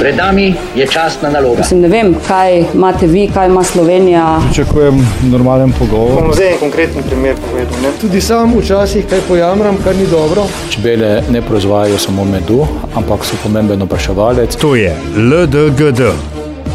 Pred 0.00 0.16
nami 0.16 0.54
je 0.76 0.86
častna 0.86 1.30
naloga. 1.30 1.58
Mislim, 1.58 1.80
ne 1.80 1.88
vem, 1.88 2.14
kaj 2.28 2.64
imate 2.74 3.06
vi, 3.06 3.28
kaj 3.34 3.46
ima 3.46 3.64
Slovenija. 3.64 4.40
Pričakujem 4.44 5.06
normalen 5.22 5.72
pogovor. 5.78 6.22
Bom 6.22 6.32
zdaj 6.34 6.52
en 6.52 6.58
konkreten 6.58 7.02
primer 7.02 7.36
povedal. 7.50 7.82
Ne? 7.82 7.90
Tudi 8.00 8.20
sam 8.20 8.54
včasih 8.58 9.04
kaj 9.10 9.20
pojamram, 9.28 9.76
kar 9.84 9.96
ni 9.96 10.06
dobro. 10.06 10.46
Čebele 10.70 11.22
ne 11.30 11.42
proizvajajo 11.42 11.98
samo 11.98 12.24
medu, 12.24 12.66
ampak 12.94 13.24
so 13.24 13.36
pomemben 13.42 13.82
opraševalec. 13.82 14.56
To 14.56 14.74
je 14.74 14.96
LDGD, 15.16 16.00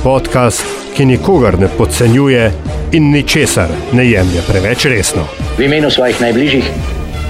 podcast, 0.04 0.66
ki 0.94 1.05
nikogar 1.05 1.60
ne 1.60 1.68
podcenjuje 1.78 2.52
in 2.92 3.12
ničesar 3.12 3.73
ne 3.94 4.05
jemlje 4.10 4.46
preveč 4.48 4.86
resno. 4.86 5.26
V 5.57 5.66
imenu 5.66 5.89
svojih 5.92 6.21
najbližjih 6.21 6.70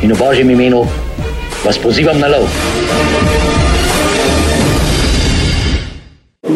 in 0.04 0.12
v 0.12 0.20
božjem 0.20 0.50
imenu 0.50 0.86
vas 1.66 1.78
pozivam 1.78 2.20
na 2.20 2.28
lov. 2.28 2.52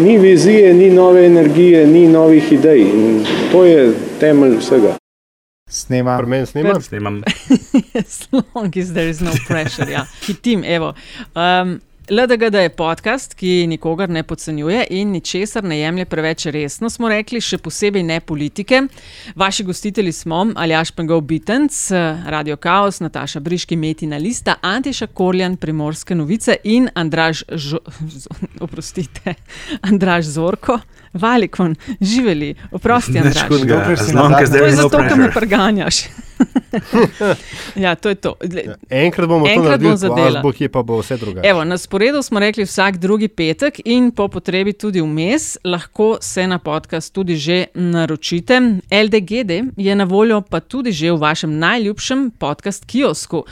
Ni 0.03 0.17
vizije, 0.17 0.73
ni 0.73 0.89
nove 0.89 1.26
energije, 1.26 1.88
ni 1.88 2.07
novih 2.07 2.52
idej. 2.52 2.81
In 2.81 3.26
to 3.52 3.66
je 3.66 3.94
temelj 4.20 4.57
vsega. 4.57 4.95
Snema. 5.70 6.17
Premen 6.17 6.45
snema? 6.45 6.81
Snemam. 6.81 7.23
as 7.99 8.27
long 8.31 8.77
as 8.77 8.93
there 8.93 9.09
is 9.09 9.21
no 9.21 9.31
pressure. 9.48 9.91
Ja. 9.91 10.05
Hitim, 10.27 10.63
evo. 10.63 10.93
Um, 11.35 11.81
LDGD 12.12 12.55
je 12.55 12.70
podcast, 12.70 13.34
ki 13.38 13.68
nikogar 13.70 14.09
ne 14.09 14.23
podcenjuje 14.23 14.88
in 14.90 15.12
ničesar 15.12 15.63
ne 15.63 15.77
jemlje 15.80 16.05
preveč 16.05 16.45
resno, 16.49 16.90
smo 16.90 17.09
rekli, 17.09 17.38
še 17.41 17.59
posebej 17.62 18.02
ne 18.04 18.18
politike. 18.20 18.80
Vaši 19.38 19.63
gostitelji 19.68 20.16
smo 20.18 20.40
Aljaš 20.55 20.91
Pengov 20.98 21.22
Bitenc, 21.30 21.77
Radio 22.26 22.58
Chaos, 22.58 22.98
Nataša 23.05 23.40
Briški, 23.45 23.77
Metina 23.77 24.18
Lista, 24.18 24.55
Antiša 24.62 25.12
Korjan, 25.13 25.58
Primorske 25.62 26.18
novice 26.18 26.58
in 26.63 26.90
Andraž, 26.95 27.44
Žo, 27.54 27.77
oprostite, 28.66 29.35
Andraž 29.82 30.26
Zorko. 30.34 30.79
Valikon, 31.13 31.76
živeli, 32.02 32.55
oprosti, 32.71 33.18
Andraž. 33.18 33.48
To 34.52 34.65
je 34.65 34.76
zato, 34.76 34.98
ker 34.98 35.18
me 35.18 35.32
preganjaš. 35.32 36.04
ja, 37.76 37.96
to 37.96 38.10
je 38.10 38.16
to. 38.16 38.35
Ja, 38.66 38.76
enkrat 38.90 39.27
bomo 39.29 39.48
Enkrat 39.48 39.63
to 39.63 39.70
naredili, 39.70 39.90
bom 39.90 39.98
zadela. 39.98 40.40
azbo, 40.40 40.51
kje 40.51 40.70
pa 40.70 40.84
bo 40.84 40.99
vse 40.99 41.18
drugače. 41.18 41.48
Evo, 41.48 41.63
na 41.63 41.77
sporedu 41.77 42.21
smo 42.24 42.40
rekli 42.40 42.66
vsak 42.66 42.98
drugi 42.98 43.27
petek 43.27 43.82
in 43.85 44.12
po 44.12 44.27
potrebi 44.27 44.74
tudi 44.74 45.01
vmes, 45.01 45.57
lahko 45.63 46.18
se 46.21 46.48
na 46.48 46.60
podcast 46.60 47.13
tudi 47.13 47.35
že 47.35 47.66
naročite. 47.73 48.62
LDGD 48.91 49.51
je 49.77 49.96
na 49.96 50.04
voljo 50.04 50.41
pa 50.41 50.60
tudi 50.60 50.91
že 50.91 51.12
v 51.12 51.18
vašem 51.18 51.57
najljubšem 51.60 52.32
podcast 52.40 52.85
kiosku. 52.85 53.44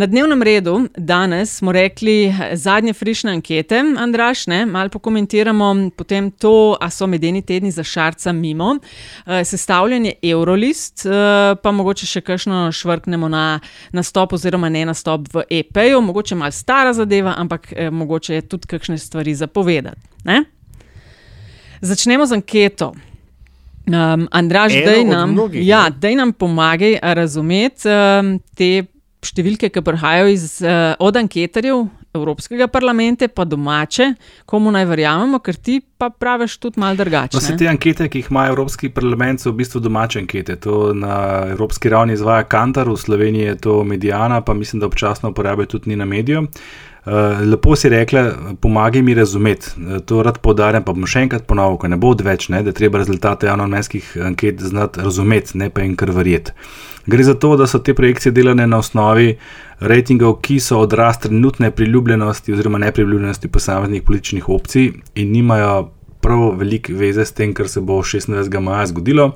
Na 0.00 0.06
dnevnem 0.06 0.42
redu 0.42 0.88
danes 0.96 1.56
smo 1.56 1.72
rekli 1.72 2.34
zadnje 2.52 2.92
frišne 2.92 3.30
ankete, 3.30 3.82
Andraš, 3.98 4.46
ne, 4.46 4.66
malo 4.66 4.88
pokomentiramo, 4.88 5.90
potem 5.96 6.30
to, 6.30 6.76
a 6.80 6.90
so 6.90 7.06
medeni 7.06 7.42
tedni 7.42 7.70
za 7.70 7.84
šarca 7.84 8.32
mimo, 8.32 8.78
eh, 9.26 9.44
sestavljanje 9.44 10.12
Eurolist, 10.22 11.06
eh, 11.06 11.10
pa 11.62 11.72
mogoče 11.72 12.06
še 12.06 12.20
kakšno 12.20 12.72
švrknemo 12.72 13.28
na 13.28 13.60
nastop 13.92 14.32
oziroma 14.32 14.68
ne 14.68 14.86
nastop 14.88 15.28
v 15.34 15.42
EP-ju, 15.50 16.00
mogoče 16.00 16.34
malo 16.34 16.50
stara 16.50 16.92
zadeva, 16.92 17.34
ampak 17.36 17.72
eh, 17.76 17.90
mogoče 17.90 18.34
je 18.34 18.42
tudi 18.48 18.66
kakšne 18.66 18.98
stvari 18.98 19.34
zapovedati. 19.34 20.00
Ne? 20.24 20.44
Začnemo 21.80 22.26
z 22.26 22.32
anketo. 22.32 22.94
Um, 23.90 24.28
Andraž, 24.30 24.72
daj 24.72 25.00
od 25.00 25.06
nam, 25.06 25.36
ja, 25.52 25.90
nam 26.16 26.32
pomagaj 26.32 26.98
razumeti 27.02 27.88
um, 27.88 28.40
te 28.54 28.84
številke, 29.24 29.70
ki 29.72 29.82
prihajajo 29.84 30.28
iz, 30.32 30.46
uh, 30.64 30.94
od 30.98 31.18
anketarjev 31.20 31.88
Evropskega 32.16 32.66
parlamenta, 32.66 33.28
pa 33.30 33.44
domače, 33.46 34.08
komu 34.50 34.72
naj 34.74 34.88
verjamemo, 34.90 35.38
ker 35.38 35.54
ti 35.54 35.76
pa 35.78 36.08
praviš 36.10 36.56
tudi 36.58 36.80
malo 36.82 36.98
drugače. 36.98 37.38
No, 37.38 37.58
te 37.60 37.68
ankete, 37.70 38.08
ki 38.10 38.24
jih 38.24 38.30
ima 38.32 38.48
Evropski 38.50 38.90
parlament, 38.90 39.42
so 39.42 39.52
v 39.52 39.60
bistvu 39.60 39.84
domače 39.84 40.24
ankete. 40.24 40.56
To 40.66 40.90
na 40.96 41.46
evropski 41.52 41.92
ravni 41.92 42.18
izvaja 42.18 42.48
Kantar, 42.50 42.90
v 42.90 42.98
Sloveniji 42.98 43.52
je 43.52 43.56
to 43.68 43.80
Medijana, 43.84 44.40
pa 44.42 44.56
mislim, 44.58 44.82
da 44.82 44.90
občasno 44.90 45.30
uporabljajo 45.30 45.76
tudi 45.76 45.94
Nina 45.94 46.08
Medijo. 46.08 46.48
Uh, 46.48 46.89
lepo 47.44 47.76
si 47.76 47.88
rekla, 47.88 48.32
pomagaj 48.60 49.02
mi 49.02 49.14
razumeti. 49.14 49.66
Uh, 49.76 49.98
to 49.98 50.22
rad 50.22 50.38
poudarjam, 50.38 50.84
pa 50.84 50.92
bom 50.92 51.06
še 51.08 51.24
enkrat 51.24 51.46
ponovil, 51.48 51.78
ko 51.80 51.88
ne 51.88 51.96
bo 51.96 52.12
odveč, 52.12 52.50
ne, 52.52 52.62
da 52.62 52.74
treba 52.76 53.00
rezultate 53.00 53.48
javnomnenjskih 53.48 54.16
anket 54.26 54.60
znati 54.60 55.00
razumeti, 55.00 55.56
ne 55.58 55.70
pa 55.70 55.84
jim 55.84 55.96
kar 55.96 56.12
verjeti. 56.12 56.52
Gre 57.10 57.24
za 57.24 57.34
to, 57.34 57.54
da 57.56 57.66
so 57.66 57.80
te 57.80 57.94
projekcije 57.96 58.32
delane 58.36 58.66
na 58.68 58.82
osnovi 58.84 59.38
rejtingov, 59.80 60.36
ki 60.44 60.60
so 60.60 60.82
odraz 60.84 61.22
trenutne 61.24 61.70
priljubljenosti 61.70 62.52
oziroma 62.52 62.78
nepriljubljenosti 62.78 63.48
posameznih 63.48 64.02
političnih 64.02 64.48
opcij 64.48 64.92
in 65.14 65.32
nimajo 65.32 65.88
prav 66.20 66.58
veliko 66.60 66.92
veze 66.92 67.24
s 67.24 67.32
tem, 67.32 67.54
kar 67.56 67.68
se 67.68 67.80
bo 67.80 68.02
26. 68.04 68.60
maja 68.60 68.84
zgodilo, 68.92 69.30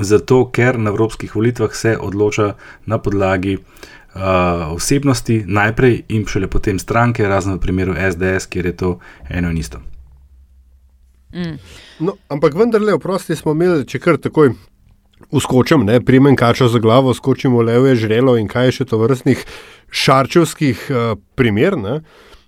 zato 0.00 0.44
ker 0.52 0.76
na 0.78 0.92
evropskih 0.92 1.32
volitvah 1.36 1.72
se 1.72 1.96
odloča 1.96 2.52
na 2.86 2.98
podlagi 3.00 3.56
uh, 3.56 3.95
osebnosti 4.72 5.42
najprej 5.46 6.02
in 6.08 6.24
šele 6.26 6.48
potem 6.48 6.78
stranke, 6.78 7.26
razen 7.28 7.56
v 7.56 7.60
primeru 7.60 7.94
SDS, 7.94 8.46
kjer 8.50 8.66
je 8.66 8.76
to 8.76 8.98
eno 9.28 9.50
in 9.50 9.58
isto. 9.58 9.82
No, 12.00 12.16
ampak 12.28 12.54
vendarle, 12.54 12.94
oprosti 12.96 13.36
smo 13.36 13.52
imeli, 13.52 13.84
če 13.88 14.00
kar 14.00 14.16
takoj 14.20 14.54
uskočim, 15.30 15.84
ne, 15.86 16.00
primen 16.04 16.36
kačo 16.36 16.68
za 16.68 16.78
glavo, 16.78 17.14
skočimo 17.14 17.62
leve 17.62 17.96
žrelo 17.96 18.36
in 18.40 18.48
kaj 18.48 18.70
je 18.70 18.76
še 18.78 18.88
to 18.92 19.00
vrstnih 19.00 19.44
šarčevskih 19.90 20.86
uh, 20.90 21.18
primer. 21.36 21.76
Ne. 21.80 22.00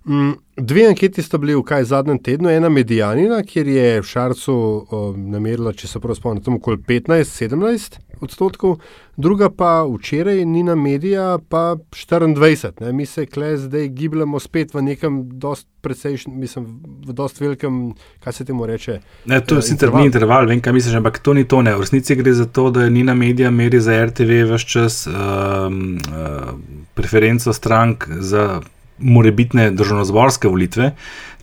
Mm, 0.08 0.32
Dve 0.56 0.86
anketi 0.88 1.22
sta 1.22 1.38
bili 1.38 1.54
v 1.54 1.62
kaj 1.62 1.84
zadnjem 1.84 2.18
tednu, 2.18 2.48
ena 2.50 2.68
medijanina, 2.68 3.42
kjer 3.46 3.68
je 3.68 4.00
v 4.00 4.06
Šarcu 4.06 4.54
uh, 4.54 5.02
namerila, 5.16 5.70
če 5.76 5.86
se 5.86 6.00
prav 6.00 6.16
spomnim, 6.18 6.42
tam 6.42 6.56
okoli 6.56 6.80
15-17 6.88 7.98
odstotkov, 8.24 8.80
druga 9.16 9.50
pa 9.54 9.84
včeraj 9.86 10.40
Nina 10.44 10.74
Medija 10.74 11.38
pa 11.48 11.76
24. 11.94 12.72
Ne. 12.80 12.92
Mi 12.92 13.06
se 13.06 13.26
kle 13.26 13.56
zdaj 13.56 13.88
gibljamo 13.88 14.40
spet 14.40 14.74
v 14.74 14.82
nekem 14.82 15.20
dost 15.38 15.68
precejšnjem, 15.80 16.38
mislim, 16.40 16.64
v 17.06 17.12
dost 17.12 17.40
velikem, 17.40 17.92
kaj 18.24 18.32
se 18.32 18.44
temu 18.44 18.66
reče. 18.66 18.98
Ne, 19.30 19.40
to 19.44 19.54
eh, 19.54 19.58
je 19.58 19.68
sicer 19.68 19.92
ni 19.94 20.08
interval, 20.08 20.48
vem, 20.50 20.62
kaj 20.64 20.72
misliš, 20.72 20.96
ampak 20.98 21.20
to 21.22 21.36
ni 21.38 21.44
to. 21.44 21.62
Ne. 21.62 21.76
V 21.76 21.84
resnici 21.84 22.16
gre 22.18 22.32
za 22.34 22.48
to, 22.48 22.70
da 22.74 22.88
Nina 22.88 23.14
Medija 23.14 23.50
meri 23.50 23.80
za 23.80 24.00
RTV 24.06 24.40
vse 24.48 24.66
čas 24.66 25.06
um, 25.06 26.00
uh, 26.08 26.50
preferenco 26.98 27.52
strank 27.52 28.08
za 28.08 28.58
morebitne 28.98 29.70
državnozborske 29.70 30.48
volitve. 30.48 30.92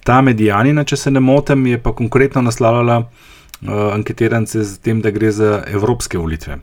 Ta 0.04 0.22
medijanina, 0.22 0.84
če 0.84 0.98
se 0.98 1.12
ne 1.12 1.20
motim, 1.20 1.66
je 1.66 1.80
pa 1.82 1.96
konkretno 1.96 2.42
naslavljala 2.46 2.98
uh, 3.00 3.94
anketirance 3.94 4.64
z 4.64 4.78
tem, 4.86 5.02
da 5.02 5.10
gre 5.12 5.32
za 5.32 5.64
evropske 5.68 6.18
volitve. 6.18 6.60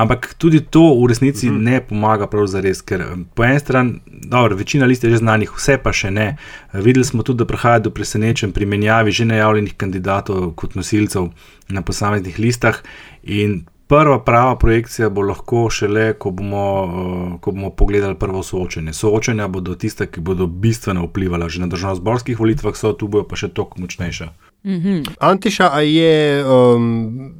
Ampak 0.00 0.34
tudi 0.38 0.60
to 0.60 0.80
v 1.02 1.08
resnici 1.08 1.50
mm 1.50 1.56
-hmm. 1.56 1.64
ne 1.64 1.80
pomaga 1.80 2.26
prav 2.26 2.46
za 2.46 2.60
res, 2.60 2.80
ker 2.82 3.00
eh, 3.00 3.16
po 3.34 3.44
eni 3.44 3.60
strani, 3.60 4.00
dobro, 4.06 4.56
večina 4.56 4.86
list 4.86 5.04
je 5.04 5.10
že 5.10 5.16
znanih, 5.16 5.52
vse 5.56 5.78
pa 5.78 5.92
še 5.92 6.10
ne. 6.10 6.36
Uh, 6.72 6.80
videli 6.80 7.04
smo 7.04 7.22
tudi, 7.22 7.38
da 7.38 7.44
prihaja 7.44 7.78
do 7.78 7.90
presenečenj 7.90 8.52
pri 8.52 8.66
menjavi 8.66 9.12
že 9.12 9.24
najavljenih 9.24 9.74
kandidatov 9.74 10.54
kot 10.54 10.74
nosilcev 10.74 11.28
na 11.68 11.82
posameznih 11.82 12.38
listah. 12.38 12.76
In 13.22 13.64
Prva 13.88 14.24
prava 14.24 14.56
projekcija 14.58 15.08
bo 15.10 15.22
lahko 15.22 15.68
šele, 15.70 16.12
ko 16.18 16.30
bomo, 16.30 16.62
uh, 16.84 17.40
ko 17.40 17.52
bomo 17.52 17.70
pogledali 17.70 18.18
prvo 18.18 18.42
soočenje. 18.42 18.92
Soočenja 18.92 19.46
bodo 19.48 19.74
tiste, 19.74 20.08
ki 20.10 20.20
bodo 20.20 20.46
bistveno 20.46 21.04
vplivala. 21.06 21.48
Že 21.48 21.60
na 21.60 21.66
državno-zborskih 21.70 22.38
volitvah 22.38 22.74
so 22.74 22.92
tu 22.92 23.06
bojo 23.08 23.28
pa 23.30 23.38
še 23.38 23.48
toliko 23.48 23.80
močnejše. 23.80 24.26
Mm 24.64 24.80
-hmm. 24.82 25.10
Antiša, 25.20 25.70
a 25.72 25.80
je 25.80 26.44
um, 26.44 27.34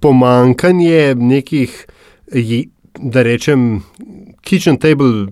pomankanje 0.00 1.14
nekih, 1.14 1.86
da 2.98 3.22
rečem, 3.22 3.82
kitchen 4.40 4.76
table 4.76 5.26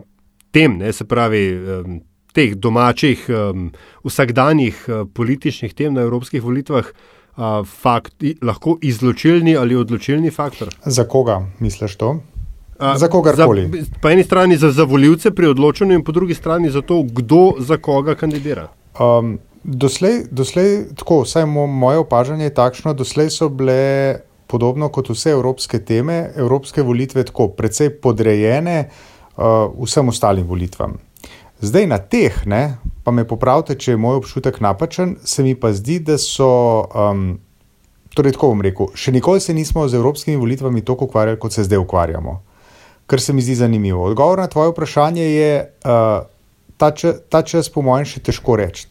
tem, 0.51 0.79
ne, 0.79 0.93
se 0.93 1.05
pravi, 1.05 1.55
um, 1.55 2.01
teh 2.33 2.55
domačih, 2.55 3.27
um, 3.29 3.71
vsakdanjih 4.05 4.85
uh, 4.89 5.09
političnih 5.15 5.75
tem 5.75 5.95
na 5.95 6.01
evropskih 6.01 6.43
volitvah. 6.43 6.85
Uh, 6.85 7.18
fakt, 7.67 8.23
i, 8.23 8.35
lahko 8.43 8.79
izločilni 8.83 9.57
ali 9.57 9.77
odločilni 9.77 10.31
faktor. 10.31 10.75
Za 10.85 11.05
koga 11.05 11.43
misliš 11.59 11.97
to? 11.97 12.09
Uh, 12.81 12.97
za 12.97 13.09
kogarkoli. 13.09 13.69
Za, 13.73 13.99
po 14.03 14.09
eni 14.09 14.25
strani 14.25 14.57
za, 14.57 14.71
za 14.71 14.85
voljivce 14.85 15.31
pri 15.31 15.47
odločanju, 15.47 15.95
in 15.95 16.05
po 16.05 16.13
drugi 16.13 16.35
strani 16.35 16.71
za 16.71 16.83
to, 16.83 17.03
kdo 17.03 17.53
za 17.59 17.77
koga 17.77 18.15
kandidira. 18.15 18.69
Um, 19.01 19.39
doslej, 19.65 20.25
doslej, 20.31 20.95
tako, 20.95 21.23
vsaj 21.23 21.47
mo, 21.47 21.67
moje 21.67 21.99
opažanje 21.99 22.45
je 22.45 22.55
takšno, 22.55 22.95
doslej 22.95 23.31
so 23.31 23.49
bile 23.49 24.21
podobno 24.47 24.89
kot 24.89 25.11
vse 25.11 25.31
evropske 25.35 25.79
teme, 25.85 26.31
evropske 26.37 26.83
volitve 26.83 27.25
tako 27.25 27.49
precej 27.49 27.91
podrejene 28.01 28.89
uh, 29.37 29.67
vsem 29.83 30.09
ostalim 30.09 30.47
volitvam. 30.47 30.97
Zdaj 31.61 31.87
na 31.87 31.99
teh, 31.99 32.47
ne, 32.47 32.79
pa 33.09 33.13
me 33.17 33.25
popravite, 33.25 33.73
če 33.81 33.95
je 33.95 34.01
moj 34.01 34.19
občutek 34.21 34.59
napačen, 34.61 35.15
se 35.25 35.41
mi 35.41 35.55
pa 35.57 35.71
zdi, 35.73 35.97
da 36.05 36.19
so, 36.21 36.49
um, 36.93 37.39
torej 38.13 38.35
tako 38.37 38.51
bom 38.53 38.61
rekel, 38.61 38.91
še 38.93 39.15
nikoli 39.17 39.41
se 39.41 39.55
nismo 39.57 39.87
z 39.89 39.97
evropskimi 39.97 40.37
volitvami 40.37 40.85
tako 40.85 41.09
ukvarjali, 41.09 41.41
kot 41.41 41.57
se 41.57 41.65
zdaj 41.65 41.81
ukvarjamo. 41.81 42.35
Kar 43.09 43.25
se 43.25 43.33
mi 43.33 43.41
zdi 43.41 43.57
zanimivo. 43.63 44.05
Odgovor 44.11 44.43
na 44.45 44.51
tvoje 44.53 44.75
vprašanje 44.75 45.25
je, 45.25 45.53
uh, 45.89 46.29
ta, 46.77 46.91
če, 46.93 47.15
ta 47.33 47.41
čas, 47.41 47.73
po 47.73 47.81
mojem, 47.87 48.05
še 48.13 48.21
težko 48.29 48.59
reči. 48.61 48.91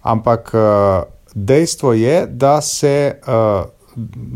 Ampak 0.00 0.54
uh, 0.56 1.04
dejstvo 1.36 1.92
je, 1.92 2.22
da 2.24 2.56
se, 2.64 2.96
uh, 3.20 3.68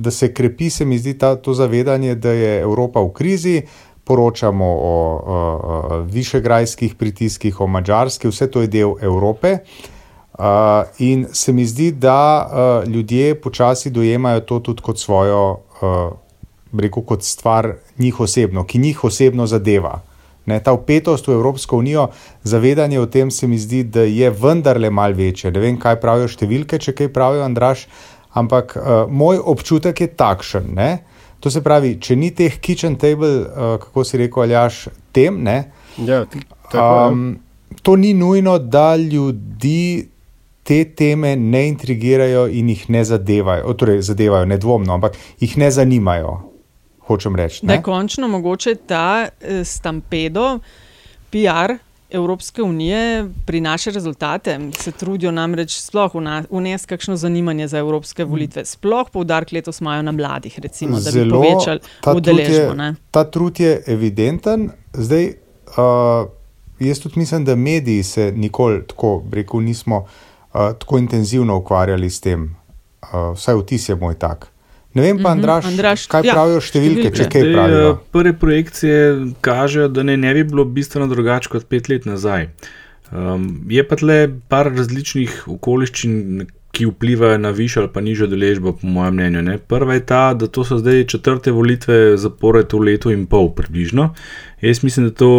da 0.04 0.12
se 0.12 0.28
krepi, 0.36 0.68
se 0.68 0.84
mi 0.84 1.00
zdi, 1.00 1.16
ta, 1.16 1.38
to 1.40 1.56
zavedanje, 1.56 2.20
da 2.20 2.36
je 2.36 2.58
Evropa 2.60 3.00
v 3.00 3.16
krizi. 3.16 3.62
Poročamo 4.10 4.66
o, 4.66 4.96
o, 5.22 5.38
o 5.70 6.02
višegrajskih 6.10 6.98
pritiskih, 6.98 7.60
o 7.62 7.70
mačarski, 7.70 8.26
vse 8.26 8.50
to 8.50 8.64
je 8.66 8.70
del 8.74 8.96
Evrope. 8.98 9.60
Uh, 10.40 10.88
in 10.98 11.26
se 11.32 11.52
mi 11.52 11.66
zdi, 11.66 11.92
da 11.92 12.18
uh, 12.42 12.88
ljudje 12.90 13.34
počasi 13.40 13.90
dojemajo 13.90 14.40
to 14.40 14.58
tudi 14.60 14.82
kot 14.82 14.98
svojo, 14.98 15.60
uh, 15.82 16.80
rekel, 16.80 17.02
kot 17.06 17.22
stvar 17.22 17.74
njih 17.98 18.20
osebno, 18.20 18.64
ki 18.64 18.78
njih 18.78 19.04
osebno 19.04 19.46
zadeva. 19.46 20.00
Ne, 20.46 20.58
ta 20.58 20.72
upetost 20.72 21.28
v 21.28 21.36
Evropsko 21.36 21.78
unijo, 21.78 22.08
zavedanje 22.42 23.00
o 23.00 23.06
tem 23.06 23.30
se 23.30 23.46
mi 23.46 23.58
zdi, 23.58 23.84
da 23.84 24.02
je 24.02 24.30
vendarle 24.30 24.90
mal 24.90 25.12
večje. 25.12 25.52
Ne 25.54 25.60
vem, 25.60 25.78
kaj 25.78 26.00
pravijo 26.00 26.32
številke, 26.32 26.82
če 26.82 26.96
kaj 26.98 27.12
pravijo 27.14 27.44
Andraš, 27.46 27.86
ampak 28.34 28.74
uh, 28.74 29.04
moj 29.06 29.38
občutek 29.38 30.00
je 30.00 30.10
takšen. 30.18 30.72
Ne? 30.74 30.90
To 31.40 31.50
se 31.50 31.62
pravi, 31.62 31.94
če 31.96 32.16
ni 32.16 32.30
teh 32.30 32.58
kitchen 32.58 32.96
table, 32.96 33.28
uh, 33.40 33.46
kako 33.80 34.04
si 34.04 34.18
rekel, 34.18 34.42
aljaš 34.42 34.82
tem, 35.12 35.42
ne, 35.42 35.70
Ja, 35.98 36.24
ti- 36.24 36.40
tako, 36.70 37.08
um, 37.08 37.38
to 37.82 37.96
ni 37.96 38.14
nujno, 38.14 38.58
da 38.58 38.96
ljudi 38.96 40.08
te 40.62 40.84
teme 40.86 41.36
ne 41.36 41.68
intrigirajo 41.68 42.46
in 42.48 42.68
jih 42.68 42.90
ne 42.90 43.04
zadevajo. 43.04 43.66
O, 43.66 43.74
torej, 43.74 44.02
zadevajo, 44.02 44.44
nedvomno, 44.46 44.94
ampak 44.94 45.12
jih 45.40 45.58
ne 45.58 45.70
zanimajo. 45.70 46.36
Hočem 47.00 47.36
reči. 47.36 47.60
Da 47.62 47.72
ne. 47.72 47.74
je 47.74 47.82
končno 47.82 48.28
mogoče 48.28 48.74
ta 48.86 49.06
eh, 49.40 49.64
stampedo, 49.64 50.58
PR 51.30 51.74
Evropske 52.10 52.62
unije 52.62 53.28
prinaša 53.46 53.90
rezultate. 53.90 54.58
Se 54.78 54.92
trudijo 54.92 55.32
namreč 55.32 55.78
sploh 55.80 56.12
unesti 56.50 56.88
kakšno 56.88 57.16
zanimanje 57.16 57.68
za 57.68 57.78
evropske 57.78 58.24
volitve. 58.24 58.64
Sploh 58.64 59.10
poudarek 59.12 59.52
letos 59.52 59.80
imajo 59.80 60.02
na 60.02 60.12
mladih, 60.12 60.58
recimo, 60.58 61.00
da 61.00 61.10
bi 61.10 61.30
povečali 61.30 61.80
ta 62.00 62.10
trud 62.10 62.16
udeležbo. 62.16 62.74
ne. 62.74 62.94
Ta 63.10 63.24
trud 63.24 63.60
je 63.60 63.82
evidenten. 63.86 64.70
Zdaj, 64.92 65.26
uh, 65.26 66.28
jaz 66.78 67.00
tudi 67.00 67.18
mislim, 67.18 67.44
da 67.44 67.56
mediji 67.56 68.02
se 68.02 68.32
nikoli 68.36 68.86
tako, 68.86 69.22
rekel, 69.32 69.60
nismo 69.60 69.98
uh, 69.98 70.60
tako 70.78 70.98
intenzivno 70.98 71.56
ukvarjali 71.56 72.10
s 72.10 72.20
tem. 72.20 72.56
Uh, 73.02 73.34
vsaj 73.34 73.54
vtis 73.54 73.88
je 73.88 73.96
moj 73.96 74.14
tak. 74.18 74.49
Ne 74.92 75.02
vem 75.02 75.16
pa, 75.16 75.30
Mhm, 75.30 75.38
Andraš, 75.38 75.64
Andraž, 75.66 76.06
kaj 76.06 76.24
ja, 76.24 76.34
pravijo 76.34 76.60
številke, 76.60 77.02
številke. 77.04 77.16
če 77.16 77.28
kaj 77.28 77.52
pravijo. 77.52 77.90
eh, 77.90 77.98
Prve 78.10 78.32
projekcije 78.34 78.94
kažejo, 79.40 79.88
da 79.88 80.02
ne, 80.02 80.16
ne 80.16 80.34
bi 80.34 80.44
bilo 80.44 80.64
bistveno 80.66 81.06
drugače 81.06 81.48
kot 81.48 81.64
pet 81.64 81.88
let 81.88 82.04
nazaj. 82.04 82.48
Um, 83.10 83.66
je 83.68 83.82
pa 83.82 83.96
tle 83.96 84.16
par 84.48 84.66
različnih 84.68 85.48
okoliščin, 85.48 86.46
ki 86.70 86.86
vplivajo 86.86 87.38
na 87.38 87.50
višjo 87.50 87.82
ali 87.82 87.90
pa 87.90 88.00
nižjo 88.00 88.26
deležbo, 88.26 88.72
po 88.72 88.86
mojem 88.86 89.14
mnenju. 89.14 89.42
Ne. 89.42 89.58
Prva 89.60 89.94
je 89.94 90.06
ta, 90.06 90.34
da 90.34 90.46
to 90.46 90.62
so 90.62 90.78
zdaj 90.78 91.04
četrte 91.04 91.50
volitve 91.50 91.96
zapored 92.16 92.70
v 92.70 92.78
letu 92.80 93.10
in 93.10 93.26
pol, 93.26 93.50
približno. 93.50 94.14
Jaz 94.60 94.82
mislim, 94.82 95.06
da 95.06 95.12
to 95.12 95.30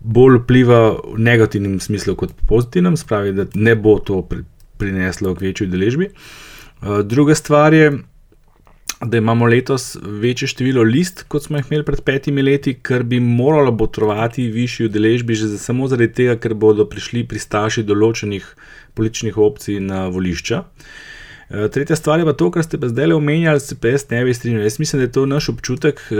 bolj 0.00 0.38
vpliva 0.38 0.80
v 1.06 1.18
negativnem 1.18 1.78
smislu 1.78 2.14
kot 2.14 2.32
v 2.32 2.46
pozitivnem, 2.46 2.96
spravi, 2.96 3.32
da 3.34 3.44
ne 3.54 3.74
bo 3.76 3.98
to 3.98 4.22
pri, 4.22 4.44
prineslo 4.76 5.34
k 5.34 5.40
večji 5.42 5.66
deležbi. 5.66 6.08
Uh, 6.80 7.02
druga 7.02 7.34
stvar 7.34 7.74
je, 7.74 7.92
da 9.00 9.16
imamo 9.16 9.46
letos 9.46 9.96
večje 10.02 10.48
število 10.48 10.82
list, 10.82 11.22
kot 11.28 11.44
smo 11.44 11.56
jih 11.56 11.70
imeli 11.70 11.84
pred 11.84 12.00
petimi 12.04 12.42
leti, 12.42 12.74
kar 12.82 13.02
bi 13.02 13.20
moralo 13.20 13.72
botrovati 13.72 14.48
višji 14.52 14.86
udeležbi, 14.86 15.34
že 15.34 15.58
samo 15.58 15.88
zaradi 15.88 16.12
tega, 16.12 16.36
ker 16.36 16.54
bodo 16.54 16.84
prišli 16.84 17.24
pristaši 17.28 17.84
določenih 17.88 18.44
političnih 18.94 19.38
opcij 19.38 19.80
na 19.80 20.06
volišča. 20.12 20.60
Eh, 20.60 21.09
Tretja 21.50 21.96
stvar 21.96 22.18
je 22.18 22.24
pa 22.24 22.32
to, 22.32 22.46
kar 22.54 22.62
ste 22.62 22.78
pa 22.78 22.88
zdaj 22.88 23.12
omenjali, 23.12 23.60
se 23.60 23.74
pa 23.74 23.90
jaz 23.90 24.04
ne 24.10 24.20
bi 24.24 24.34
strinjal. 24.34 24.62
Jaz 24.62 24.78
mislim, 24.78 25.00
da 25.00 25.04
je 25.04 25.12
to 25.12 25.24
naš 25.26 25.48
občutek, 25.48 26.00
eh, 26.10 26.14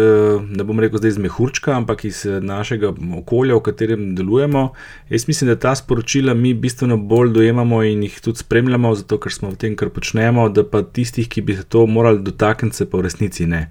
ne 0.56 0.64
bom 0.64 0.80
rekel 0.80 0.98
zdaj 0.98 1.08
iz 1.08 1.18
mehurčka, 1.18 1.76
ampak 1.76 2.04
iz 2.04 2.24
eh, 2.26 2.40
našega 2.40 2.90
okolja, 3.18 3.54
v 3.54 3.62
katerem 3.62 4.14
delujemo. 4.18 4.72
Jaz 5.10 5.28
mislim, 5.28 5.48
da 5.48 5.58
ta 5.58 5.74
sporočila 5.74 6.34
mi 6.34 6.54
bistveno 6.54 6.96
bolj 6.96 7.30
dojemamo 7.30 7.82
in 7.82 8.02
jih 8.02 8.20
tudi 8.20 8.42
spremljamo, 8.42 8.94
zato 8.94 9.20
ker 9.22 9.32
smo 9.32 9.54
v 9.54 9.56
tem, 9.56 9.76
kar 9.76 9.94
počnemo, 9.94 10.48
da 10.48 10.66
pa 10.66 10.82
tistih, 10.82 11.28
ki 11.28 11.46
bi 11.46 11.56
se 11.56 11.62
to 11.62 11.86
morali 11.86 12.18
dotakniti, 12.18 12.76
se 12.76 12.90
pa 12.90 12.98
v 12.98 13.06
resnici 13.06 13.46
ne. 13.46 13.68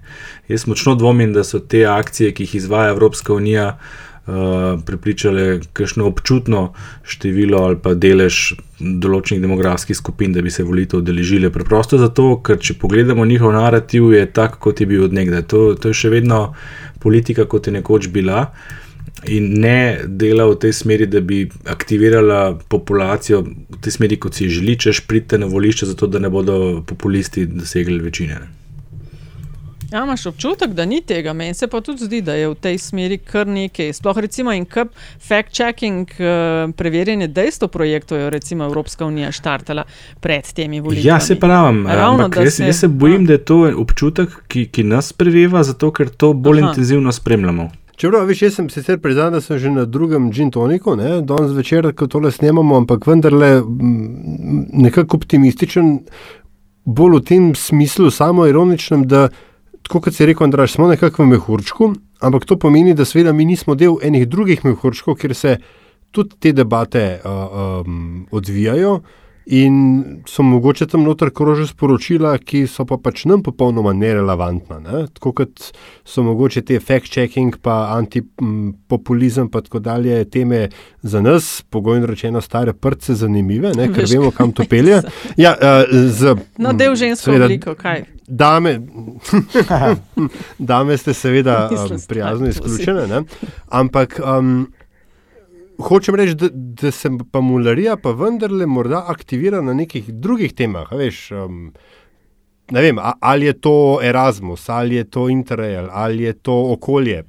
Jaz 0.48 0.64
močno 0.66 0.94
dvomim, 0.94 1.36
da 1.36 1.44
so 1.44 1.60
te 1.60 1.84
akcije, 1.84 2.32
ki 2.32 2.48
jih 2.48 2.54
izvaja 2.54 2.96
Evropska 2.96 3.34
unija, 3.36 3.76
uh, 3.76 4.09
pripričale 4.86 5.60
kakšno 5.72 6.06
občutno 6.06 6.72
število 7.02 7.62
ali 7.64 7.78
pa 7.82 7.94
delež 7.94 8.54
določenih 8.80 9.42
demografskih 9.42 9.96
skupin, 9.96 10.32
da 10.32 10.42
bi 10.42 10.50
se 10.50 10.64
volitev 10.64 11.00
udeležile. 11.00 11.50
Preprosto 11.52 11.98
zato, 11.98 12.36
ker 12.44 12.60
če 12.60 12.78
pogledamo 12.80 13.26
njihov 13.28 13.52
narativ, 13.56 14.12
je 14.14 14.26
tak, 14.32 14.60
kot 14.62 14.80
je 14.80 14.86
bil 14.88 15.06
odnegdaj. 15.08 15.46
To, 15.52 15.64
to 15.74 15.92
je 15.92 15.98
še 16.04 16.12
vedno 16.12 16.52
politika, 17.00 17.44
kot 17.44 17.68
je 17.68 17.76
nekoč 17.76 18.08
bila. 18.12 18.46
In 19.28 19.50
ne 19.60 20.06
dela 20.06 20.46
v 20.48 20.56
tej 20.62 20.72
smeri, 20.76 21.08
da 21.10 21.20
bi 21.20 21.42
aktivirala 21.68 22.56
populacijo 22.72 23.42
v 23.44 23.82
tej 23.84 23.98
smeri, 23.98 24.20
kot 24.20 24.38
si 24.38 24.48
želi, 24.48 24.78
češ 24.80 25.04
pridite 25.08 25.40
na 25.40 25.50
volišče, 25.50 25.92
zato 25.92 26.08
da 26.08 26.22
ne 26.22 26.32
bodo 26.32 26.80
populisti 26.86 27.44
dosegli 27.46 28.00
večine. 28.00 28.40
ne. 28.40 28.59
Ja, 29.92 30.04
imaš 30.04 30.26
občutek, 30.26 30.70
da 30.70 30.84
ni 30.84 31.00
tega, 31.00 31.32
meni 31.32 31.54
se 31.54 31.66
pa 31.66 31.80
tudi 31.80 32.04
zdi, 32.04 32.20
da 32.22 32.34
je 32.34 32.48
v 32.48 32.54
tej 32.54 32.78
smeri 32.78 33.18
kar 33.18 33.46
nekaj. 33.46 33.92
Sploh 33.92 34.18
recimo 34.18 34.52
in 34.52 34.64
kup 34.64 34.88
fact-checking, 35.28 36.06
uh, 36.20 36.70
preverjanje 36.76 37.26
dejstev 37.28 37.68
projektov 37.68 38.18
je 38.18 38.30
recimo 38.30 38.64
Evropska 38.64 39.06
unija 39.06 39.32
štartala 39.32 39.84
pred 40.20 40.52
temi 40.54 40.80
volitvami. 40.80 41.08
Ja, 41.08 41.20
se 41.20 41.34
pravim, 41.34 41.86
Ravno, 41.86 42.24
ampak 42.24 42.44
jaz, 42.44 42.54
se- 42.54 42.66
jaz 42.66 42.78
se 42.80 42.88
bojim, 42.88 43.26
da 43.26 43.32
je 43.32 43.44
to 43.44 43.72
občutek, 43.76 44.28
ki, 44.48 44.66
ki 44.66 44.82
nas 44.82 45.12
preveva, 45.12 45.62
zato 45.62 45.90
ker 45.90 46.08
to 46.08 46.32
bolj 46.32 46.62
Aha. 46.62 46.68
intenzivno 46.68 47.12
spremljamo. 47.12 47.70
Čeprav, 47.96 48.24
veš, 48.26 48.42
jaz 48.42 48.54
sem 48.54 48.70
sicer 48.70 48.98
priznal, 48.98 49.30
da 49.30 49.40
sem 49.40 49.58
že 49.58 49.70
na 49.70 49.84
drugem 49.84 50.30
gin 50.32 50.50
toniku, 50.50 50.96
ne, 50.96 51.20
danes 51.20 51.50
večer, 51.52 51.92
ko 51.94 52.06
tole 52.06 52.30
snemamo, 52.32 52.76
ampak 52.76 53.06
vendarle 53.06 53.62
nekako 54.72 55.16
optimističen, 55.16 55.98
bolj 56.84 57.16
v 57.18 57.24
tem 57.24 57.54
smislu, 57.54 58.10
samo 58.10 58.46
ironičnem, 58.46 59.04
da, 59.04 59.28
tako 59.82 60.00
kot 60.00 60.14
si 60.14 60.26
rekel, 60.26 60.44
Andraš, 60.44 60.76
smo 60.76 60.88
nekako 60.88 61.24
v 61.24 61.34
mehurčku, 61.34 61.92
ampak 62.20 62.44
to 62.44 62.58
pomeni, 62.58 62.94
da 62.94 63.04
seveda 63.04 63.32
mi 63.32 63.44
nismo 63.44 63.74
del 63.74 63.98
enih 64.02 64.28
drugih 64.28 64.64
mehurčkov, 64.64 65.16
kjer 65.20 65.34
se 65.34 65.56
tudi 66.10 66.36
te 66.40 66.52
debate 66.52 67.20
uh, 67.24 67.84
um, 67.86 68.26
odvijajo. 68.30 69.00
In 69.50 70.04
so 70.30 70.42
mogoče 70.42 70.86
tam 70.86 71.02
noter 71.02 71.30
krožijo 71.34 71.66
sporočila, 71.66 72.36
ki 72.38 72.66
so 72.70 72.84
pa 72.86 73.00
pač 73.02 73.24
nam 73.26 73.42
popolnoma 73.42 73.90
nerelevantna. 73.98 74.78
Ne? 74.78 75.00
Tako 75.16 75.32
kot 75.40 75.64
so 76.06 76.22
mogoče 76.22 76.62
te 76.68 76.78
fact-checking, 76.78 77.58
pa 77.62 77.96
antipopulizem, 77.96 79.48
pa 79.50 79.64
tako 79.66 79.82
dalje, 79.82 80.22
teme 80.30 80.68
za 81.02 81.20
nas, 81.20 81.64
pogojno 81.70 82.06
rečeno, 82.06 82.40
stare 82.40 82.72
prste, 82.72 83.18
zanimive, 83.18 83.74
ne? 83.74 83.88
ker 83.90 84.04
Veš, 84.04 84.14
vemo, 84.14 84.30
kam 84.30 84.54
to 84.54 84.68
pelje. 84.70 85.02
Ja, 85.36 85.56
uh, 85.58 85.82
z, 85.90 86.36
No, 86.58 86.70
del 86.72 86.94
žensko 86.94 87.32
seveda, 87.32 87.50
obliko, 87.50 87.74
kaj? 87.74 88.04
Dame, 88.30 88.76
dame 90.72 90.98
ste 90.98 91.14
seveda 91.14 91.64
um, 91.74 91.96
prijazno 92.08 92.54
izključene, 92.54 93.06
ne? 93.10 93.24
ampak 93.66 94.20
um, 94.22 94.68
hočem 95.82 96.14
reči, 96.14 96.34
da, 96.34 96.48
da 96.52 96.90
se 96.90 97.10
pa 97.32 97.40
mularija 97.40 97.96
pa 97.96 98.12
vendarle 98.16 98.66
morda 98.66 99.04
aktivira 99.08 99.60
na 99.60 99.74
nekih 99.74 100.12
drugih 100.12 100.54
temah. 100.54 100.92
Veš, 100.92 101.30
um, 101.30 101.72
ne 102.70 102.82
vem, 102.82 102.98
ali 103.20 103.46
je 103.46 103.52
to 103.60 103.98
Erasmus, 104.02 104.68
ali 104.68 104.94
je 104.94 105.04
to 105.04 105.28
Interrail, 105.28 105.88
ali 105.90 106.22
je 106.22 106.32
to 106.32 106.56
okolje. 106.72 107.24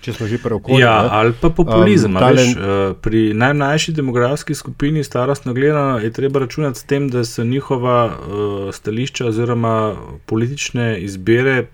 Če 0.00 0.12
smo 0.14 0.28
že 0.30 0.38
pri 0.38 0.54
okolju. 0.54 0.78
Ja, 0.78 1.02
ne. 1.02 1.08
ali 1.10 1.32
pa 1.40 1.50
populizem. 1.50 2.14
Um, 2.14 2.16
Um, 2.16 2.22
tale- 2.22 2.42
veš, 2.44 2.52
uh, 2.56 2.96
pri 3.02 3.22
najmlajši 3.34 3.92
demografski 3.92 4.54
skupini, 4.54 5.04
starostno 5.04 5.54
gledano, 5.54 5.98
je 5.98 6.12
treba 6.12 6.40
računati 6.44 6.78
s 6.78 6.84
tem, 6.84 7.08
da 7.10 7.24
so 7.24 7.44
njihova 7.44 8.04
uh, 8.06 8.74
stališča 8.74 9.26
oziroma 9.26 9.96
politične 10.26 11.00
izbire 11.00 11.66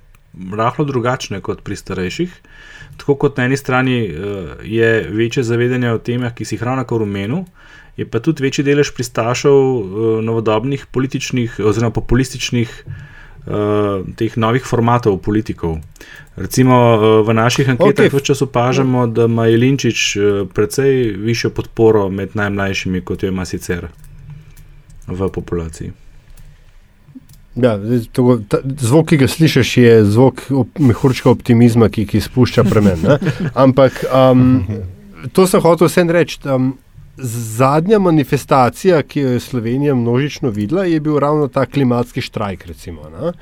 rahlo 0.56 0.84
drugačne 0.84 1.40
kot 1.40 1.62
pri 1.62 1.76
starejših. 1.76 2.40
Tako 2.96 3.14
kot 3.14 3.38
na 3.38 3.48
eni 3.48 3.56
strani 3.56 3.96
uh, 4.08 4.50
je 4.62 5.08
večje 5.10 5.42
zavedanje 5.42 5.92
o 5.92 5.98
temah, 5.98 6.34
ki 6.34 6.44
si 6.44 6.54
jih 6.54 6.62
ravno 6.62 6.84
kar 6.84 7.02
omenil, 7.02 7.44
je 7.96 8.06
pa 8.10 8.20
tudi 8.20 8.42
večji 8.42 8.64
delež 8.64 8.94
pristašov 8.94 9.58
uh, 9.58 10.22
novodobnih 10.24 10.86
političnih 10.90 11.60
oziroma 11.64 11.90
populističnih 11.94 12.84
uh, 13.46 14.06
teh 14.16 14.36
novih 14.36 14.64
formatov 14.66 15.18
politikov. 15.22 15.78
Recimo 16.36 16.78
uh, 16.94 17.26
v 17.26 17.34
naših 17.34 17.68
anketah 17.74 18.10
okay. 18.10 18.24
čas 18.24 18.42
opažamo, 18.42 19.06
da 19.06 19.24
ima 19.30 19.46
Jelinčič 19.46 20.16
uh, 20.16 20.48
precej 20.54 21.14
višjo 21.18 21.50
podporo 21.50 22.08
med 22.10 22.34
najmlajšimi, 22.34 23.00
kot 23.00 23.22
jo 23.22 23.28
ima 23.28 23.44
sicer 23.44 23.88
v 25.06 25.28
populaciji. 25.28 26.03
Ja, 27.56 27.78
tako, 28.12 28.38
ta, 28.48 28.58
zvok, 28.80 29.12
ki 29.12 29.16
ga 29.22 29.28
slišiš, 29.30 29.76
je 29.78 29.98
zvok 30.10 30.40
op, 30.50 30.78
mehurčka 30.82 31.30
optimizma, 31.30 31.88
ki, 31.88 32.06
ki 32.10 32.22
spušča 32.24 32.64
premen. 32.66 32.98
ne. 33.04 33.18
Ampak 33.64 34.00
um, 34.10 34.64
to 35.32 35.46
sem 35.46 35.62
hotel 35.62 35.86
vsem 35.86 36.10
reči. 36.10 36.40
Um, 36.50 36.72
zadnja 37.16 38.00
manifestacija, 38.02 39.02
ki 39.06 39.20
jo 39.20 39.36
je 39.36 39.40
Slovenija 39.40 39.94
množično 39.94 40.50
videla, 40.50 40.84
je 40.84 40.98
bil 41.00 41.18
ravno 41.18 41.46
ta 41.48 41.66
klimatski 41.66 42.20
štrajk. 42.20 42.66
Recimo, 42.66 43.06
ne? 43.10 43.32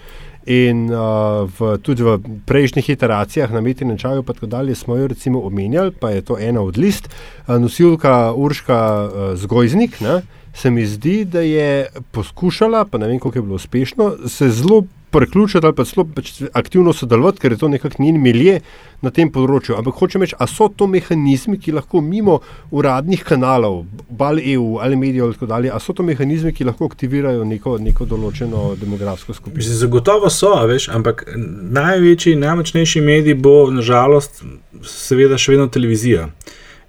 In 0.47 0.91
uh, 0.91 1.49
v, 1.59 1.79
tudi 1.79 2.03
v 2.03 2.19
prejšnjih 2.47 2.91
iteracijah 2.91 3.53
na 3.55 3.61
Metinem 3.63 3.99
čaju, 3.99 4.27
pa 4.27 4.35
tako 4.35 4.47
dalje, 4.47 4.75
smo 4.75 4.97
jo 4.97 5.07
recimo 5.07 5.41
omenjali, 5.41 5.95
pa 6.01 6.11
je 6.11 6.21
to 6.21 6.37
ena 6.39 6.61
od 6.61 6.79
list, 6.79 7.09
uh, 7.09 7.57
nosilka 7.57 8.33
Urška 8.35 8.79
uh, 9.07 9.35
Zgojznik. 9.39 10.01
Ne? 10.01 10.21
Se 10.55 10.71
mi 10.71 10.87
zdi, 10.87 11.25
da 11.25 11.41
je 11.41 11.87
poskušala, 12.13 12.85
pa 12.85 12.99
ne 12.99 13.09
vem, 13.09 13.19
kako 13.19 13.39
je 13.39 13.43
bilo 13.43 13.55
uspešno, 13.55 14.29
se 14.29 14.49
zelo 14.49 14.83
priključiti 15.13 15.67
ali 15.67 15.75
pa 15.75 15.85
zelo 15.85 16.07
pač 16.15 16.43
aktivno 16.53 16.93
sodelovati, 16.93 17.41
ker 17.41 17.53
je 17.53 17.59
to 17.59 17.69
nekako 17.69 18.03
njen 18.03 18.21
milje 18.21 18.61
na 19.03 19.11
tem 19.11 19.31
področju. 19.33 19.77
Ampak 19.77 19.99
hočem 20.01 20.25
reči, 20.25 20.37
a 20.39 20.47
so 20.49 20.69
to 20.69 20.87
mehanizmi, 20.89 21.59
ki 21.61 21.75
lahko 21.77 22.01
mimo 22.01 22.39
uradnih 22.71 23.25
kanalov, 23.29 23.83
bal 24.09 24.41
EU 24.41 24.79
ali 24.81 24.97
medijev 24.97 25.29
in 25.29 25.37
tako 25.37 25.51
dalje, 25.53 25.73
a 25.75 25.81
so 25.83 25.93
to 25.93 26.07
mehanizmi, 26.07 26.55
ki 26.57 26.69
lahko 26.69 26.89
aktivirajo 26.91 27.45
neko, 27.49 27.77
neko 27.83 28.09
določeno 28.09 28.73
demografsko 28.81 29.37
skupino? 29.37 29.61
Mislim, 29.61 29.81
zagotovo 29.85 30.31
so, 30.33 30.55
veš, 30.71 30.89
ampak 30.97 31.27
največji, 31.37 32.39
najmočnejši 32.41 33.05
medij 33.05 33.37
bo 33.37 33.57
nažalost 33.75 34.45
seveda 34.89 35.39
še 35.39 35.57
vedno 35.57 35.69
televizija. 35.73 36.31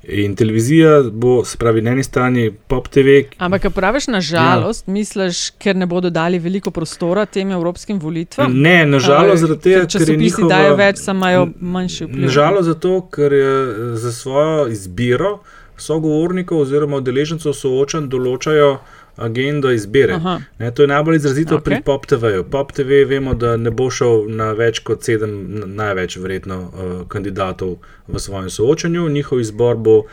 In 0.08 0.36
televizija 0.36 1.02
bo, 1.12 1.46
se 1.46 1.58
pravi, 1.58 1.82
na 1.82 1.92
eni 1.92 2.04
strani 2.04 2.52
pop 2.68 2.88
TV. 2.88 3.22
Ampak, 3.38 3.62
kaj 3.62 3.72
praviš, 3.72 4.08
nažalost, 4.08 4.88
ja. 4.88 4.94
misliš, 4.94 5.50
ker 5.58 5.76
ne 5.76 5.86
bodo 5.88 6.10
dali 6.10 6.40
veliko 6.44 6.72
prostora 6.72 7.26
tem 7.26 7.52
evropskim 7.52 8.00
volitvam? 8.00 8.52
Ne, 8.62 8.86
nažalost, 8.86 9.46
zaradi 9.46 9.62
tega, 9.62 9.86
ker 9.88 10.06
se 10.06 10.18
njihova... 10.18 10.50
dajo 10.50 10.76
več, 10.76 11.00
samo 11.00 11.24
imajo 11.24 11.48
manjši 11.60 12.06
vpliv. 12.06 12.26
Nažalost, 12.26 12.68
zato, 12.68 12.98
ker 13.16 13.34
je 13.34 13.54
za 13.96 14.12
svojo 14.12 14.68
izbiro 14.68 15.38
sogovornikov 15.78 16.66
oziroma 16.66 17.00
udeležencev 17.00 17.56
soočen 17.56 18.10
določajo 18.12 18.76
agendo 19.15 19.72
izbire. 19.72 20.20
Ne, 20.60 20.72
to 20.72 20.84
je 20.84 20.88
najbolj 20.88 21.15
izrazito 21.15 21.55
okay. 21.55 21.63
pri 21.63 21.82
Pop 21.86 22.05
TV-ju. 22.05 22.43
Pop 22.43 22.72
TV 22.72 23.03
vemo, 23.08 23.34
da 23.34 23.58
ne 23.58 23.72
bo 23.72 23.89
šel 23.89 24.27
na 24.27 24.51
več 24.58 24.79
kot 24.79 25.03
sedem, 25.05 25.38
največ 25.75 26.17
verjetno, 26.17 26.60
uh, 26.60 26.93
kandidatov 27.08 27.77
v 28.08 28.20
svojem 28.20 28.50
soočanju. 28.50 29.10
Njihov 29.10 29.39
izbor 29.39 29.75
bo 29.75 30.03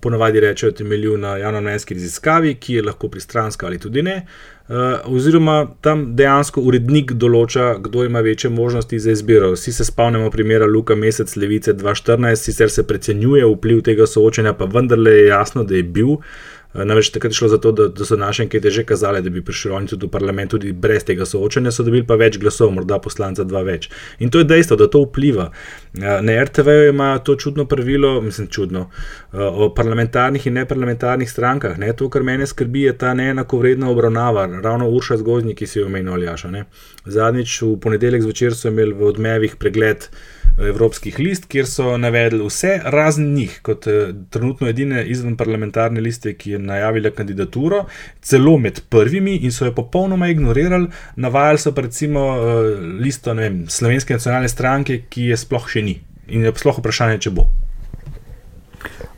ponovadi 0.00 0.40
rečejo 0.40 0.72
temeljil 0.72 1.20
na 1.20 1.36
javnomnenjski 1.36 1.94
raziskavi, 1.94 2.54
ki 2.54 2.74
je 2.74 2.82
lahko 2.82 3.08
pristranska 3.08 3.66
ali 3.66 3.78
tudi 3.78 4.02
ne. 4.02 4.26
Uh, 4.68 4.74
oziroma, 5.14 5.68
tam 5.80 6.16
dejansko 6.16 6.60
urednik 6.60 7.12
določa, 7.12 7.76
kdo 7.78 8.04
ima 8.04 8.20
večje 8.20 8.50
možnosti 8.50 8.98
za 8.98 9.12
izbiro. 9.14 9.52
Vsi 9.54 9.72
se 9.72 9.84
spomnimo 9.84 10.30
primera 10.30 10.66
Luka 10.66 10.94
Mesec 10.94 11.36
Levice 11.36 11.74
2014, 11.74 12.48
sicer 12.48 12.70
se 12.70 12.82
precenjuje 12.86 13.46
vpliv 13.46 13.84
tega 13.86 14.06
soočanja, 14.10 14.56
pa 14.58 14.66
vendarle 14.66 15.12
je 15.20 15.26
jasno, 15.28 15.64
da 15.64 15.76
je 15.76 15.82
bil. 15.82 16.16
Eh, 16.16 16.55
namreč 16.84 17.10
takrat 17.10 17.32
je 17.32 17.36
šlo 17.36 17.48
za 17.48 17.58
to, 17.58 17.72
da, 17.72 17.88
da 17.88 18.04
so 18.04 18.16
naše 18.16 18.42
ankete 18.42 18.70
že 18.70 18.84
kazale, 18.84 19.22
da 19.22 19.30
bi 19.30 19.44
prišli 19.44 19.70
oni 19.70 19.86
tudi 19.86 20.06
v 20.06 20.10
parlament, 20.10 20.50
tudi 20.50 20.72
brez 20.72 21.04
tega 21.04 21.26
soočanja, 21.26 21.72
so 21.72 21.84
dobili 21.86 22.06
pa 22.06 22.16
več 22.20 22.38
glasov, 22.38 22.72
morda 22.74 22.98
poslanca 22.98 23.44
dva 23.44 23.62
več. 23.62 23.88
In 24.18 24.30
to 24.30 24.42
je 24.42 24.48
dejstvo, 24.48 24.76
da 24.76 24.88
to 24.90 25.04
vpliva. 25.06 25.50
Eh, 25.96 26.20
na 26.22 26.36
RTV 26.44 26.90
ima 26.90 27.18
to 27.18 27.36
čudno 27.36 27.64
pravilo, 27.64 28.20
mislim, 28.20 28.48
čudno, 28.48 28.88
eh, 29.32 29.38
o 29.40 29.70
parlamentarnih 29.74 30.46
in 30.46 30.54
neparlamentarnih 30.60 31.30
strankah. 31.30 31.78
Ne? 31.78 31.92
To, 31.92 32.10
kar 32.10 32.22
mene 32.22 32.46
skrbi, 32.46 32.82
je 32.82 32.98
ta 32.98 33.14
neenakovredna 33.14 33.90
obravnava, 33.90 34.46
ravno 34.62 34.88
Urša 34.88 35.16
Zgozni, 35.16 35.54
ki 35.54 35.66
si 35.66 35.78
jo 35.78 35.86
omenil, 35.86 36.12
Aljaša. 36.12 36.52
Zadnjič 37.06 37.60
v 37.62 37.76
ponedeljek 37.80 38.22
zvečer 38.22 38.54
so 38.54 38.68
imeli 38.68 38.94
v 38.94 39.06
odmevih 39.10 39.56
pregled 39.60 40.08
evropskih 40.56 41.18
list, 41.18 41.44
kjer 41.52 41.66
so 41.68 41.96
navedli 42.00 42.40
vse 42.46 42.78
razen 42.84 43.34
njih, 43.34 43.58
kot 43.62 43.86
eh, 43.86 44.12
trenutno 44.30 44.68
edine 44.68 45.04
izven 45.04 45.36
parlamentarne 45.36 46.00
liste, 46.00 46.32
ki 46.34 46.56
je 46.56 46.58
najavila 46.58 47.10
kandidaturo, 47.10 47.84
celo 48.20 48.56
med 48.58 48.80
prvimi 48.88 49.36
in 49.36 49.52
so 49.52 49.66
jo 49.66 49.74
popolnoma 49.74 50.28
ignorirali. 50.32 50.88
Navajali 51.16 51.58
so 51.58 51.74
pa 51.74 51.84
recimo 51.84 52.24
eh, 52.36 52.72
listo 53.02 53.34
vem, 53.34 53.64
Slovenske 53.68 54.16
nacionalne 54.16 54.48
stranke, 54.48 55.02
ki 55.08 55.30
je 55.30 55.36
sploh 55.36 55.68
še 55.68 55.84
ni 55.84 56.00
in 56.26 56.42
je 56.42 56.52
sploh 56.56 56.80
vprašanje, 56.80 57.20
če 57.26 57.30
bo. 57.30 57.46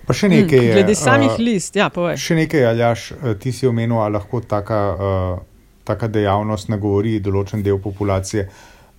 Pa 0.08 0.16
še 0.16 0.28
nekaj 0.32 0.62
je. 0.64 0.72
Glede 0.72 0.94
samih 0.96 1.34
uh, 1.34 1.40
list, 1.40 1.76
ja, 1.76 1.90
povej. 1.92 2.16
Še 2.20 2.36
nekaj, 2.38 2.64
Aljaš, 2.70 3.02
ti 3.40 3.52
si 3.52 3.68
omenil, 3.68 3.98
ali 4.00 4.16
lahko 4.16 4.40
taka, 4.40 4.78
uh, 4.92 5.47
taka 5.88 6.08
dejavnost 6.12 6.68
nagovori 6.68 7.18
določen 7.24 7.62
del 7.64 7.80
populacije. 7.82 8.48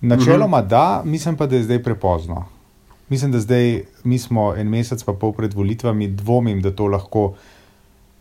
Načeloma 0.00 0.58
uh 0.58 0.64
-huh. 0.64 0.68
da, 0.68 1.02
mislim 1.04 1.36
pa, 1.36 1.46
da 1.46 1.56
je 1.56 1.62
zdaj 1.68 1.82
prepozno. 1.82 2.44
Mislim, 3.08 3.32
da 3.32 3.40
zdaj 3.40 3.82
mi 4.04 4.18
smo 4.18 4.54
en 4.56 4.68
mesec 4.68 5.02
pa 5.02 5.12
pol 5.12 5.32
pred 5.32 5.54
volitvami, 5.54 6.08
dvomim, 6.08 6.62
da 6.62 6.70
to 6.70 6.86
lahko, 6.86 7.34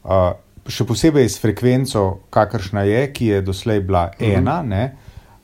uh, 0.04 0.32
še 0.68 0.86
posebej 0.86 1.30
s 1.30 1.40
frekvenco, 1.42 2.18
kakršna 2.30 2.84
je, 2.84 3.04
ki 3.14 3.26
je 3.26 3.42
doslej 3.42 3.80
bila 3.80 4.04
uh 4.06 4.20
-huh. 4.20 4.38
ena, 4.38 4.64
ne, 4.64 4.96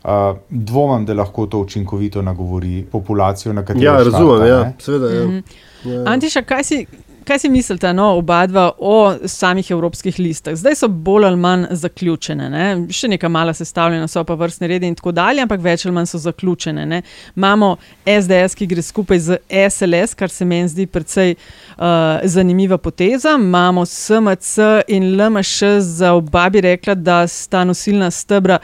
uh, 0.03 0.37
dvomim, 0.49 1.05
da 1.05 1.13
lahko 1.13 1.45
to 1.45 1.59
učinkovito 1.59 2.21
nagovori 2.21 2.85
populacijo, 2.91 3.53
na 3.53 3.65
katero 3.65 3.79
je. 3.79 3.85
Ja, 3.85 4.03
razumem, 4.03 4.47
ja, 4.47 4.73
seveda. 4.79 5.13
Ja. 5.13 5.23
Uh 5.23 5.29
-huh. 5.29 5.43
ja. 5.83 6.03
Antiša, 6.05 6.41
kaj 6.41 6.63
si, 6.63 6.85
Kaj 7.25 7.39
si 7.39 7.49
mislite, 7.49 7.89
no, 7.93 8.11
oba 8.19 8.43
dva, 8.47 8.71
o 8.77 9.15
samih 9.25 9.71
evropskih 9.71 10.19
listah? 10.19 10.53
Zdaj 10.55 10.75
so 10.77 10.87
bolj 10.87 11.25
ali 11.25 11.39
manj 11.41 11.63
zaključene, 11.71 12.49
ne? 12.53 12.65
še 12.93 13.07
nekaj 13.09 13.29
mala 13.33 13.53
sestavljena, 13.57 14.05
so 14.07 14.21
pa 14.23 14.35
vrstne 14.37 14.67
rede 14.69 14.85
in 14.85 14.93
tako 14.93 15.09
dalje, 15.15 15.41
ampak 15.41 15.63
več 15.63 15.87
ali 15.87 15.95
manj 15.95 16.11
so 16.11 16.19
zaključene. 16.21 16.83
Ne? 16.85 16.99
Imamo 17.33 17.71
SDS, 18.05 18.53
ki 18.59 18.67
gre 18.69 18.83
skupaj 18.85 19.21
z 19.25 19.37
SLS, 19.49 20.13
kar 20.19 20.29
se 20.29 20.45
meni 20.45 20.69
zdi 20.69 20.85
precej 20.85 21.33
uh, 21.33 22.21
zanimiva 22.29 22.77
poteza. 22.77 23.33
Imamo 23.41 23.87
SMC 23.89 24.85
in 24.93 25.15
LMŠ, 25.17 25.79
za 25.81 26.13
oba 26.13 26.45
bi 26.53 26.61
rekla, 26.61 26.93
da 26.93 27.23
sta 27.27 27.63
nosilna 27.65 28.11
stebra. 28.13 28.59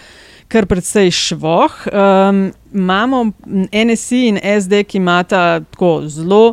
Kar 0.51 0.67
precej 0.69 1.09
švoh. 1.15 1.79
Um, 1.87 2.43
imamo 2.73 3.23
NSI 3.73 4.21
in 4.27 4.37
SD, 4.43 4.83
ki 4.83 5.01
imata 5.01 5.63
tako 5.71 5.95
zelo 6.05 6.43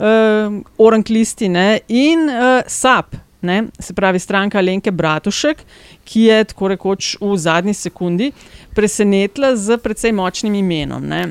uh, 0.00 0.60
Orank 0.78 1.08
listi 1.08 1.48
ne, 1.48 1.80
in 1.88 2.28
uh, 2.28 2.62
SAP, 2.66 3.16
ne, 3.42 3.62
se 3.78 3.94
pravi 3.94 4.18
stranka 4.18 4.60
Lenke 4.60 4.90
Bratušek, 4.90 5.62
ki 6.04 6.26
je 6.28 6.40
tako 6.44 6.72
rekoč 6.74 7.14
v 7.20 7.36
zadnji 7.36 7.74
sekundi 7.74 8.32
presenetila 8.74 9.54
z 9.56 9.78
precej 9.78 10.12
močnim 10.12 10.54
imenom. 10.54 11.06
Ne. 11.06 11.22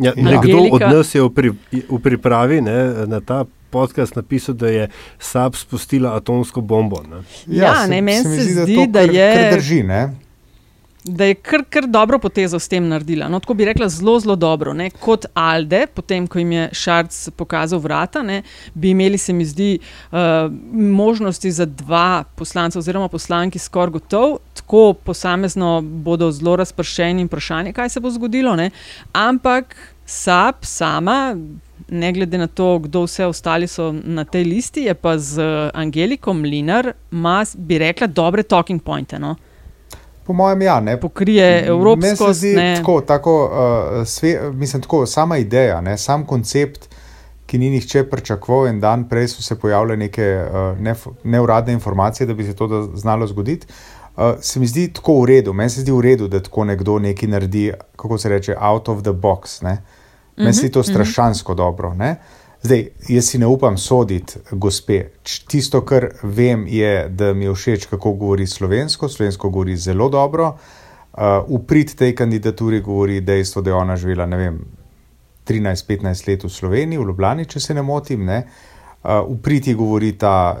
Ja, 0.00 0.12
nekdo 0.16 0.64
od 0.72 0.80
nas 0.80 1.14
je 1.14 1.22
v, 1.22 1.30
pri, 1.30 1.50
v 1.72 1.98
pripravi 2.02 2.60
ne, 2.60 3.06
na 3.06 3.20
ta. 3.20 3.44
Podcast 3.70 4.16
napisal, 4.18 4.56
da 4.58 4.66
je 4.66 4.88
SAP 5.22 5.54
spustila 5.54 6.16
atomsko 6.18 6.58
bombo. 6.60 7.04
Ne? 7.06 7.20
Ja, 7.46 7.64
ja 7.64 7.86
ne, 7.86 8.00
meni 8.02 8.24
se, 8.24 8.42
se 8.42 8.64
zdi, 8.64 8.74
da, 8.86 8.86
da 8.98 9.00
je. 9.06 9.28
Kar 9.36 9.54
drži, 9.54 9.82
ne? 9.86 10.00
Da 11.04 11.24
je 11.24 11.34
kar, 11.34 11.64
kar 11.70 11.86
dobro 11.86 12.18
potezo 12.18 12.58
s 12.58 12.68
tem 12.68 12.88
naredila. 12.88 13.28
No, 13.28 13.40
tako 13.40 13.54
bi 13.54 13.64
rekla, 13.64 13.88
zelo, 13.88 14.18
zelo 14.20 14.36
dobro. 14.36 14.72
Ne? 14.76 14.90
Kot 14.90 15.26
Alde, 15.34 15.86
potem 15.94 16.26
ko 16.26 16.38
jim 16.38 16.52
je 16.52 16.68
Šarc 16.72 17.28
pokazal 17.36 17.80
vrata, 17.80 18.22
ne? 18.22 18.42
bi 18.74 18.90
imeli, 18.90 19.18
se 19.18 19.32
mi 19.32 19.44
zdi, 19.44 19.78
uh, 20.12 20.18
možnosti 20.72 21.50
za 21.50 21.64
dva 21.66 22.24
poslanca 22.36 22.78
oziroma 22.78 23.08
poslanki 23.08 23.58
skoraj 23.58 23.90
gotov. 23.90 24.38
Tako 24.54 24.92
posamezno 24.92 25.80
bodo 25.82 26.30
zelo 26.32 26.56
razpršeni 26.56 27.24
in 27.24 27.30
vprašanje, 27.30 27.72
kaj 27.72 27.88
se 27.88 28.00
bo 28.00 28.10
zgodilo. 28.10 28.56
Ne? 28.56 28.70
Ampak 29.12 29.76
SAP 30.06 30.64
sama. 30.64 31.36
Ne 31.88 32.12
glede 32.12 32.38
na 32.38 32.46
to, 32.46 32.78
kdo 32.78 33.02
vse 33.02 33.26
ostali 33.26 33.66
so 33.66 33.88
na 33.92 34.24
tej 34.24 34.44
listi, 34.44 34.82
je 34.84 34.94
pa 34.94 35.16
z 35.18 35.42
Angeliko 35.74 36.32
Mlinar, 36.32 36.92
ima, 37.12 37.44
bi 37.54 37.78
rekla, 37.78 38.06
dobre 38.06 38.42
talking 38.42 38.82
pointe. 38.82 39.18
No? 39.18 39.36
Po 40.30 40.34
mojem, 40.34 40.62
ja, 40.62 40.80
ne 40.80 41.00
pokrije 41.00 41.66
evropsko 41.66 42.34
svet. 42.34 42.76
Tako, 42.78 43.00
tako, 43.00 43.44
uh, 43.44 44.06
sve, 44.06 44.52
mislim, 44.52 44.82
tako, 44.82 45.06
sama 45.06 45.36
ideja, 45.36 45.80
ne, 45.80 45.98
sam 45.98 46.26
koncept, 46.26 46.86
ki 47.46 47.58
ni 47.58 47.70
nihče 47.70 48.04
pričakoval, 48.10 48.68
in 48.70 48.78
dan 48.80 49.08
prej 49.08 49.26
so 49.28 49.42
se 49.42 49.58
pojavile 49.58 49.96
neke 49.96 50.44
uh, 50.86 51.08
neuradne 51.24 51.72
informacije, 51.72 52.26
da 52.26 52.34
bi 52.34 52.44
se 52.44 52.54
to 52.56 52.68
znalo 52.94 53.26
zgoditi. 53.26 53.66
Uh, 54.16 54.22
se 54.40 54.60
mi 54.60 54.66
zdi 54.66 54.92
tako 54.92 55.18
v 55.20 55.26
redu, 55.26 55.52
meni 55.52 55.70
se 55.70 55.80
zdi 55.80 55.92
v 55.92 56.00
redu, 56.00 56.28
da 56.28 56.42
tako 56.42 56.64
nekdo 56.64 56.98
nekaj 56.98 57.28
naredi, 57.28 57.72
kako 57.96 58.18
se 58.18 58.28
reče, 58.28 58.54
out 58.60 58.88
of 58.88 59.02
the 59.02 59.10
box. 59.10 59.62
Meni 60.36 60.52
se 60.52 60.58
zdi 60.58 60.66
mhm, 60.66 60.72
to 60.72 60.80
mhm. 60.80 60.90
strašansko 60.90 61.52
mm 61.52 61.54
-hmm. 61.54 61.56
dobro. 61.56 61.94
Ne? 61.94 62.16
Zdaj, 62.62 62.88
jaz 63.08 63.24
si 63.24 63.38
ne 63.38 63.46
upam 63.46 63.78
soditi, 63.78 64.34
gospe. 64.52 65.04
Tisto, 65.48 65.84
kar 65.84 66.08
vem, 66.22 66.66
je, 66.68 67.08
da 67.08 67.32
mi 67.32 67.44
je 67.44 67.54
všeč, 67.54 67.86
kako 67.86 68.12
govori 68.12 68.46
slovensko. 68.46 69.08
Slovensko 69.08 69.50
govori 69.50 69.76
zelo 69.76 70.08
dobro. 70.08 70.56
Uh, 71.12 71.22
Uprit 71.48 71.96
tej 71.96 72.14
kandidaturi 72.14 72.80
govori 72.80 73.20
dejstvo, 73.20 73.62
da 73.62 73.70
je 73.70 73.74
ona 73.74 73.96
živela 73.96 74.26
13-15 74.26 76.28
let 76.28 76.44
v 76.44 76.48
Sloveniji, 76.48 76.98
v 76.98 77.06
Ljubljani, 77.06 77.44
če 77.44 77.60
se 77.60 77.74
ne 77.74 77.82
motim. 77.82 78.24
Ne? 78.24 78.46
Uh, 79.02 79.10
Upriti 79.26 79.74
govori, 79.74 80.12
da 80.12 80.52
uh, 80.52 80.58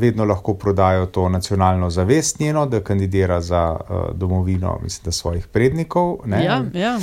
vedno 0.00 0.24
lahko 0.24 0.54
prodajo 0.54 1.06
to 1.06 1.28
nacionalno 1.28 1.90
zavest 1.90 2.40
njeno, 2.40 2.66
da 2.66 2.80
kandidira 2.80 3.40
za 3.40 3.76
uh, 3.80 4.16
domovino 4.16 4.78
mislim, 4.82 5.04
da 5.04 5.12
svojih 5.12 5.46
prednikov. 5.46 6.18
Ja, 6.26 6.64
ja. 6.74 6.98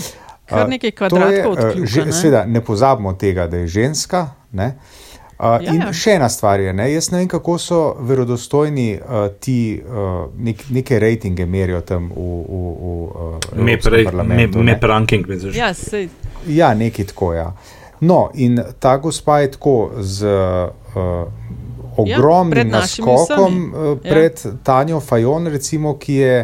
Kar 0.45 0.69
nekaj 0.69 0.91
kvadratkov. 0.91 1.57
Je, 1.57 1.81
uh, 1.81 1.85
že, 1.85 2.05
ne? 2.05 2.11
Seveda, 2.11 2.45
ne 2.45 2.65
pozabimo 2.65 3.13
tega, 3.13 3.47
da 3.47 3.57
je 3.57 3.67
ženska. 3.67 4.38
Ne? 4.51 4.73
Uh, 5.39 5.45
Ja, 5.63 5.71
in 5.71 5.79
ja. 5.85 5.93
še 5.95 6.17
ena 6.17 6.27
stvar 6.29 6.59
je, 6.59 6.73
ne? 6.75 6.89
jaz 6.91 7.11
ne 7.13 7.21
vem, 7.21 7.27
kako 7.31 7.53
so 7.57 7.77
verodostojni 8.03 8.97
uh, 8.97 9.29
ti 9.39 9.79
uh, 9.79 10.25
nek, 10.35 10.65
neke 10.69 10.99
rejtinge 10.99 11.45
merijo 11.47 11.79
tam 11.81 12.09
v, 12.11 12.25
v, 12.43 12.57
v 12.75 12.89
uh, 13.05 13.37
Me 13.55 13.71
Evropskem 13.71 13.79
prej, 13.85 14.03
me, 14.03 14.09
parlamentu. 14.09 14.59
me 14.59 14.71
ne. 14.73 14.79
pranking, 14.79 15.27
misliš? 15.27 15.55
Ja, 15.55 15.69
sej, 15.73 16.09
Ja, 16.47 16.73
nekaj 16.73 17.05
tako. 17.05 17.31
Ja. 17.33 17.53
No, 18.01 18.29
in 18.35 18.59
ta 18.79 18.97
gospa 18.97 19.39
je 19.39 19.51
tako 19.51 19.77
z 19.99 20.27
uh, 20.27 21.31
ogromnim 21.97 22.51
pred 22.51 22.67
našimi 22.67 23.07
naskokom 23.07 23.63
uh, 23.65 23.87
Ja. 24.03 24.11
pred 24.11 24.43
Tanjo 24.63 24.99
Fajon, 24.99 25.47
recimo, 25.47 25.95
ki 25.97 26.13
je, 26.15 26.35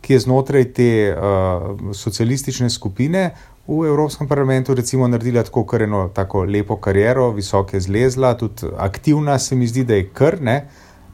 ki 0.00 0.12
je 0.12 0.20
znotraj 0.20 0.64
te 0.72 0.90
uh, 1.08 1.70
socialistične 1.94 2.70
skupine 2.70 3.30
v 3.70 3.86
Evropskem 3.86 4.28
parlamentu 4.28 4.74
recimo, 4.74 5.08
naredila 5.08 5.42
tako 5.46 5.64
kar 5.64 5.82
eno 5.82 6.08
tako 6.14 6.44
lepo 6.44 6.76
kariero, 6.76 7.30
visoko 7.30 7.76
je 7.76 7.80
zlezla, 7.80 8.34
tudi 8.34 8.66
aktivna 8.78 9.38
se 9.38 9.56
mi 9.56 9.66
zdi, 9.66 9.84
da 9.84 9.94
je 9.94 10.08
kar 10.08 10.40
ne. 10.42 10.64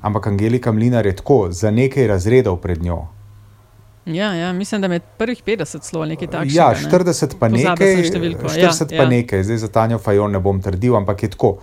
Ampak 0.02 0.26
Angelika 0.26 0.72
Mlinar 0.72 1.06
je 1.06 1.16
tako 1.16 1.48
za 1.50 1.70
nekaj 1.70 2.06
razredov 2.06 2.56
pred 2.56 2.82
njo. 2.82 3.06
ja, 4.06 4.32
ja, 4.34 4.52
mislim, 4.52 4.80
da 4.80 4.88
med 4.88 5.02
prvih 5.18 5.42
50 5.46 5.82
slov 5.82 6.06
nekaj 6.06 6.28
takega. 6.28 6.52
Ja, 6.54 6.68
ne. 6.70 6.90
40 6.90 7.34
pa 7.38 7.48
Pozabila 7.48 7.70
nekaj, 7.74 7.94
sem 7.94 8.04
številko, 8.04 8.48
40 8.48 8.62
ja, 8.62 8.86
pa 8.98 9.02
ja. 9.02 9.08
nekaj, 9.08 9.42
zdaj 9.42 9.56
za 9.56 9.68
Tanjo 9.68 9.98
Fajon 9.98 10.32
ne 10.32 10.40
bom 10.40 10.60
trdil, 10.62 10.96
ampak 10.96 11.22
je 11.22 11.30
tako, 11.34 11.58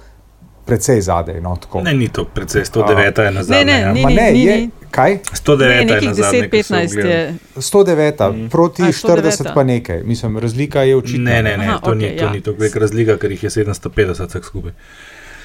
precej 0.65 1.01
zadaj. 1.01 1.41
No, 1.41 1.55
tako. 1.55 1.81
Ne, 1.81 1.93
ni 1.93 2.07
to, 2.07 2.25
predvsej 2.25 2.61
109 2.63 3.21
je 3.21 3.31
na 3.31 3.43
zadnje. 3.43 3.65
ne, 3.65 3.79
ja. 3.81 3.93
ni, 3.93 4.01
Ma 4.01 4.09
ni, 4.09 4.15
ne, 4.15 4.31
ni, 4.31 4.43
je, 4.43 4.57
ni. 4.57 4.69
kaj? 4.91 5.17
109 5.35 5.59
Ne, 5.59 5.93
je 5.93 6.01
na 6.01 6.13
zadnje. 6.13 6.49
ko 6.49 6.63
sem 6.63 6.77
10-15 6.77 6.85
ogledal. 6.87 7.11
je. 7.11 7.33
109 7.55 8.33
mm. 8.35 8.49
proti 8.49 8.81
A, 8.81 8.85
40 8.87 9.31
109. 9.41 9.53
pa 9.53 9.63
nekaj, 9.65 10.03
mislim, 10.03 10.37
razlika 10.37 10.81
je 10.81 10.95
očitna. 10.95 11.31
Ne, 11.31 11.43
ne, 11.43 11.57
ne, 11.57 11.65
Aha, 11.65 11.79
to 11.79 11.91
okej, 11.91 11.99
ni, 12.01 12.17
to 12.17 12.23
ja. 12.23 12.31
ni 12.31 12.41
tako 12.41 12.57
velika 12.59 12.79
razlika, 12.79 13.17
ker 13.17 13.31
jih 13.31 13.43
je 13.43 13.49
750 13.51 13.89
vsak 14.23 14.45
skupaj. 14.45 14.71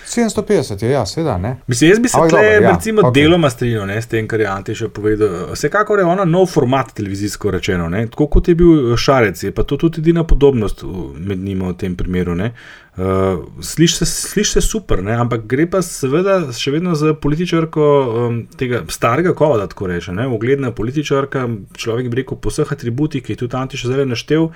750 0.06 0.82
je, 0.82 0.90
ja, 0.90 1.06
seveda, 1.06 1.38
ne. 1.38 1.56
Mislim, 1.66 1.90
jaz 1.90 1.98
bi 1.98 2.08
se 2.08 2.16
dobro, 2.20 2.38
ja, 2.38 2.70
recimo, 2.70 3.00
okej. 3.02 3.22
deloma 3.22 3.50
strinjal 3.50 3.86
ne, 3.86 4.02
s 4.02 4.06
tem, 4.06 4.28
kar 4.28 4.40
je 4.40 4.46
Antiš 4.46 4.82
povedal. 4.88 5.28
Vsekakor 5.52 5.98
je 5.98 6.04
ona 6.06 6.24
nov 6.24 6.46
format 6.46 6.92
televizijsko 6.92 7.50
rečeno. 7.50 7.88
Ne. 7.88 8.06
Tako 8.06 8.26
kot 8.26 8.48
je 8.48 8.54
bil 8.54 8.70
Šarec, 8.96 9.42
je 9.42 9.52
pa 9.52 9.62
to 9.62 9.76
tudi 9.76 10.00
edina 10.00 10.24
podobnost 10.24 10.84
med 11.16 11.38
njima 11.38 11.68
v 11.68 11.76
tem 11.76 11.96
primeru. 11.96 12.34
ne. 12.34 12.52
Uh, 12.98 13.44
Sliši 13.60 13.94
se, 13.94 14.06
sliš 14.06 14.52
se 14.52 14.60
super, 14.60 15.02
ne? 15.04 15.12
ampak 15.14 15.44
gre 15.46 15.68
pa 15.70 15.78
seveda 15.86 16.40
še 16.50 16.72
vedno 16.74 16.96
za 16.98 17.12
političarko 17.14 17.82
um, 18.10 18.38
tega 18.58 18.80
starega 18.90 19.36
kova, 19.38 19.60
da 19.60 19.68
tako 19.70 19.86
rečem. 19.86 20.18
Ugledna 20.34 20.72
političarka, 20.74 21.44
človek 21.78 22.08
bi 22.10 22.18
rekel 22.18 22.40
po 22.42 22.50
vseh 22.50 22.72
atributih, 22.74 23.22
ki 23.22 23.36
jih 23.36 23.38
tudi 23.44 23.54
Antiš 23.54 23.84
zdaj 23.86 24.02
naštel, 24.10 24.48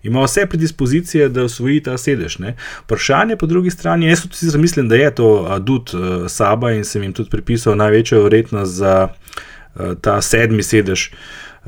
ima 0.00 0.22
vse 0.24 0.46
predispozicije, 0.48 1.26
da 1.28 1.44
osvoji 1.44 1.82
ta 1.90 1.98
sedež. 2.00 2.38
Ne? 2.40 2.54
Vprašanje 2.86 3.36
po 3.36 3.50
drugi 3.50 3.74
strani, 3.74 4.08
jaz 4.08 4.24
tudi 4.24 4.62
mislim, 4.62 4.88
da 4.88 4.96
je 4.96 5.12
to 5.20 5.28
adut 5.52 5.92
uh, 5.92 6.24
Saba 6.24 6.72
in 6.72 6.88
sem 6.88 7.04
jim 7.04 7.12
tudi 7.12 7.28
pripisal 7.28 7.76
največjo 7.76 8.22
verjetnost 8.24 8.80
za 8.80 8.94
uh, 9.10 9.92
ta 10.00 10.16
sedmi 10.24 10.64
sedež. 10.64 11.10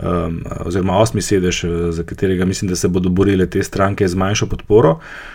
Um, 0.00 0.40
oziroma, 0.64 0.96
osmi 0.96 1.20
sedež, 1.20 1.58
eh, 1.68 1.72
za 1.92 2.00
katerega 2.08 2.46
mislim, 2.48 2.70
da 2.72 2.76
se 2.80 2.88
bodo 2.88 3.10
borile 3.12 3.44
te 3.44 3.60
stranke 3.60 4.08
z 4.08 4.16
manjšo 4.16 4.48
podporo. 4.48 4.96
Uh, 4.96 5.31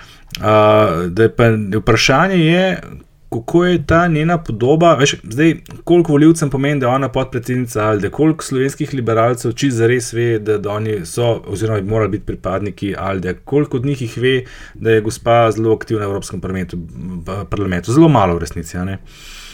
da 1.09 1.23
je 1.23 1.29
pa 1.29 1.43
vprašanje, 1.73 2.35
je, 2.37 2.81
kako 3.29 3.65
je 3.65 3.85
ta 3.85 4.07
njena 4.07 4.37
podoba. 4.37 4.93
Veš, 4.95 5.15
zdaj, 5.23 5.55
koliko 5.83 6.11
voljivcem 6.11 6.49
pomeni, 6.49 6.79
da 6.79 6.87
je 6.87 6.93
ona 6.93 7.09
podpredsednica 7.09 7.83
Alde, 7.83 8.09
koliko 8.09 8.43
slovenskih 8.43 8.93
liberalcev 8.93 9.51
čisto 9.51 9.77
zares 9.77 10.13
ve, 10.13 10.39
da, 10.39 10.57
da 10.57 10.71
oni 10.71 11.05
so, 11.05 11.41
oziroma 11.47 11.81
bi 11.81 11.89
morali 11.89 12.09
biti 12.09 12.25
pripadniki 12.25 12.95
Alde, 12.97 13.33
koliko 13.33 13.77
od 13.77 13.85
njih 13.85 14.01
jih 14.01 14.17
ve, 14.17 14.43
da 14.73 14.91
je 14.91 15.01
gospa 15.01 15.51
zelo 15.51 15.73
aktivna 15.73 16.05
v 16.05 16.09
Evropskem 16.09 16.41
parlamentu. 16.41 16.77
v 17.27 17.45
parlamentu. 17.45 17.91
Zelo 17.91 18.07
malo 18.09 18.35
v 18.35 18.39
resnici. 18.39 18.77
a 18.77 18.83
ne. 18.83 18.97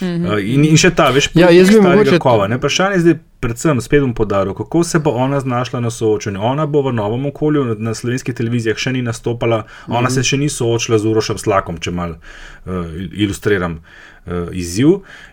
Uh, 0.01 0.07
in, 0.43 0.65
in 0.65 0.77
še 0.77 0.89
ta, 0.91 1.09
veš, 1.09 1.29
Ja, 1.33 1.49
jaz 1.49 1.67
bi 1.67 1.73
starega 1.73 2.03
mogoče- 2.03 2.19
kova. 2.19 2.47
Ne? 2.47 2.57
Vprašanje 2.57 2.95
je 2.95 2.99
zdaj, 2.99 3.13
predvsem, 3.43 3.81
spet 3.83 4.01
bom 4.05 4.13
podaril, 4.15 4.55
kako 4.57 4.83
se 4.87 5.01
bo 5.03 5.11
ona 5.19 5.39
znašla 5.43 5.83
na 5.83 5.91
soočenju. 5.91 6.41
Ona 6.41 6.65
bo 6.65 6.81
v 6.87 6.95
novem 6.95 7.27
okolju, 7.29 7.75
na, 7.79 7.93
slovenskih 7.97 8.35
televizijah 8.35 8.79
še 8.79 8.95
ni 8.95 9.03
nastopala, 9.05 9.65
ona 9.87 10.11
se 10.13 10.23
še 10.23 10.39
ni 10.39 10.49
soočila 10.49 10.99
z 10.99 11.11
Urošem 11.11 11.41
Slakom, 11.41 11.77
če 11.83 11.91
mal 11.91 12.17
uh, 12.17 12.95
ilustriram 13.11 13.79
uh, 13.81 14.12
izziv. 14.51 14.87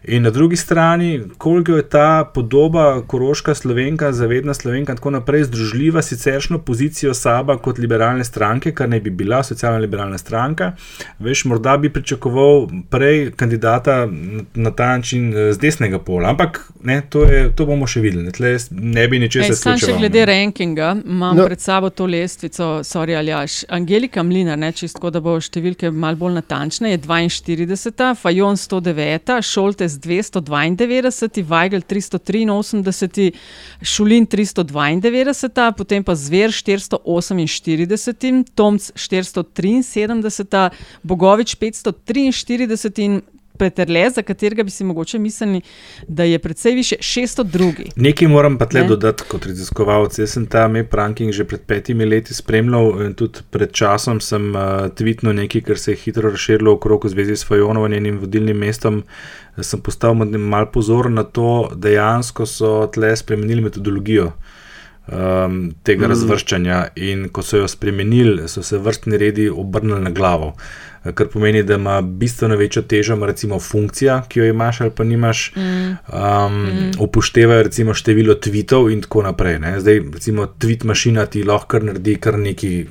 In 0.05 0.23
na 0.23 0.31
drugi 0.31 0.57
strani, 0.57 1.23
koliko 1.39 1.73
je 1.77 1.89
ta 1.89 2.31
podoba 2.35 3.03
koroška 3.07 3.55
slovenka, 3.55 4.13
zavedna 4.13 4.55
slovenka 4.55 4.93
in 4.93 4.97
tako 4.97 5.11
naprej 5.11 5.45
združljiva 5.45 6.03
siceršno 6.03 6.59
pozicijo 6.59 7.15
Saba 7.15 7.57
kot 7.59 7.79
liberalne 7.79 8.25
stranke, 8.25 8.73
kar 8.75 8.89
naj 8.89 9.01
bi 9.01 9.11
bila 9.11 9.43
socialno-liberalna 9.43 10.19
stranka. 10.19 10.73
Veš, 11.19 11.45
morda 11.45 11.77
bi 11.77 11.93
pričakoval 11.93 12.69
prej 12.91 13.31
kandidata 13.37 14.09
na 14.55 14.71
ta 14.71 14.97
način 14.97 15.33
eh, 15.37 15.53
z 15.53 15.59
desnega 15.59 15.99
pola, 15.99 16.29
ampak 16.31 16.73
ne, 16.83 17.03
to, 17.11 17.23
je, 17.25 17.53
to 17.57 17.67
bomo 17.67 17.87
še 17.87 18.01
videli. 18.01 18.25
Ne, 18.25 18.31
Tle 18.31 18.57
ne 18.71 19.09
bi 19.09 19.19
ničesar 19.19 19.55
Sam 19.55 19.73
še 19.73 19.77
izključeval, 19.77 20.01
glede 20.01 20.25
rankinga, 20.27 20.97
imam 21.07 21.37
No. 21.37 21.47
pred 21.47 21.61
sabo 21.61 21.91
to 21.91 22.07
lestvico, 22.07 22.81
sorry 22.85 23.17
Aljaš. 23.19 23.65
Angelika 23.69 24.23
Mlinar, 24.23 24.59
ne, 24.59 24.73
čisto 24.73 25.11
da 25.11 25.21
bo 25.21 25.37
številke 25.41 25.91
malo 25.91 26.17
bolj 26.17 26.35
natančne, 26.41 26.91
je 26.91 26.99
42, 26.99 28.15
Fajon 28.19 28.57
109, 28.81 29.43
Šoltes 29.43 29.99
292, 29.99 31.45
Weigl 31.45 31.83
383, 31.83 33.33
Šulin 33.83 34.27
392, 34.27 35.73
potem 35.77 36.05
pa 36.05 36.15
Zver 36.15 36.51
448, 36.53 38.45
Tomc 38.55 38.91
473, 38.97 40.71
Bogovič 41.05 41.55
543 41.57 42.99
in 42.99 43.23
Peterle, 43.61 44.07
za 44.11 44.23
katerega 44.23 44.65
bi 44.65 44.71
si 44.71 44.85
mogoče 44.85 45.19
mislili, 45.19 45.61
da 46.09 46.25
je 46.25 46.39
precej 46.39 46.75
više 46.75 46.97
602. 47.01 47.91
Nekaj 47.97 48.29
moram 48.29 48.59
pa 48.59 48.67
tle 48.67 48.81
Ne. 48.81 48.89
dodati 48.89 49.25
kot 49.29 49.47
raziskovalec. 49.47 50.19
Jaz 50.19 50.33
sem 50.33 50.47
ta 50.47 50.69
MEP 50.69 50.95
ranking 50.95 51.33
že 51.33 51.45
pred 51.45 51.61
petimi 51.61 52.05
leti 52.05 52.35
spremljal 52.35 53.03
in 53.05 53.15
tudi 53.15 53.45
pred 53.51 53.73
časom 53.73 54.21
sem 54.21 54.55
uh, 54.57 54.89
tvitnil 54.97 55.37
nekaj, 55.43 55.61
kar 55.61 55.79
se 55.79 55.93
je 55.93 55.97
hitro 55.97 56.31
razširilo 56.31 56.73
okrog 56.73 57.05
v 57.05 57.09
zvezi 57.09 57.37
s 57.37 57.45
Fajonovo 57.45 57.89
njenim 57.89 58.19
vodilnim 58.19 58.57
mestom. 58.57 59.05
Sem 59.61 59.81
postal 59.81 60.15
malo 60.15 60.67
pozoren 60.73 61.15
na 61.15 61.23
to, 61.25 61.71
dejansko 61.77 62.47
so 62.47 62.87
tle 62.95 63.17
spremenili 63.17 63.61
metodologijo. 63.61 64.33
Um, 65.11 65.73
tega 65.83 66.07
mm. 66.07 66.11
razvrščanja, 66.13 66.77
in 67.03 67.29
ko 67.35 67.43
so 67.43 67.59
jo 67.59 67.69
spremenili, 67.69 68.45
so 68.49 68.63
se 68.63 68.79
vrstni 68.79 69.19
redi 69.19 69.49
obrnili 69.51 70.01
na 70.05 70.11
glavo. 70.15 70.53
Eh, 71.05 71.13
Kar 71.13 71.29
pomeni, 71.33 71.63
da 71.63 71.75
ima 71.75 72.01
bistveno 72.01 72.57
večjo 72.57 72.83
težo, 72.83 73.17
recimo 73.27 73.61
funkcija, 73.61 74.23
ki 74.29 74.39
jo 74.39 74.45
imaš 74.45 74.81
ali 74.81 74.91
pa 74.97 75.05
nimaš, 75.05 75.53
mm. 75.57 75.61
Um, 75.61 75.97
mm. 76.67 76.91
upoštevajo 76.99 77.63
recimo 77.63 77.95
število 77.95 78.35
tweetov 78.35 78.93
in 78.93 79.01
tako 79.01 79.23
naprej. 79.23 79.59
Ne. 79.59 79.81
Zdaj, 79.81 80.01
recimo, 80.15 80.47
tweet 80.47 80.85
mašina 80.85 81.27
ti 81.27 81.43
lahko 81.43 81.79
naredi 81.79 82.17
kar 82.17 82.39
nekaj 82.39 82.83
uh, 82.83 82.89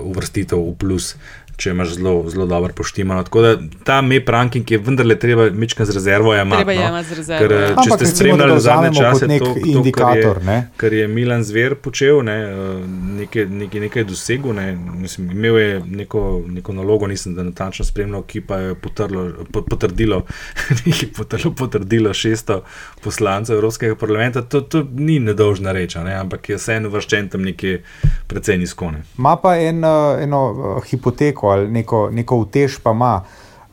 uvrstitev 0.00 0.58
v 0.58 0.74
plus. 0.78 1.14
Če 1.56 1.70
imaš 1.70 1.94
zelo, 1.94 2.24
zelo 2.28 2.46
dobro 2.46 2.72
poštimano. 2.74 3.22
Tako 3.22 3.42
da 3.42 3.56
ta 3.84 4.00
MEP 4.02 4.28
ranking 4.28 4.70
je 4.70 4.78
vendarle 4.78 5.14
treba 5.18 5.50
mečkati 5.50 5.90
z 5.90 5.94
rezervo. 5.94 6.34
Jemati, 6.34 6.64
Treba 6.64 6.74
no. 6.74 6.86
jemati 6.86 7.08
z 7.08 7.12
rezervo, 7.12 7.48
Ker, 7.48 7.52
ja. 7.52 7.58
eh, 7.58 7.68
če 7.68 7.74
Ampak 7.76 7.84
ste 7.84 8.04
recimo, 8.04 8.10
da 8.10 8.16
spremljali 8.16 8.60
zadnje 8.60 8.90
čase, 8.98 9.28
nek 9.28 9.42
to, 9.42 9.52
to, 9.54 9.60
indikator, 9.66 10.38
kar 10.38 10.42
je, 10.42 10.46
ne. 10.46 10.56
kar 10.76 10.92
je 10.92 11.08
Milan 11.08 11.44
Zver 11.44 11.74
počel, 11.74 12.22
ne, 12.26 12.36
eh, 12.42 12.80
nekaj, 13.20 13.46
nekaj, 13.46 13.80
nekaj 13.86 14.06
dosegel. 14.08 14.54
Ne, 14.54 14.66
mislim, 14.76 15.30
imel 15.30 15.58
je 15.58 15.80
neko, 15.86 16.42
neko 16.48 16.72
nalogo, 16.72 17.06
nisem 17.06 17.34
da 17.34 17.46
natančno 17.46 17.84
spremljal, 17.84 18.26
ki 18.26 18.40
pa 18.40 18.58
je 18.58 18.74
potrlo, 18.74 19.28
po- 19.52 19.62
potrdilo, 19.62 20.24
je 21.02 21.08
potrdilo, 21.16 21.54
potrdilo 21.54 22.10
600 22.10 22.60
poslancev 23.04 23.56
Evropskega 23.56 23.94
parlamenta. 23.96 24.42
To, 24.42 24.60
to 24.60 24.82
ni 24.94 25.20
nedolžna 25.22 25.72
reč, 25.72 25.96
a 25.96 26.04
ne, 26.04 26.18
ampak 26.18 26.48
je 26.48 26.58
vseeno 26.58 26.90
vrščen 26.90 27.30
tam 27.30 27.46
nekje 27.46 27.82
precej 28.26 28.58
nizkone. 28.58 29.04
Ma 29.22 29.36
pa 29.38 29.54
en, 29.62 29.84
uh, 29.84 30.18
eno 30.22 30.80
hipoteko 30.90 31.43
ali 31.50 31.70
neko, 31.70 32.08
neko 32.12 32.36
utež 32.36 32.78
pa 32.82 32.90
ima. 32.90 33.22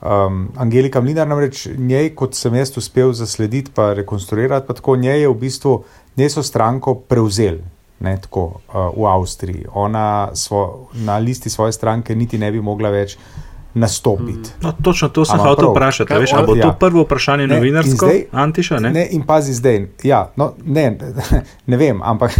Um, 0.01 0.47
Angelika 0.57 1.01
Mlinar 1.01 1.27
namreč 1.27 1.67
njej, 1.77 2.15
kot 2.17 2.33
sem 2.33 2.55
jaz 2.55 2.71
uspel 2.77 3.13
zaslediti 3.13 3.71
pa 3.75 3.93
rekonstruirati, 3.93 4.67
pa 4.67 4.73
tako 4.73 4.95
njej 4.95 5.21
je 5.21 5.27
v 5.29 5.35
bistvu, 5.37 5.83
njej 6.17 6.29
so 6.29 6.43
stranko 6.43 6.95
prevzeli. 6.95 7.61
Ne, 8.01 8.15
tako, 8.17 8.47
uh, 8.73 8.89
v 8.97 9.05
Avstriji. 9.05 9.65
Ona 9.73 10.33
svo, 10.33 10.87
na 10.93 11.17
listi 11.17 11.49
svoje 11.49 11.71
stranke 11.71 12.15
niti 12.15 12.37
ne 12.37 12.51
bi 12.51 12.61
mogla 12.61 12.89
več 12.89 13.17
nastopiti. 13.73 14.49
No, 14.61 14.71
točno 14.83 15.09
to 15.09 15.25
sem 15.25 15.39
hotel 15.39 15.71
vprašati. 15.71 16.13
Veš, 16.13 16.33
ali 16.33 16.47
bo 16.47 16.53
to 16.53 16.67
ja. 16.67 16.71
prvo 16.71 17.01
vprašanje 17.01 17.47
Ne, 17.47 17.55
in 17.55 17.59
novinarsko, 17.59 18.05
zdaj- 18.05 18.23
Antiša? 18.31 18.79
Ne? 18.79 18.91
Ne, 18.91 19.07
in 19.11 19.21
pazi 19.21 19.53
zdaj. 19.53 19.87
Ja, 20.03 20.31
no, 20.35 20.53
ne, 20.65 20.97
ne 21.65 21.77
vem, 21.77 22.01
ampak, 22.03 22.31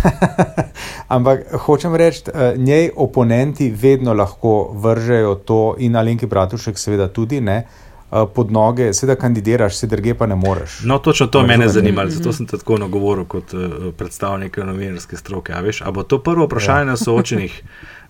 ampak 1.07 1.39
hočem 1.55 1.95
reči, 1.95 2.23
eh, 2.27 2.53
njej 2.57 2.89
oponenti 2.95 3.71
vedno 3.71 4.13
lahko 4.13 4.71
vržejo 4.73 5.35
to, 5.35 5.75
in 5.77 5.95
Alenki 5.95 6.25
Bratušek, 6.25 6.77
seveda 6.77 7.07
tudi 7.07 7.41
ne. 7.41 7.57
eh, 7.57 7.90
Pod 8.11 8.51
noge, 8.51 8.89
sedaj 8.93 9.15
kandidiraš, 9.15 9.75
sedaj 9.75 9.95
druge 9.95 10.13
pa 10.13 10.25
ne 10.25 10.35
moreš. 10.35 10.79
No, 10.83 10.97
točno 10.99 11.27
to 11.27 11.41
Ne 11.41 11.47
mene 11.47 11.65
razumem. 11.65 11.85
zanima, 11.85 12.09
zato 12.09 12.33
sem 12.33 12.45
tako 12.45 12.77
nagovoril 12.77 13.25
kot 13.25 13.53
uh, 13.53 13.61
predstavnik 13.93 14.57
novinarske 14.57 15.17
stroke. 15.17 15.53
A 15.53 15.61
veš, 15.61 15.81
a 15.81 15.91
bo 15.91 16.03
to 16.03 16.19
prvo 16.19 16.45
vprašanje 16.45 16.81
ja. 16.81 16.85
na 16.85 16.97
soočenih, 16.97 17.61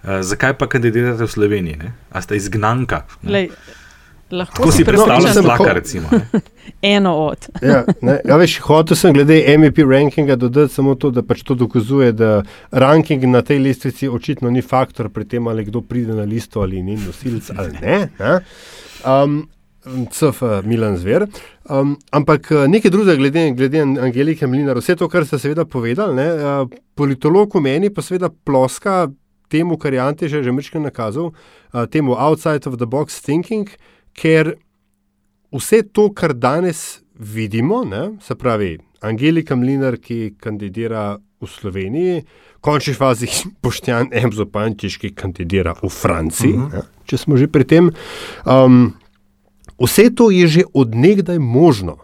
uh, 0.03 0.09
zakaj 0.31 0.53
pa 0.53 0.67
kandidirate 0.67 1.23
v 1.23 1.29
Sloveniji? 1.29 1.75
Ne? 1.77 1.93
A 2.09 2.21
ste 2.21 2.35
izgnanka? 2.35 3.03
Ne? 3.21 3.31
Lej, 3.31 3.49
Lahko 4.31 4.71
si 4.71 4.85
predstavljaš 4.85 5.33
sem- 5.33 5.43
slaka, 5.43 5.73
recimo. 5.73 6.07
ne. 6.11 6.41
Eno 6.95 7.15
od. 7.17 7.47
Ja, 7.61 7.83
ne, 8.01 8.21
ja, 8.25 8.35
veš, 8.37 8.57
hotel 8.59 8.97
sem 8.97 9.13
glede 9.13 9.57
MEP 9.57 9.77
rankinga 9.79 10.35
dodati 10.35 10.73
samo 10.73 10.95
to, 10.95 11.11
da 11.11 11.21
pač 11.21 11.43
to 11.43 11.53
dokazuje, 11.53 12.11
da 12.11 12.41
ranking 12.71 13.23
na 13.23 13.41
tej 13.41 13.59
lestvici 13.59 14.09
očitno 14.09 14.49
ni 14.49 14.61
faktor 14.61 15.09
pri 15.09 15.25
tem, 15.25 15.47
ali 15.47 15.65
kdo 15.65 15.81
pride 15.81 16.13
na 16.13 16.23
listo 16.23 16.61
ali 16.61 16.81
ni 16.81 16.97
nosilc 16.97 17.51
ali 17.53 17.71
ne. 17.73 18.07
ne. 18.19 18.39
Um, 19.05 19.49
CF 19.85 20.41
Milan 20.63 20.97
Zver. 20.97 21.25
Um, 21.69 21.97
ampak 22.11 22.51
eh, 22.51 22.67
nekaj 22.67 22.91
drugega 22.91 23.17
glede, 23.17 23.51
glede 23.57 23.81
Angelike 23.81 24.47
Mlinar, 24.47 24.77
vse 24.77 24.95
to, 24.95 25.09
kar 25.09 25.25
ste 25.25 25.39
seveda 25.41 25.65
povedali, 25.65 26.15
ne, 26.17 26.27
uh, 26.33 26.81
politolog 26.97 27.55
v 27.55 27.63
meni 27.65 27.89
pa 27.89 28.05
seveda 28.05 28.29
ploska 28.29 29.09
temu, 29.49 29.77
kar 29.81 29.93
je 29.93 30.01
Antež 30.01 30.37
že 30.43 30.51
večkrat 30.51 30.83
nakazal, 30.83 31.31
uh, 31.33 31.85
temu 31.89 32.13
outside 32.13 32.67
of 32.69 32.77
the 32.77 32.85
box 32.85 33.21
thinking, 33.21 33.69
ker 34.13 34.55
vse 35.49 35.81
to, 35.89 36.11
kar 36.13 36.33
danes 36.33 37.01
vidimo, 37.17 37.83
ne, 37.85 38.17
se 38.21 38.35
pravi, 38.35 38.77
Angelika 39.01 39.55
Mlinar, 39.57 39.97
ki 39.97 40.37
kandidira 40.37 41.17
v 41.41 41.49
Sloveniji, 41.49 42.21
v 42.21 42.61
končni 42.61 42.93
fazi 42.93 43.25
Boštjan 43.63 44.13
Emzo 44.13 44.45
Pančiš, 44.45 45.01
ki 45.01 45.15
kandidira 45.17 45.73
v 45.73 45.89
Franciji, 45.89 46.53
uh 46.53 46.69
-huh. 46.69 46.73
ne, 46.73 46.81
če 47.09 47.17
smo 47.17 47.37
že 47.37 47.47
pri 47.47 47.65
tem. 47.65 47.89
Um, 48.45 49.00
vse 49.83 50.09
to 50.15 50.31
je 50.31 50.47
že 50.47 50.63
odnegdaj 50.73 51.39
možno. 51.39 51.97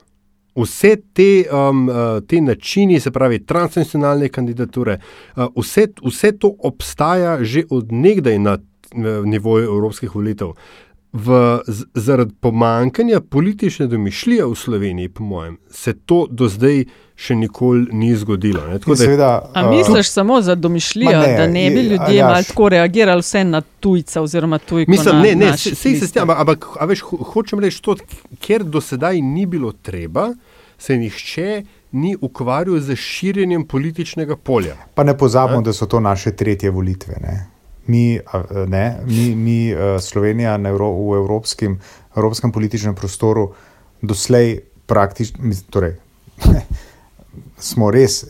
Vse 0.57 0.95
te, 1.13 1.45
um, 1.53 1.89
uh, 1.89 1.95
te 2.27 2.41
načini, 2.41 2.99
se 2.99 3.11
pravi, 3.11 3.43
transnacionalne 3.45 4.29
kandidature, 4.29 4.97
uh, 5.35 5.45
vse, 5.53 5.87
vse 6.01 6.31
to 6.31 6.55
obstaja 6.59 7.43
že 7.43 7.63
odnegdaj 7.69 8.39
na 8.39 8.57
nivoju 9.25 9.65
evropskih 9.65 10.15
volitev. 10.15 10.55
V, 11.19 11.59
zaradi 11.95 12.33
pomankanja 12.39 13.19
politične 13.21 13.87
domišljije 13.87 14.45
v 14.45 14.55
Sloveniji, 14.55 15.09
po 15.09 15.23
mojem, 15.23 15.57
se 15.71 15.93
to 15.95 16.27
do 16.29 16.47
zdaj 16.47 16.83
še 17.17 17.35
nikoli 17.35 17.87
ni 17.91 18.11
zgodilo. 18.15 18.61
Ne? 18.63 18.79
Tako 18.79 18.91
da 18.91 18.97
seveda, 18.97 19.29
A 19.53 19.63
uh, 19.63 19.71
misliš 19.71 20.09
samo 20.09 20.41
za 20.41 20.55
domišljijo, 20.57 21.19
ne, 21.19 21.33
da 21.33 21.47
ne 21.47 21.69
bi 21.69 21.75
je- 21.75 21.83
ljudje 21.83 21.99
Aljaž. 21.99 22.21
malo 22.23 22.43
tako 22.43 22.69
reagirali 22.69 23.21
vse 23.21 23.43
na 23.45 23.61
tujca 23.79 24.21
oziroma 24.21 24.57
tujko? 24.59 24.91
Mislim, 24.91 25.15
na 25.15 25.21
ne, 25.23 25.35
ne, 25.35 25.57
sej 25.57 25.73
se 25.75 25.75
s 25.75 25.85
listah? 25.85 26.11
tem, 26.13 26.29
ampak, 26.31 26.67
a 26.75 26.85
veš, 26.85 27.01
ho- 27.01 27.23
hočem 27.25 27.59
reči 27.59 27.81
to, 27.81 27.95
ker 28.39 28.63
do 28.65 28.81
sedaj 28.81 29.17
ni 29.23 29.45
bilo 29.47 29.71
treba, 29.73 30.33
se 30.77 30.93
nihče 30.95 31.63
ni 31.93 32.15
ukvarjal 32.21 32.79
z 32.79 32.95
širjenjem 32.95 33.65
političnega 33.65 34.35
polja. 34.37 34.75
Pa 34.93 35.03
ne 35.03 35.17
pozabimo, 35.17 35.61
da 35.61 35.73
so 35.73 35.85
to 35.85 35.99
naše 35.99 36.31
tretje 36.33 36.69
volitve. 36.69 37.15
Ne? 37.21 37.47
Mi, 37.87 38.19
ne, 38.67 38.99
mi, 39.05 39.35
mi 39.35 39.71
eh, 39.71 39.99
Slovenija 39.99 40.55
Evro, 40.55 40.91
v 40.91 41.15
evropskem, 41.15 41.79
evropskem 42.15 42.51
političnem 42.51 42.95
prostoru 42.95 43.53
doslej 44.01 44.59
praktično, 44.85 45.51
torej, 45.69 45.95
smo 47.69 47.91
res 47.91 48.23
uh, 48.23 48.29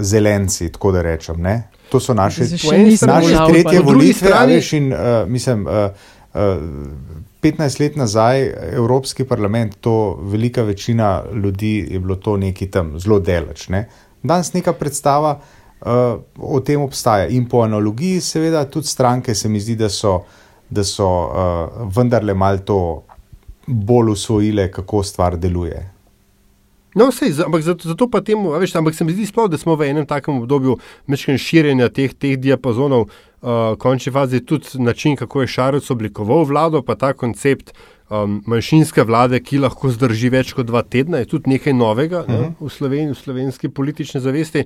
zelenci, 0.00 0.68
tako 0.72 0.92
da 0.92 1.02
rečem. 1.02 1.40
Ne? 1.42 1.62
To 1.88 2.00
so 2.00 2.14
naše, 2.14 2.42
naše 2.42 3.36
tretje 3.48 3.80
volitve. 3.80 4.28
strani- 4.28 4.54
Veš, 4.54 4.72
in, 4.72 4.92
uh, 4.92 4.98
mislim, 5.28 5.66
uh, 5.66 5.72
uh, 6.34 6.40
15 7.42 7.80
let 7.80 7.96
nazaj, 7.96 8.42
Evropski 8.72 9.24
parlament, 9.24 9.76
to 9.80 10.18
velika 10.22 10.62
večina 10.62 11.22
ljudi 11.34 11.86
je 11.90 11.98
bilo 11.98 12.16
to 12.16 12.36
neki 12.36 12.70
tam 12.70 12.98
zelo 12.98 13.20
daleč. 13.20 13.68
Ne? 13.68 13.88
Danes 14.22 14.52
neka 14.52 14.72
predstava 14.72 15.30
uh, 15.32 15.42
o 15.80 16.60
tem 16.60 16.80
obstaja 16.80 17.28
in 17.28 17.48
po 17.48 17.62
analogiji, 17.62 18.20
seveda, 18.20 18.64
tudi 18.70 18.86
stranke 18.86 19.34
se 19.34 19.48
mi 19.48 19.60
zdi, 19.60 19.76
da 19.76 19.88
so, 19.88 20.22
da 20.70 20.84
so 20.84 21.06
uh, 21.06 21.86
vendarle 21.96 22.34
malo 22.34 22.58
to 22.58 22.80
bolj 23.66 24.10
usvojile, 24.10 24.70
kako 24.72 25.02
stvar 25.02 25.36
deluje. 25.36 25.84
No, 26.94 27.12
sej, 27.12 27.36
ampak 27.44 27.62
zato, 27.62 27.88
zato 27.88 28.08
pa 28.10 28.20
temu, 28.24 28.50
veš, 28.58 28.74
ampak 28.80 28.94
se 28.94 29.04
mi 29.04 29.12
zdi 29.12 29.26
sploh, 29.28 29.46
da 29.50 29.58
smo 29.58 29.76
v 29.76 29.90
enem 29.90 30.06
takem 30.06 30.40
obdobju 30.40 30.78
širjenja 31.38 31.88
teh, 31.94 32.14
teh 32.14 32.34
diapazonov, 32.40 33.06
uh, 33.42 33.76
končni 33.78 34.12
fazi 34.12 34.40
tudi 34.40 34.80
način, 34.82 35.16
kako 35.16 35.40
je 35.40 35.52
Šarec 35.52 35.90
oblikoval 35.90 36.44
vlado, 36.44 36.82
pa 36.82 36.94
ta 36.94 37.12
koncept 37.12 37.74
um, 38.10 38.38
manjšinske 38.46 39.04
vlade, 39.08 39.40
ki 39.44 39.60
lahko 39.62 39.90
zdrži 39.92 40.30
več 40.32 40.52
kot 40.56 40.68
dva 40.68 40.82
tedna, 40.82 41.22
je 41.22 41.30
tudi 41.32 41.54
nekaj 41.54 41.74
novega 41.76 42.22
uh 42.24 42.26
-huh. 42.26 42.40
ne, 42.40 42.54
v, 42.60 42.70
Sloveniji, 42.70 43.12
v 43.12 43.14
slovenski 43.14 43.68
politični 43.68 44.20
zavesti. 44.20 44.64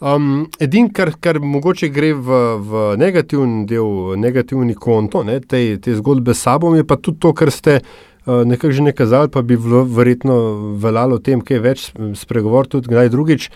Um, 0.00 0.48
Edin, 0.60 0.92
kar, 0.92 1.12
kar 1.20 1.40
mogoče 1.40 1.88
gre 1.88 2.14
v, 2.14 2.40
v 2.58 2.96
negativni 2.96 3.66
del, 3.66 4.16
negativni 4.16 4.74
konto 4.74 5.22
ne, 5.24 5.40
te, 5.40 5.78
te 5.78 5.96
zgodbe 5.96 6.34
s 6.34 6.42
sabo, 6.42 6.74
je 6.76 6.84
pa 6.84 6.96
tudi 6.96 7.18
to, 7.18 7.32
kar 7.32 7.50
ste. 7.50 7.80
Uh, 8.26 8.44
nekako 8.44 8.72
že 8.72 8.82
nekazali, 8.82 9.28
pa 9.28 9.42
bi 9.42 9.56
vlo, 9.56 9.84
verjetno 9.84 10.34
veljalo 10.80 11.14
o 11.16 11.18
tem, 11.18 11.40
kaj 11.40 11.58
več 11.58 11.92
spregovoriti, 12.14 12.70
tudi 12.70 12.88
kdaj 12.88 13.08
drugič. 13.08 13.50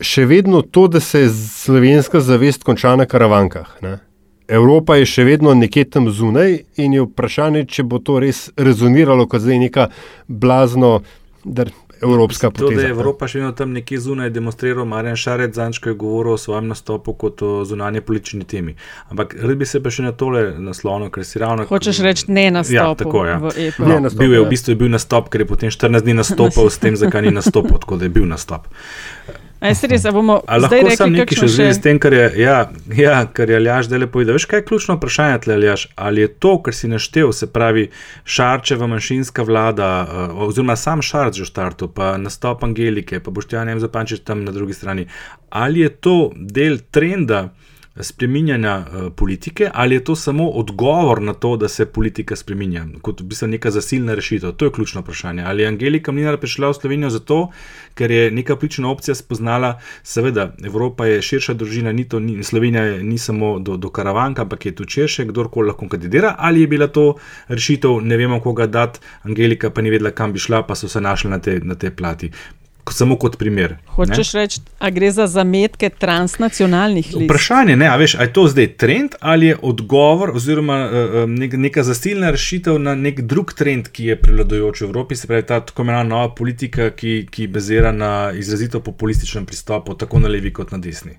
Še 0.00 0.26
vedno 0.26 0.62
to, 0.62 0.88
da 0.88 1.00
se 1.00 1.28
slovenska 1.30 2.20
zavest 2.20 2.64
konča 2.64 2.96
na 2.96 3.06
karavankah. 3.06 3.78
Ne? 3.82 3.98
Evropa 4.48 4.96
je 4.96 5.06
še 5.06 5.24
vedno 5.24 5.54
nekje 5.54 5.84
tam 5.90 6.10
zunaj 6.10 6.58
in 6.76 6.92
je 6.92 7.02
vprašanje, 7.02 7.64
če 7.66 7.82
bo 7.82 7.98
to 7.98 8.20
res 8.20 8.50
rezoniralo 8.56 9.26
kot 9.26 9.40
zdaj 9.42 9.58
neka 9.58 9.88
blazno 10.28 11.00
dar, 11.44 11.70
evropska 12.02 12.50
To, 12.50 12.60
da 12.60 12.66
poteza. 12.66 12.80
je 12.82 12.90
Evropa 12.90 13.28
še 13.28 13.38
vedno 13.38 13.52
tam 13.52 13.72
nekje 13.72 13.98
zunaj 14.00 14.30
demonstriral, 14.30 14.84
Marjan 14.84 15.16
Šarec 15.16 15.54
zanč, 15.54 15.78
ko 15.78 15.88
je 15.88 15.94
govoril 15.94 16.32
o 16.32 16.38
svojem 16.38 16.68
nastopu 16.68 17.14
kot 17.14 17.42
o 17.42 17.64
zunanje 17.64 18.00
politični 18.00 18.44
temi. 18.44 18.74
Ampak 19.08 19.34
rad 19.40 19.56
bi 19.56 19.66
se 19.66 19.80
pa 19.82 19.90
še 19.90 20.02
na 20.02 20.12
tole 20.12 20.52
naslonil, 20.58 21.10
ker 21.10 21.24
si 21.24 21.38
ravno. 21.38 21.64
Hočeš 21.64 22.02
reči 22.04 22.28
ne 22.28 22.50
na 22.50 22.62
Ja, 22.68 22.94
tako 22.94 23.24
je. 23.24 23.38
EPO. 23.68 23.86
Ne 23.86 23.94
No, 23.94 24.00
nastop, 24.00 24.20
bil 24.20 24.32
je 24.32 24.40
v 24.40 24.44
ja. 24.44 24.48
bistvu 24.48 24.70
je 24.70 24.76
bil 24.76 24.92
nastop, 24.92 25.30
ker 25.32 25.40
je 25.40 25.46
potem 25.46 25.70
14 25.72 26.04
dni 26.04 26.14
nastopil 26.20 26.70
s 26.70 26.78
tem, 26.78 26.96
zakaj 26.96 27.22
ni 27.22 27.34
nastopil, 27.34 27.78
tako 27.80 27.96
da 27.96 28.04
je 28.04 28.10
bil 28.10 28.26
nastop. 28.28 28.68
A 29.60 29.68
je 29.72 29.88
res, 29.88 30.02
da 30.04 30.12
bomo 30.12 30.40
A 30.46 30.58
zdaj 30.60 30.82
lahko 30.84 30.96
sam 31.00 31.14
nekaj 31.16 31.38
še 31.40 31.48
zvezi 31.48 31.76
s 31.78 31.82
tem, 31.84 31.98
kar 32.02 32.12
je, 32.12 32.24
ja, 32.42 32.56
ja, 32.92 33.14
kar 33.32 33.50
je 33.50 33.56
Aljaš 33.56 33.88
zdaj 33.88 34.04
povedal. 34.12 34.36
Veš, 34.36 34.44
kaj 34.50 34.60
je 34.60 34.66
ključno 34.68 34.96
vprašanje, 34.98 35.38
tle, 35.46 35.56
Aljaš? 35.56 35.86
Ali 35.96 36.26
je 36.26 36.32
to, 36.44 36.52
kar 36.62 36.76
si 36.76 36.90
naštel, 36.92 37.32
se 37.32 37.48
pravi 37.52 37.86
Šarčeva 38.24 38.88
manjšinska 38.92 39.46
vlada, 39.48 39.90
uh, 40.04 40.42
oziroma 40.48 40.76
sam 40.76 41.02
Šarč 41.02 41.40
že 41.40 41.46
v 41.46 41.52
startu, 41.52 41.88
pa 41.88 42.16
nastop 42.20 42.66
Angelike, 42.68 43.20
pa 43.20 43.32
Boštjan 43.32 43.72
Jem 43.72 43.80
Zapančič 43.80 44.26
tam 44.28 44.44
na 44.44 44.52
drugi 44.52 44.76
strani, 44.76 45.08
ali 45.48 45.86
je 45.86 45.94
to 46.04 46.18
del 46.36 46.82
trenda? 46.90 47.48
Spreminjanja 48.00 48.78
uh, 48.78 49.12
politike, 49.16 49.70
ali 49.74 49.94
je 49.94 50.04
to 50.04 50.16
samo 50.16 50.48
odgovor 50.50 51.22
na 51.22 51.34
to, 51.34 51.56
da 51.56 51.68
se 51.68 51.86
politika 51.86 52.36
spreminja, 52.36 52.86
kot 53.02 53.20
v 53.20 53.24
bistvu 53.24 53.48
neka 53.48 53.70
zasilna 53.70 54.14
rešitev? 54.14 54.52
To 54.52 54.64
je 54.64 54.72
ključno 54.72 55.00
vprašanje. 55.00 55.42
Ali 55.42 55.62
je 55.62 55.68
Angelika 55.68 56.12
Mlinar 56.12 56.36
prišla 56.36 56.68
v 56.68 56.74
Slovenijo 56.74 57.10
zato, 57.10 57.38
ker 57.94 58.10
je 58.10 58.30
neka 58.30 58.56
politična 58.56 58.90
opcija 58.90 59.14
spoznala, 59.14 59.78
seveda, 60.02 60.52
Evropa 60.64 61.06
je 61.06 61.22
širša 61.22 61.54
družina, 61.54 61.92
ni 61.92 62.04
to, 62.08 62.20
ni, 62.20 62.42
Slovenija 62.44 62.82
je- 62.84 63.02
ni 63.02 63.18
samo 63.18 63.58
do, 63.58 63.76
do 63.76 63.88
karavanka, 63.90 64.42
ampak 64.42 64.66
je 64.66 64.74
tudi 64.74 64.90
širše, 64.90 65.24
kdorkoli 65.24 65.66
lahko 65.66 65.88
kandidira, 65.88 66.34
ali 66.38 66.60
je 66.60 66.66
bila 66.66 66.86
to 66.86 67.14
rešitev, 67.48 68.00
ne 68.02 68.16
vemo, 68.16 68.40
koga 68.40 68.66
dati, 68.66 69.00
Angelika 69.22 69.70
pa 69.70 69.82
ni 69.82 69.90
vedela, 69.90 70.10
kam 70.10 70.32
bi 70.32 70.38
šla, 70.38 70.62
pa 70.62 70.74
so 70.74 70.88
se 70.88 71.00
našli 71.00 71.30
na 71.30 71.38
te, 71.38 71.60
na 71.64 71.74
te 71.74 71.90
plati. 71.90 72.30
Samo 72.90 73.16
kot 73.16 73.36
primer. 73.38 73.70
ne. 73.70 73.78
Hočeš 73.86 74.32
reči, 74.32 74.60
a 74.78 74.90
gre 74.90 75.10
za 75.10 75.26
zametke 75.26 75.90
transnacionalnih 75.90 77.06
list? 77.06 77.24
Vprašanje 77.24 77.72
je, 77.72 77.90
veš, 77.98 78.14
ali 78.14 78.28
je 78.28 78.32
to 78.32 78.46
zdaj 78.48 78.66
trend 78.76 79.14
ali 79.20 79.46
je 79.46 79.56
odgovor, 79.62 80.30
oziroma 80.34 80.78
uh, 80.86 81.16
nek, 81.30 81.52
neka 81.52 81.82
zasilna 81.82 82.30
rešitev 82.30 82.78
na 82.78 82.94
nek 82.94 83.20
drug 83.20 83.52
trend, 83.52 83.88
ki 83.88 84.12
je 84.12 84.16
prevladujoč 84.20 84.80
v 84.80 84.84
Evropi, 84.84 85.16
se 85.16 85.26
pravi 85.26 85.46
ta 85.46 85.60
tako 85.60 85.82
imenovana 85.82 86.08
nova 86.08 86.34
politika, 86.34 86.90
ki, 86.90 87.26
ki 87.30 87.46
bazira 87.46 87.92
na 87.92 88.32
izrazito 88.32 88.80
populističnem 88.80 89.46
pristopu, 89.46 89.94
tako 89.94 90.18
na 90.18 90.28
levi 90.28 90.52
kot 90.52 90.72
na 90.72 90.78
desni. 90.78 91.18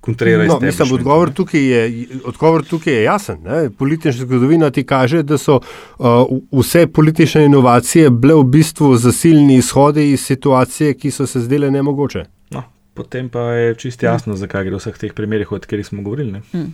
Kontrira 0.00 0.44
No, 0.44 0.58
mislim, 0.60 0.92
odgovor, 0.92 1.32
tukaj 1.32 1.60
je, 1.60 2.06
odgovor 2.24 2.64
tukaj 2.64 2.94
je 2.94 3.02
jasen. 3.02 3.38
Ne? 3.44 3.70
Politična 3.70 4.12
zgodovina 4.12 4.70
ti 4.70 4.84
kaže, 4.84 5.22
da 5.22 5.38
so 5.38 5.60
uh, 5.98 6.06
vse 6.52 6.86
politične 6.86 7.44
inovacije 7.44 8.10
bile 8.10 8.34
v 8.34 8.44
bistvu 8.44 8.96
zasilni 8.96 9.56
izhodi 9.56 10.10
iz 10.12 10.20
situacije, 10.20 10.94
ki 10.94 11.10
so 11.10 11.26
se 11.26 11.40
zdele 11.40 11.70
nemogoče. 11.70 12.24
No, 12.50 12.62
potem 12.94 13.28
pa 13.28 13.40
je 13.40 13.74
čist 13.74 14.02
jasno, 14.02 14.36
zakaj 14.36 14.64
gre 14.64 14.78
v 14.78 14.82
vseh 14.82 14.98
teh 14.98 15.14
primerih, 15.14 15.52
o 15.52 15.58
katerih 15.58 15.86
smo 15.86 16.02
govorili. 16.02 16.32
Ne? 16.32 16.64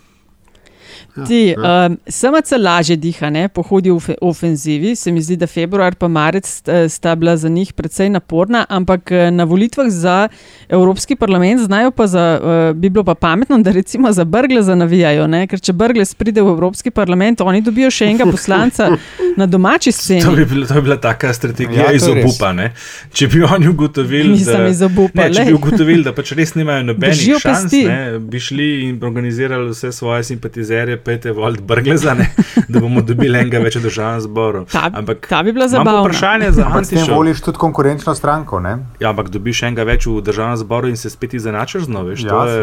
Ti, 1.26 1.54
um, 1.56 1.96
SMC 2.08 2.52
lažje 2.58 2.96
diha, 2.96 3.30
ne, 3.30 3.48
po 3.48 3.62
hudi 3.62 3.90
ofe- 3.90 4.14
ofenzivi. 4.20 4.96
Se 4.96 5.12
mi 5.12 5.22
zdi, 5.22 5.36
da 5.36 5.46
februar 5.46 5.94
in 5.94 6.08
marec 6.08 6.62
sta 6.88 7.14
bila 7.14 7.36
za 7.36 7.48
njih 7.48 7.72
precej 7.72 8.08
naporna, 8.10 8.66
ampak 8.68 9.10
eh, 9.10 9.30
na 9.30 9.44
volitvah 9.44 9.86
za 9.88 10.28
Evropski 10.68 11.16
parlament 11.16 11.60
znajo 11.60 11.90
pa, 11.90 12.06
za, 12.06 12.40
uh, 12.42 12.76
bi 12.76 12.90
bilo 12.90 13.04
pa 13.04 13.14
pametno, 13.14 13.58
da 13.58 13.70
recimo 13.72 14.12
za 14.12 14.24
Brgle 14.24 14.62
navijajo. 14.74 15.26
Ne, 15.26 15.46
ker 15.46 15.60
če 15.60 15.72
Brgles 15.72 16.14
pride 16.14 16.42
v 16.42 16.48
Evropski 16.48 16.90
parlament, 16.90 17.40
oni 17.40 17.60
dobijo 17.60 17.90
še 17.90 18.04
enega 18.04 18.24
poslanca 18.30 18.90
na 19.36 19.46
domači 19.46 19.90
To, 19.96 19.98
sceni. 19.98 20.36
bi 20.36 20.44
bila, 20.44 20.66
to 20.66 20.74
bi 20.74 20.80
bila 20.80 20.96
taka 20.96 21.32
strategija 21.32 21.76
Ja, 21.76 21.82
ja, 21.82 21.88
to 21.88 21.94
iz 21.96 22.08
obupa. 22.08 22.52
Ne? 22.52 22.72
Če 23.12 23.26
bi 23.26 23.42
oni 23.42 23.68
ugotovili, 23.68 24.28
Nisem 24.36 24.62
da, 24.62 24.68
iz 24.68 24.82
obupa, 24.82 25.26
ne, 25.26 25.34
če 25.34 25.44
bi 25.44 25.52
ugotovili, 25.56 26.04
da 26.04 26.12
pač 26.14 26.32
res 26.38 26.54
nimajo 26.54 26.82
nobenih 26.92 27.40
šans, 27.42 27.72
ne, 27.72 28.18
bi 28.22 28.40
šli 28.40 28.68
in 28.86 29.00
organizirali 29.02 29.70
vse 29.70 29.90
svoje 29.92 30.22
simpatizerje 30.30 30.85
serije 30.86 30.96
Pete 30.98 31.32
Volt 31.32 31.60
Brglezane, 31.60 32.26
da 32.68 32.80
bomo 32.80 33.00
dobili 33.02 33.38
enega 33.38 33.58
več 33.58 33.76
v 33.76 33.82
državnem 33.82 34.20
zboru. 34.20 34.60
Ta, 34.66 34.90
Ampak 34.92 35.26
ta 35.26 35.42
bi 35.42 35.52
bila 35.52 35.66
zabavna. 35.68 36.02
vprašanje 36.02 36.50
za 36.52 36.66
Antišo. 36.68 37.10
voliš 37.10 37.40
tudi 37.40 37.58
konkurenčno 37.58 38.14
stranko, 38.14 38.60
ne? 38.60 38.76
Ja, 39.00 39.10
ampak 39.10 39.28
dobiš 39.28 39.62
enega 39.62 39.82
več 39.84 40.06
v 40.06 40.22
državnem 40.22 40.56
zboru 40.56 40.88
in 40.88 40.96
se 40.96 41.10
spet 41.10 41.34
izenačiš 41.34 41.82
z 41.82 41.88
noviš. 41.90 42.22
Ja, 42.22 42.44
je, 42.44 42.62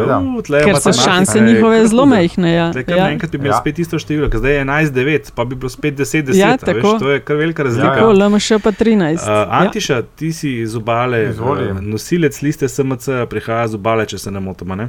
je 0.50 0.64
Ker 0.64 0.80
so 0.80 0.94
šanse 0.94 1.42
ne, 1.42 1.48
njihove 1.50 1.84
zelo 1.88 2.06
majhne. 2.06 2.54
Ja. 2.54 2.72
Tle, 2.72 2.84
kar 2.84 2.98
Ja. 2.98 3.04
naenkrat 3.04 3.32
bi 3.32 3.38
imeli 3.38 3.50
Ja. 3.50 3.60
spet 3.60 3.80
isto 3.80 4.00
število, 4.00 4.30
zdaj 4.34 4.52
je 4.54 4.62
11-9, 4.62 5.32
pa 5.36 5.44
bi 5.44 5.56
bilo 5.56 5.70
spet 5.70 5.96
10-10. 5.96 6.36
Ja, 6.36 6.48
a 6.48 6.52
veš, 6.54 6.62
tako. 6.64 6.96
To 7.00 7.10
je 7.10 7.20
kar 7.22 7.36
velika 7.36 7.64
razlika. 7.64 7.94
Tako, 7.94 8.12
LMŠ 8.14 8.52
pa 8.64 8.72
13. 8.74 9.20
Uh, 9.22 9.52
Antiša, 9.60 10.02
ti 10.16 10.32
si 10.32 10.54
iz 10.58 10.76
obale, 10.76 11.28
Izvoli. 11.30 11.72
uh, 11.72 11.82
nosilec 11.84 12.42
liste 12.42 12.70
SMC, 12.70 13.28
prihaja 13.28 13.66
iz 13.66 13.76
obale, 13.76 14.06
če 14.06 14.18
se 14.18 14.32
ne 14.32 14.40
motimo. 14.42 14.76
Ne? 14.76 14.88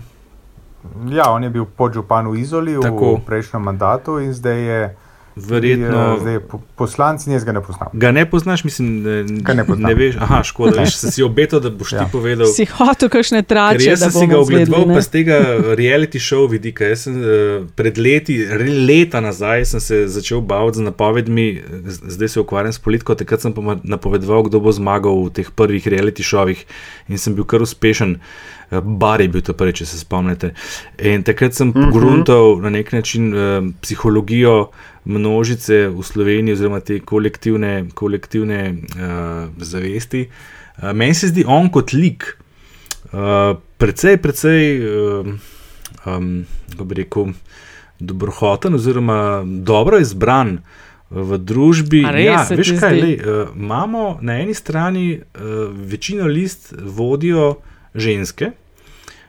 Ja, 1.09 1.31
on 1.33 1.43
je 1.43 1.51
bil 1.51 1.65
podžupan 1.65 2.29
v 2.29 2.45
Izoli 2.45 2.77
Tako. 2.77 3.17
v 3.17 3.25
prejšnjem 3.25 3.63
mandatu 3.63 4.19
in 4.21 4.33
zdaj 4.37 4.59
je, 4.61 4.81
Verjetno. 5.37 6.15
je, 6.15 6.21
zdaj 6.21 6.41
po- 6.41 6.61
poslanec 6.77 7.27
in 7.27 7.33
jaz 7.33 7.45
ga 7.45 7.53
ne 7.53 7.61
poznam. 7.61 7.89
Ga 7.93 8.11
ne 8.13 8.23
poznaš, 8.31 8.65
mislim, 8.65 9.03
ne, 9.03 9.25
Ga 9.43 9.55
ne 9.55 9.65
poznam. 9.67 9.89
ne 9.89 9.95
veš. 9.95 10.17
Aha, 10.17 10.43
škoda, 10.43 10.81
veš, 10.81 10.95
se 10.97 11.11
si 11.11 11.23
obetal, 11.23 11.61
da 11.61 11.71
boš 11.71 11.93
ja. 11.93 12.05
Ti 12.05 12.13
povedal. 12.13 12.47
Si 12.47 12.65
hotel 12.67 13.09
kakšne 13.09 13.43
Ker 13.43 13.49
trače, 13.49 13.85
jaz 13.85 14.01
da 14.01 14.11
sem 14.11 14.21
si 14.21 14.27
ga 14.27 14.45
zvedli, 14.45 14.75
pa 14.75 14.85
ne? 14.87 15.03
z 15.03 15.09
tega 15.09 15.39
reality 15.75 16.23
show 16.23 16.47
vidika. 16.47 16.87
Jaz 16.87 17.07
sem 17.09 17.19
uh, 17.19 17.67
pred 17.75 17.99
leti, 17.99 18.39
leta 18.87 19.21
nazaj, 19.21 19.65
sem 19.67 19.81
se 19.81 20.09
začel 20.09 20.41
baviti 20.41 20.79
z 20.79 20.87
napovedmi, 20.87 21.47
zdaj 22.07 22.29
se 22.29 22.41
ukvarjam 22.41 22.73
s 22.73 22.79
politiko. 22.79 23.15
Takrat 23.15 23.41
sem 23.41 23.53
pa 23.53 23.77
napovedoval, 23.83 24.47
kdo 24.47 24.61
bo 24.61 24.71
zmagal 24.73 25.27
v 25.27 25.35
teh 25.35 25.51
prvih 25.51 25.83
reality 25.83 26.23
showih 26.23 26.63
in 27.09 27.19
sem 27.19 27.35
bil 27.35 27.45
kar 27.45 27.63
uspešen. 27.63 28.21
Eh, 28.71 28.81
Bar 28.81 29.21
je 29.21 29.29
bil 29.29 29.43
to 29.43 29.53
prvi, 29.53 29.73
če 29.73 29.87
se 29.87 29.99
spomnite. 29.99 30.55
In 30.99 31.23
takrat 31.23 31.55
sem 31.55 31.73
pogruntal 31.73 32.57
na 32.63 32.71
nek 32.71 32.93
način 32.93 33.35
uh, 33.35 33.67
psihologijo 33.83 34.71
množice 35.05 35.89
v 35.89 36.03
Sloveniji, 36.03 36.57
oziroma 36.57 36.81
te 36.81 37.01
kolektivne, 37.01 37.87
kolektivne 37.95 38.61
uh, 38.73 39.51
zavesti. 39.59 40.27
Uh, 40.29 40.93
meni 40.97 41.15
se 41.15 41.29
zdi 41.33 41.45
on 41.47 41.71
kot 41.73 41.93
lik, 41.93 42.35
Uh, 43.15 43.61
precej, 43.79 44.17
precej, 44.17 44.81
um, 44.81 45.39
um, 46.07 46.47
kako 46.71 46.85
bi 46.85 46.95
rekel, 46.95 47.27
dobrohoten, 48.01 48.75
oziroma 48.75 49.45
dobro 49.47 50.01
izbran 50.03 50.59
v 51.11 51.39
družbi. 51.39 52.01
Res 52.03 52.25
ja, 52.27 52.41
veš 52.51 52.73
kaj, 52.81 52.97
lej, 52.99 53.15
uh, 53.21 53.53
imamo 53.55 54.19
na 54.19 54.41
eni 54.43 54.55
strani 54.55 55.21
uh, 55.21 55.69
večino 55.71 56.27
list 56.27 56.73
vodijo 56.75 57.61
ženske. 57.95 58.51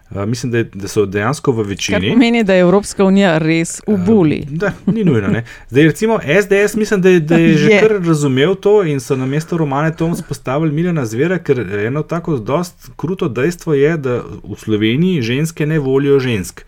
Uh, 0.10 0.26
mislim, 0.26 0.52
da, 0.52 0.58
je, 0.58 0.64
da 0.74 0.88
so 0.88 1.06
dejansko 1.06 1.52
v 1.52 1.56
Kar 1.58 1.66
večini. 1.66 2.10
pomeni, 2.14 2.44
da 2.44 2.54
je 2.54 2.60
Evropska 2.62 3.06
unija 3.06 3.38
res 3.38 3.82
v 3.88 3.98
buli. 3.98 4.44
Da, 4.50 4.72
ni 4.86 5.04
nujno. 5.04 5.28
Ne. 5.28 5.44
Zdaj, 5.70 5.84
recimo, 5.84 6.20
SDS, 6.20 6.76
mislim, 6.76 7.02
da 7.02 7.10
je, 7.10 7.20
da 7.20 7.36
je 7.38 7.58
že 7.58 7.72
Je. 7.72 7.80
kar 7.80 7.92
razumel 8.06 8.56
to 8.56 8.84
in 8.84 9.00
so 9.00 9.16
na 9.16 9.26
mesto 9.26 9.58
Romane 9.58 9.96
Toms 9.96 10.22
postavili 10.22 10.72
Miljana 10.72 11.06
Zvera, 11.06 11.38
ker 11.40 11.60
eno 11.86 12.04
tako 12.04 12.38
dost 12.38 12.90
kruto 12.96 13.28
dejstvo 13.28 13.74
je, 13.74 13.98
da 13.98 14.22
v 14.44 14.56
Sloveniji 14.58 15.22
ženske 15.22 15.66
ne 15.66 15.80
volijo 15.80 16.20
žensk. 16.20 16.62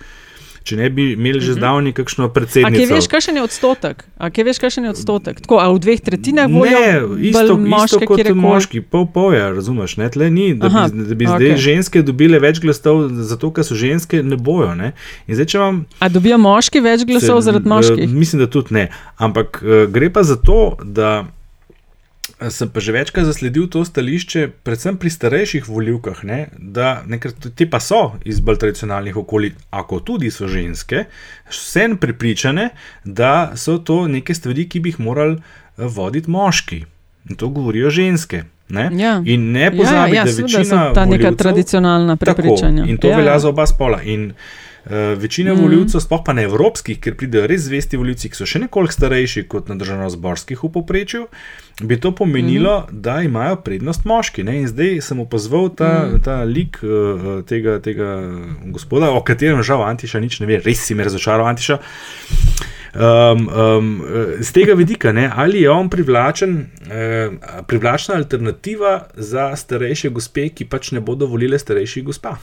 Če 0.68 0.76
ne 0.76 0.90
bi 0.90 1.14
imeli 1.14 1.40
že 1.40 1.54
zdavni 1.54 1.94
kakšno 1.94 2.26
Mhm. 2.26 2.34
Predsednico. 2.34 2.76
kje 2.76 2.86
veš, 2.90 3.08
kakšen 3.08 3.36
je 3.36 3.44
odstotek? 3.44 4.04
A 4.18 4.28
kje 4.28 4.44
veš, 4.44 4.60
kakšen 4.60 4.84
je 4.84 4.90
odstotek? 4.90 5.40
Tako, 5.40 5.56
a 5.58 5.68
v 5.70 5.80
dveh 5.80 6.00
tretjinah 6.02 6.48
volijo 6.48 6.76
Ne, 6.78 6.92
isto, 7.24 7.56
moške, 7.58 7.86
isto 7.88 8.00
kot 8.02 8.18
kjerkoli? 8.18 8.36
moški, 8.38 8.82
pol 9.08 9.32
je, 9.32 9.44
razumeš, 9.54 9.96
ne, 9.96 10.10
tle 10.10 10.28
ni, 10.30 10.54
da 10.54 10.68
Aha, 10.68 10.84
bi, 10.88 11.04
da 11.04 11.16
bi 11.16 11.26
zdaj 11.26 11.48
okej. 11.48 11.58
ženske 11.60 12.02
dobile 12.02 12.38
več 12.38 12.60
glasov, 12.60 13.00
zato 13.24 13.48
ker 13.50 13.64
so 13.64 13.76
ženske, 13.76 14.20
ne 14.22 14.36
bojo. 14.38 14.76
Ne. 14.76 14.92
In 15.24 15.34
zdaj, 15.34 15.56
vam 15.58 15.86
A 16.00 16.10
dobijo 16.10 16.38
moški 16.38 16.80
več 16.82 17.06
glasov 17.06 17.38
Se, 17.38 17.46
zaradi 17.46 17.66
eh, 17.66 17.70
moških? 17.70 18.06
Mislim, 18.12 18.40
da 18.40 18.48
tudi 18.50 18.74
ne. 18.74 18.86
Ampak 19.18 19.62
eh, 19.62 19.88
gre 19.88 20.10
pa 20.10 20.24
za 20.24 20.36
to, 20.38 20.60
da 20.84 21.24
eh, 21.24 21.37
sem 22.50 22.70
pa 22.70 22.80
že 22.80 22.94
večkrat 22.94 23.26
zasledil 23.26 23.66
to 23.70 23.82
stališče, 23.86 24.48
predvsem 24.64 24.98
pri 24.98 25.10
starejših 25.10 25.70
volivkah, 25.70 26.22
ne, 26.24 26.40
da 26.58 27.02
nekrat, 27.08 27.50
te 27.58 27.66
pa 27.70 27.80
so 27.82 28.18
iz 28.26 28.40
bolj 28.40 28.62
tradicionalnih 28.62 29.18
okolij, 29.18 29.56
ako 29.74 30.00
tudi 30.00 30.32
so 30.32 30.48
ženske, 30.48 31.08
vsem 31.50 31.98
prepričane, 31.98 32.70
da 33.04 33.54
so 33.58 33.78
to 33.78 34.06
neke 34.08 34.36
stvari, 34.38 34.68
ki 34.70 34.80
bi 34.80 34.94
jih 34.94 35.02
morali 35.02 35.40
eh, 35.40 35.90
voditi 35.90 36.30
moški. 36.30 36.84
In 37.30 37.36
to 37.36 37.50
govorijo 37.50 37.90
ženske. 37.90 38.44
Ne? 38.70 38.90
Ja. 39.00 39.18
In 39.26 39.52
ne 39.52 39.72
pozabi, 39.72 40.16
ja, 40.16 40.22
ja, 40.22 40.24
da 40.28 40.32
seveda 40.32 40.58
večina 40.60 40.88
so 40.88 40.94
ta 40.96 41.06
neka 41.06 41.32
tradicionalna 41.40 42.16
prepričanja. 42.16 42.84
Tako, 42.84 42.92
in 42.92 42.98
to 42.98 43.08
Ja, 43.08 43.12
ja, 43.12 43.18
velja 43.18 43.32
ja. 43.32 43.40
za 43.40 43.50
oba 43.50 43.66
spola. 43.68 44.02
In 44.04 44.30
uh, 44.32 44.67
večina 45.18 45.54
Mhm. 45.54 45.60
mm. 45.60 45.64
voljivcev, 45.64 46.02
sploh 46.02 46.22
pa 46.26 46.34
ne 46.34 46.44
evropskih, 46.44 47.00
ker 47.00 47.16
pridejo 47.16 47.48
res 47.48 47.62
zvesti 47.62 47.98
voljivci, 47.98 48.30
ki 48.30 48.36
so 48.36 48.46
še 48.46 48.60
nekoliko 48.60 48.94
starejši 48.94 49.44
kot 49.48 49.70
na 49.70 49.76
državno-zborskih 49.76 50.64
v 50.64 50.72
povprečju, 50.72 51.28
bi 51.84 52.00
to 52.00 52.12
pomenilo, 52.16 52.80
mm. 52.80 53.02
da 53.02 53.22
imajo 53.22 53.60
prednost 53.66 54.06
moški. 54.06 54.44
Ne? 54.44 54.62
In 54.62 54.68
zdaj 54.68 55.02
sem 55.02 55.20
opazval 55.20 55.70
ta, 55.76 55.92
mm. 56.06 56.24
ta 56.24 56.42
lik 56.44 56.80
uh, 56.84 57.44
tega, 57.46 57.80
tega 57.84 58.16
gospoda, 58.74 59.12
o 59.12 59.22
katerem 59.22 59.64
žal 59.64 59.84
Antiša 59.84 60.20
nič 60.24 60.40
ne 60.40 60.50
ve, 60.50 60.62
res 60.64 60.88
si 60.88 60.96
me 60.96 61.04
razočaral, 61.04 61.48
Antiša. 61.48 61.80
Um, 62.98 63.48
um, 63.48 64.02
eh, 64.02 64.44
z 64.44 64.52
tega 64.52 64.74
vidika, 64.74 65.12
ne, 65.12 65.28
ali 65.36 65.62
je 65.62 65.70
on 65.70 65.90
privlačen, 65.90 66.66
eh, 66.90 67.30
privlačna 67.68 68.16
alternativa 68.16 69.08
za 69.14 69.56
starejše 69.56 70.10
gospe, 70.10 70.50
ki 70.50 70.66
pač 70.66 70.92
ne 70.92 71.00
bodo 71.00 71.28
volile 71.28 71.60
starejših 71.60 72.04
gospa. 72.04 72.38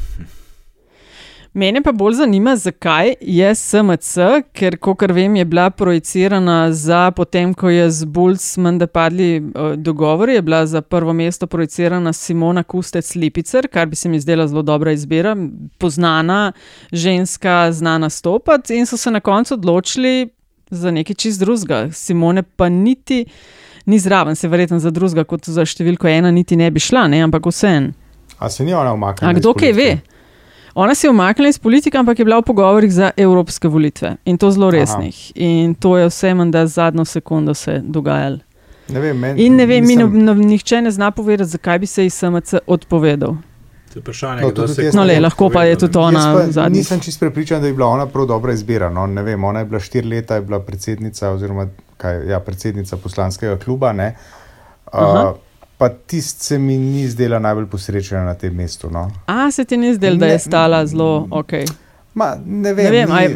Mene 1.54 1.82
pa 1.82 1.92
bolj 1.92 2.14
zanima, 2.14 2.56
zakaj 2.56 3.12
je 3.20 3.54
SMC, 3.54 4.16
ker, 4.52 4.74
kot 4.82 5.02
vem, 5.14 5.36
je 5.36 5.44
bila 5.44 5.68
projicirana 5.70 6.72
za 6.72 7.10
potem, 7.14 7.52
ko 7.54 7.68
je 7.70 7.84
z 7.90 8.04
Bulls 8.04 8.56
menda 8.56 8.86
padli 8.86 9.38
uh, 9.38 9.76
dogovori, 9.76 10.34
je 10.34 10.42
bila 10.42 10.66
za 10.66 10.82
prvo 10.82 11.12
mesto 11.12 11.46
projicirana 11.46 12.12
Simona 12.12 12.62
Kustec 12.62 13.14
Lipicer, 13.14 13.68
kar 13.68 13.86
bi 13.86 13.96
se 13.96 14.08
mi 14.08 14.20
zdela 14.20 14.48
zelo 14.48 14.62
dobra 14.62 14.92
izbira, 14.92 15.36
poznana 15.78 16.52
ženska, 16.92 17.72
znana 17.72 18.10
stopati 18.10 18.74
in 18.74 18.86
so 18.86 18.96
se 18.96 19.10
na 19.10 19.20
koncu 19.20 19.54
odločili 19.54 20.28
za 20.70 20.90
nekaj 20.90 21.14
čist 21.14 21.40
drugega. 21.40 21.92
Simone 21.92 22.42
pa 22.42 22.68
niti 22.68 23.26
ni 23.86 23.98
zraven, 23.98 24.36
se 24.36 24.48
verjetno 24.48 24.78
za 24.78 24.90
drugega 24.90 25.24
kot 25.24 25.46
za 25.46 25.62
številko 25.62 26.08
ena 26.08 26.30
niti 26.30 26.56
ne 26.56 26.70
bi 26.70 26.82
šla, 26.82 27.06
ne? 27.08 27.22
ampak 27.22 27.46
vseen. 27.46 27.92
A 28.38 28.50
se 28.50 28.64
ni 28.64 28.74
ona 28.74 28.92
umaknila? 28.92 29.30
A 29.30 29.38
kdo 29.38 29.54
kaj 29.54 29.72
ve? 29.72 29.88
Ona 30.74 30.94
se 30.94 31.06
je 31.06 31.10
umaknila 31.10 31.48
iz 31.48 31.58
politike, 31.58 31.98
ampak 31.98 32.18
je 32.18 32.24
bila 32.24 32.38
v 32.38 32.42
pogovorih 32.42 32.92
za 32.92 33.10
evropske 33.16 33.68
volitve 33.68 34.16
in 34.24 34.38
to 34.38 34.50
zelo 34.50 34.70
resnih. 34.70 35.14
Aha. 35.16 35.32
In 35.36 35.74
to 35.74 35.96
je 35.98 36.06
vse, 36.06 36.34
da 36.46 36.66
zadnjo 36.66 37.04
sekundo 37.04 37.54
se 37.54 37.80
dogajalo. 37.80 38.38
Ne 38.88 39.00
vem, 39.00 39.18
men, 39.18 39.38
In 39.38 39.56
ne 39.56 39.66
vem, 39.66 39.86
mi 39.86 39.96
no, 39.96 40.06
nisem- 40.06 40.24
no, 40.24 40.34
nihče 40.34 40.80
ne 40.82 40.90
zna 40.90 41.10
povedati, 41.10 41.50
zakaj 41.50 41.78
bi 41.78 41.86
se 41.86 42.06
iz 42.06 42.14
SMC 42.14 42.54
odpovedal. 42.66 43.36
Vprašanje, 43.96 44.42
No, 44.42 44.50
tudi 44.50 44.74
se 44.74 44.84
jaz 44.84 44.94
No, 44.94 45.04
le, 45.04 45.20
lahko 45.20 45.50
pa 45.50 45.64
je 45.64 45.76
tudi 45.78 45.98
ona 45.98 46.46
zadnji. 46.46 46.78
nisem 46.78 47.00
čist 47.00 47.20
prepričan, 47.20 47.60
da 47.60 47.66
je 47.66 47.72
bila 47.72 47.86
ona 47.86 48.06
prav 48.06 48.26
dobra 48.26 48.52
izbira. 48.52 48.90
No, 48.90 49.06
ne 49.06 49.22
vem, 49.22 49.44
ona 49.44 49.58
je 49.58 49.64
bila 49.64 49.80
štiri 49.80 50.08
leta, 50.08 50.34
je 50.34 50.40
bila 50.40 50.60
predsednica, 50.60 51.30
oziroma 51.30 51.68
kaj, 51.96 52.28
ja, 52.28 52.40
predsednica 52.40 52.96
poslanskega 52.96 53.56
kluba. 53.56 53.92
ne. 53.92 54.14
Aha. 54.92 55.34
Uh, 55.84 55.90
pa 55.90 56.06
tist 56.06 56.40
se 56.40 56.58
mi 56.58 56.76
ni 56.78 57.04
zdela 57.06 57.38
najbolj 57.38 57.66
posrečena 57.66 58.24
na 58.24 58.34
tem 58.34 58.54
mestu. 58.54 58.90
No. 58.90 59.10
A 59.26 59.50
se 59.50 59.64
ti 59.64 59.76
ni 59.76 59.94
zdelo, 59.94 60.16
da 60.16 60.26
Ne, 60.26 60.32
je 60.32 60.38
stala 60.40 60.86
zelo 60.86 61.28
ok? 61.30 61.52
Ma, 62.14 62.34
ne 62.38 62.72
vem, 62.72 62.84
Ne 62.84 62.90
vem, 62.92 63.08
ni, 63.08 63.14
aj, 63.14 63.28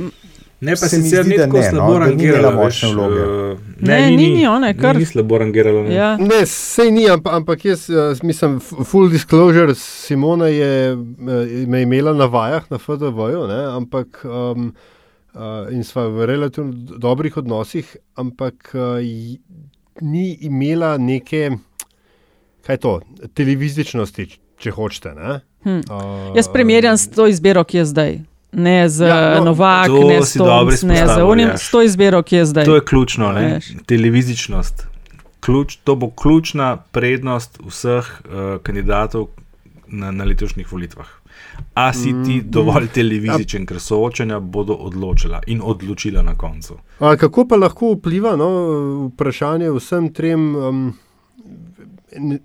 Ne, 0.61 0.73
pa 0.73 0.77
Se 0.79 0.97
sicer 0.97 1.23
zdi, 1.23 1.31
ni 1.31 1.37
tako 1.37 1.57
ne, 1.57 1.63
no, 1.63 1.71
slabo 1.71 1.93
ni 1.95 1.99
rangirala. 2.01 2.51
močne 2.51 2.89
veš, 2.89 2.95
vloge. 2.95 3.21
eh, 3.21 3.59
Ne, 3.81 4.11
ni, 4.11 4.27
ni, 4.29 4.47
ona 4.47 4.67
je 4.67 4.75
kar- 4.75 4.99
Ni 4.99 5.05
slabo 5.05 5.39
rangirala. 5.39 5.83
ne. 5.83 5.95
ja. 5.95 6.17
Ne, 6.17 6.47
sej 6.47 6.91
ni, 6.91 7.09
ampak, 7.09 7.33
ampak 7.33 7.65
jaz 7.65 7.89
uh, 7.89 7.97
mislim, 8.23 8.57
full 8.61 9.09
disclosure, 9.09 9.75
Simona 9.75 10.47
je 10.47 10.71
uh, 10.93 10.99
me 11.67 11.83
imela 11.83 12.13
na 12.13 12.27
vajah 12.27 12.65
na 12.71 12.79
FDV-ju, 12.79 13.47
ne, 13.47 13.65
ampak 13.73 14.25
um, 14.25 14.73
uh, 15.35 15.41
in 15.71 15.85
sva 15.85 16.09
v 16.09 16.27
relativno 16.27 16.73
dobrih 16.99 17.37
odnosih, 17.37 17.87
ampak 18.17 18.75
uh, 18.75 18.99
ni 20.01 20.39
imela 20.41 20.97
neke, 20.99 21.51
kaj 22.69 22.77
je 22.77 22.81
to, 22.85 23.01
televizičnosti, 23.35 24.27
če 24.61 24.71
hočete. 24.77 25.15
Ne. 25.17 25.41
Hm. 25.65 25.81
Uh, 25.89 26.37
Jaz 26.37 26.51
primerjam 26.53 26.99
s 27.01 27.09
to 27.09 27.25
izbiro, 27.27 27.65
ki 27.65 27.81
je 27.81 27.85
zdaj. 27.89 28.19
Ne 28.53 28.89
z 28.89 29.09
Ja, 29.09 29.17
no, 29.35 29.39
no, 29.39 29.45
Novak, 29.51 29.89
to 29.89 30.05
ne 30.09 30.21
s 30.21 30.37
Tomc, 30.37 30.83
ne 30.89 31.01
z 31.09 31.25
unim, 31.25 31.49
s 31.57 31.71
to 31.73 31.81
izbiro, 31.85 32.21
ki 32.23 32.37
je 32.37 32.45
zdaj. 32.47 32.69
To 32.69 32.77
je 32.77 32.85
ključno, 32.85 33.33
ne? 33.33 33.47
Veš. 33.55 33.73
televizičnost. 33.87 34.87
Ključ, 35.41 35.77
to 35.85 35.97
bo 35.97 36.11
ključna 36.11 36.77
prednost 36.93 37.57
vseh 37.65 38.05
uh, 38.05 38.61
kandidatov 38.63 39.29
na, 39.87 40.13
na 40.13 40.25
letošnjih 40.25 40.73
volitvah. 40.73 41.09
A 41.75 41.93
si 41.93 42.13
ti 42.25 42.39
Mm. 42.45 42.51
dovolj 42.51 42.89
televizičen, 42.95 43.67
ker 43.67 43.81
soočanja 43.81 44.41
bodo 44.41 44.75
odločila 44.75 45.41
in 45.47 45.61
odločila 45.65 46.23
na 46.23 46.35
koncu. 46.35 46.77
A 47.01 47.17
kako 47.17 47.49
pa 47.49 47.57
lahko 47.57 47.95
vpliva 47.97 48.37
no, 48.37 48.49
vprašanje 49.09 49.71
vsem 49.73 50.13
trem? 50.13 50.57
Um, 50.57 50.95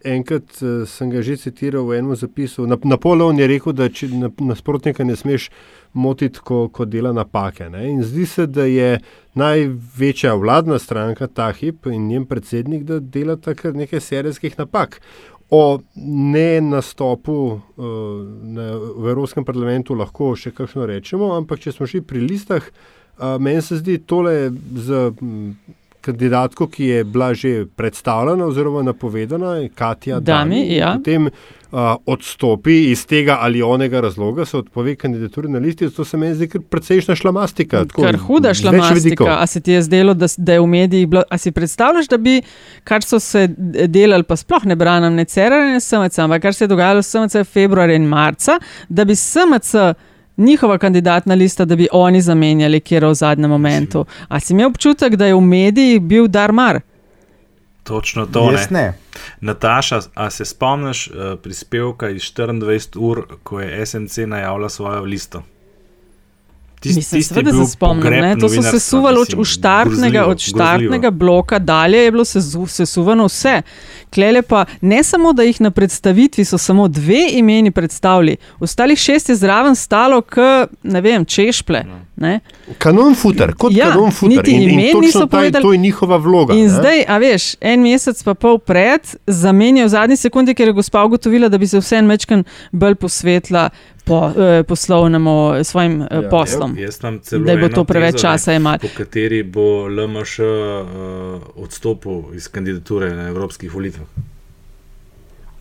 enkrat 0.04 0.62
eh, 0.62 0.86
sem 0.86 1.10
ga 1.10 1.21
že 1.21 1.38
citiral 1.38 1.86
v 1.88 1.99
enem 1.99 2.15
zapisu. 2.15 2.67
Nap- 2.67 2.86
Napoleon 2.86 3.39
je 3.39 3.47
rekel, 3.47 3.73
da 3.73 3.89
če 3.89 4.10
na- 4.12 4.32
nasprotnika 4.39 5.04
ne 5.04 5.15
smeš 5.15 5.49
motiti, 5.93 6.39
ko, 6.43 6.67
ko 6.69 6.86
dela 6.86 7.13
napake. 7.13 7.69
Ne? 7.69 7.89
In 7.91 8.04
zdi 8.04 8.26
se, 8.26 8.47
da 8.47 8.65
je 8.65 8.99
največja 9.36 10.34
vladna 10.36 10.80
stranka 10.80 11.28
ta 11.28 11.52
hip 11.52 11.86
in 11.86 12.08
njen 12.08 12.26
predsednik, 12.26 12.84
da 12.84 12.99
delata 12.99 13.54
kar 13.56 13.76
nekaj 13.78 14.02
serijskih 14.02 14.58
napak. 14.58 14.99
O 15.54 15.80
ne 15.95 16.62
nastopu 16.62 17.34
uh, 17.54 17.86
na, 18.41 18.71
v 18.73 19.12
Evropskem 19.12 19.45
parlamentu 19.45 19.93
lahko 19.93 20.32
še 20.39 20.49
kakšno 20.56 20.88
rečemo, 20.89 21.34
ampak 21.38 21.62
če 21.62 21.76
smo 21.76 21.86
šli 21.86 22.02
pri 22.02 22.23
listah, 22.26 22.63
uh, 22.63 23.38
meni 23.38 23.62
se 23.62 23.78
zdi 23.78 23.99
tole 24.02 24.49
z 24.49 25.12
mm, 25.13 25.52
kandidatko, 26.03 26.67
ki 26.67 26.85
je 26.85 27.03
bila 27.03 27.33
že 27.33 27.65
predstavljena 27.75 28.45
oziroma 28.45 28.81
napovedana, 28.83 29.55
Katja 29.75 30.19
Dami, 30.19 30.55
Dami, 30.59 30.75
ja. 30.75 30.93
potem 30.97 31.25
uh, 31.27 31.79
odstopi 32.05 32.75
iz 32.91 33.05
tega 33.07 33.37
ali 33.41 33.61
onega 33.61 34.01
razloga, 34.01 34.45
se 34.45 34.57
odpove 34.57 34.95
kandidaturi 34.95 35.49
na 35.49 35.59
listi, 35.59 35.89
to 35.89 36.05
se 36.05 36.17
meni 36.17 36.35
zdi 36.35 36.47
kar 36.47 36.61
precejšna 36.69 37.15
šlamastika. 37.15 37.85
tako 37.85 38.01
Kar 38.01 38.17
huda 38.27 38.53
šlamastika. 38.53 39.37
A 39.39 39.47
se 39.47 39.61
ti 39.61 39.71
je 39.71 39.81
zdelo, 39.81 40.13
da, 40.13 40.27
da 40.37 40.53
je 40.53 40.59
v 40.59 40.67
medijih 40.67 41.07
bilo, 41.07 41.23
a 41.29 41.37
si 41.37 41.51
predstavljaš, 41.51 42.07
da 42.07 42.17
bi, 42.17 42.41
kar 42.83 43.03
so 43.03 43.19
se 43.19 43.47
delali, 43.87 44.23
pa 44.23 44.35
sploh 44.35 44.65
ne 44.65 44.75
branim, 44.75 45.15
ne 45.15 45.25
Cerar, 45.25 45.71
ne 45.71 45.79
SMC, 45.79 46.19
ampak 46.19 46.41
kar 46.41 46.53
se 46.53 46.63
je 46.63 46.73
dogajalo 46.75 47.01
SMC 47.01 47.45
februarja 47.47 47.95
in 47.95 48.09
marca, 48.09 48.59
da 48.89 49.05
bi 49.05 49.15
SMC. 49.15 49.93
Njihova 50.38 50.78
kandidatna 50.78 51.36
lista, 51.36 51.65
da 51.65 51.76
bi 51.76 51.88
oni 51.91 52.22
zamenjali, 52.22 52.80
kjer 52.80 53.04
je 53.04 53.10
v 53.10 53.13
zadnjem 53.13 53.50
momentu. 53.50 54.06
A 54.28 54.39
si 54.39 54.54
imel 54.54 54.67
občutek, 54.67 55.15
da 55.15 55.26
je 55.26 55.36
v 55.36 55.41
medijih 55.41 56.02
bil 56.02 56.28
Darmar? 56.28 56.80
Točno 57.84 58.26
to. 58.26 58.52
Jaz 58.52 58.69
Ne. 58.69 58.82
ne. 58.82 58.93
Nataša, 59.41 60.00
a 60.13 60.30
se 60.30 60.46
spomniš 60.46 61.08
uh, 61.08 61.39
prispevka 61.43 62.10
iz 62.10 62.22
24 62.22 62.98
ur, 63.00 63.26
ko 63.43 63.60
je 63.60 63.86
SNC 63.86 64.17
najavila 64.17 64.69
svojo 64.69 65.02
listo? 65.02 65.43
Tist- 66.84 66.96
Mislim, 66.96 67.24
seveda 67.24 67.52
se 67.56 67.72
spomnim. 67.72 68.04
Ne? 68.13 68.34
To 68.34 68.39
so 68.39 68.46
novinarstva, 68.46 68.72
sesuvali 68.72 69.17
od, 69.19 69.46
štartnega, 69.46 70.26
od 70.26 70.39
štartnega 70.39 71.12
bloka 71.12 71.60
dalje, 71.60 71.98
je 71.98 72.12
bilo 72.12 72.26
sezu, 72.26 72.65
sesuvano 72.67 73.26
vse. 73.26 73.62
Klele 74.10 74.41
pa 74.41 74.65
ne 74.82 75.04
samo, 75.04 75.34
da 75.34 75.43
jih 75.43 75.62
na 75.62 75.72
predstavitvi 75.72 76.46
so 76.46 76.58
samo 76.58 76.88
dve 76.88 77.28
imeni 77.32 77.72
predstavili, 77.72 78.38
ostalih 78.60 79.00
šest 79.00 79.30
je 79.30 79.36
zraven 79.36 79.76
stalo, 79.76 80.22
k, 80.22 80.36
ne 80.84 81.02
vem, 81.02 81.26
češple. 81.26 81.84
Ne? 82.15 82.39
Kanon 82.78 83.15
futer, 83.15 83.56
kot 83.56 83.74
Ja, 83.74 83.89
kanon 83.89 84.12
futer. 84.12 84.38
niti 84.38 84.52
In, 84.52 84.62
in 84.62 84.69
imen 84.69 84.86
točno 84.86 85.02
niso 85.02 85.28
povedali. 85.28 85.62
to 85.62 85.74
je 85.74 85.78
njihova 85.78 86.17
vloga. 86.17 86.54
In 86.54 86.62
ne. 86.62 86.69
zdaj, 86.69 87.04
a 87.08 87.17
veš, 87.17 87.56
en 87.62 87.82
mesec 87.82 88.24
pa 88.24 88.34
pol 88.34 88.58
pred, 88.58 89.02
zamenjajo 89.28 89.86
v 89.86 89.89
zadnji 89.89 90.15
sekundi, 90.17 90.54
ker 90.54 90.67
je 90.67 90.74
gospa 90.74 91.04
ugotovila, 91.04 91.50
da 91.50 91.58
bi 91.58 91.67
se 91.67 91.80
vse 91.80 91.96
en 91.96 92.06
mečken 92.06 92.43
bolj 92.72 92.96
posvetila 92.96 93.69
po, 94.03 94.29
eh, 94.29 94.63
poslovnemu 94.63 95.53
eh, 95.53 95.63
svojim 95.63 96.01
eh, 96.01 96.07
Ja, 96.11 96.29
poslom. 96.29 96.75
Jaz 96.77 96.99
celo 97.21 97.45
Da 97.45 97.57
bo 97.57 97.69
to 97.69 97.83
preveč 97.83 98.11
tezo, 98.13 98.21
časa 98.21 98.51
jemalo. 98.51 98.77
Po 98.77 98.87
kateri 98.97 99.43
bo 99.43 99.87
LMŠ 99.87 100.39
uh, 100.39 100.45
odstopil 101.55 102.35
iz 102.35 102.47
kandidature 102.47 103.15
na 103.15 103.27
evropskih 103.27 103.73
volitvah. 103.73 104.07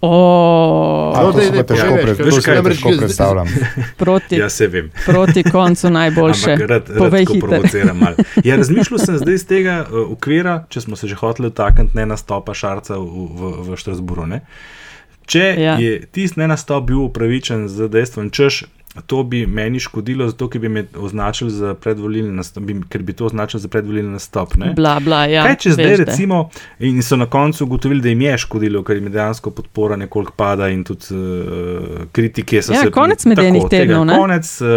O, 0.05 1.12
A, 1.14 1.22
No, 1.22 1.31
daj, 1.31 1.46
pa 1.52 1.62
težko, 1.62 1.94
pre, 1.94 2.14
veš 2.16 2.38
kaj, 2.42 2.57
namreč 2.57 2.81
jaz- 2.83 2.98
predstavljam. 2.98 3.46
proti, 4.02 4.37
Ja, 4.37 4.48
se 4.50 4.66
vem. 4.66 4.90
proti 5.07 5.42
koncu 5.44 5.90
najboljše. 5.90 6.52
Ampak 6.52 6.68
rad, 6.68 6.88
rad 6.88 6.98
Povej 6.98 7.26
hitro. 7.26 7.48
provociram 7.48 7.98
malo. 7.98 8.16
Ja, 8.44 8.57
razmišljal 8.57 8.98
sem 8.98 9.18
zdaj 9.18 9.35
iz 9.35 9.46
tega 9.46 9.87
uh, 9.87 10.11
okvira, 10.12 10.64
če 10.68 10.81
smo 10.81 10.96
se 10.96 11.07
že 11.07 11.14
hoteli 11.14 11.48
dotakniti 11.48 11.94
ne 11.94 12.07
nastopa 12.07 12.55
Šarca 12.55 12.98
v, 12.98 13.07
v, 13.31 13.52
v 13.62 13.76
Štrasburu. 13.76 14.26
Ne? 14.26 14.40
Če 15.33 15.47
Ja. 15.59 15.79
je 15.79 15.97
tisti 16.09 16.40
ne 16.40 16.49
nastop 16.49 16.85
bil 16.85 17.03
upravičen 17.03 17.64
z 17.68 17.88
dejstvom, 17.88 18.31
češ, 18.31 18.64
to 19.07 19.23
bi 19.25 19.47
meni 19.49 19.81
škodilo, 19.81 20.27
zato 20.29 20.49
ker 20.49 20.61
bi 20.61 20.68
me 20.68 20.83
označili 20.97 21.49
za 21.51 21.71
predvolilni 21.75 22.33
nastop, 22.33 22.62
bi, 22.62 22.75
ker 22.87 23.01
bi 23.01 23.12
to 23.12 23.25
označili 23.25 23.61
za 23.61 23.68
predvolilni 23.68 24.12
nastop. 24.12 24.53
Ne? 24.57 24.75
Bla, 24.77 24.99
bla, 25.01 25.23
ja, 25.27 25.47
Kaj 25.47 25.57
če 25.57 25.71
zdaj 25.71 25.87
veš, 25.87 25.99
da. 25.99 26.05
recimo, 26.05 26.40
in 26.81 27.01
so 27.01 27.16
na 27.16 27.25
koncu 27.27 27.64
ugotovili, 27.64 28.01
da 28.01 28.09
jim 28.09 28.21
je 28.21 28.35
škodilo, 28.38 28.83
ker 28.83 28.97
jim 28.97 29.09
dejansko 29.09 29.51
podpora 29.53 29.97
nekoliko 29.97 30.37
pada 30.37 30.68
in 30.68 30.85
tudi 30.85 31.09
uh, 31.11 31.25
kritike 32.12 32.61
so 32.61 32.75
Ja, 32.75 32.83
se. 32.83 32.90
konec 32.92 33.25
medenih 33.25 33.64
tednov, 33.71 34.05
ne? 34.05 34.16
Konec, 34.16 34.53
uh, 34.61 34.68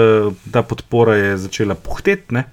ta 0.47 0.63
podpora 0.63 1.15
je 1.17 1.37
začela 1.39 1.75
puhteti. 1.75 2.45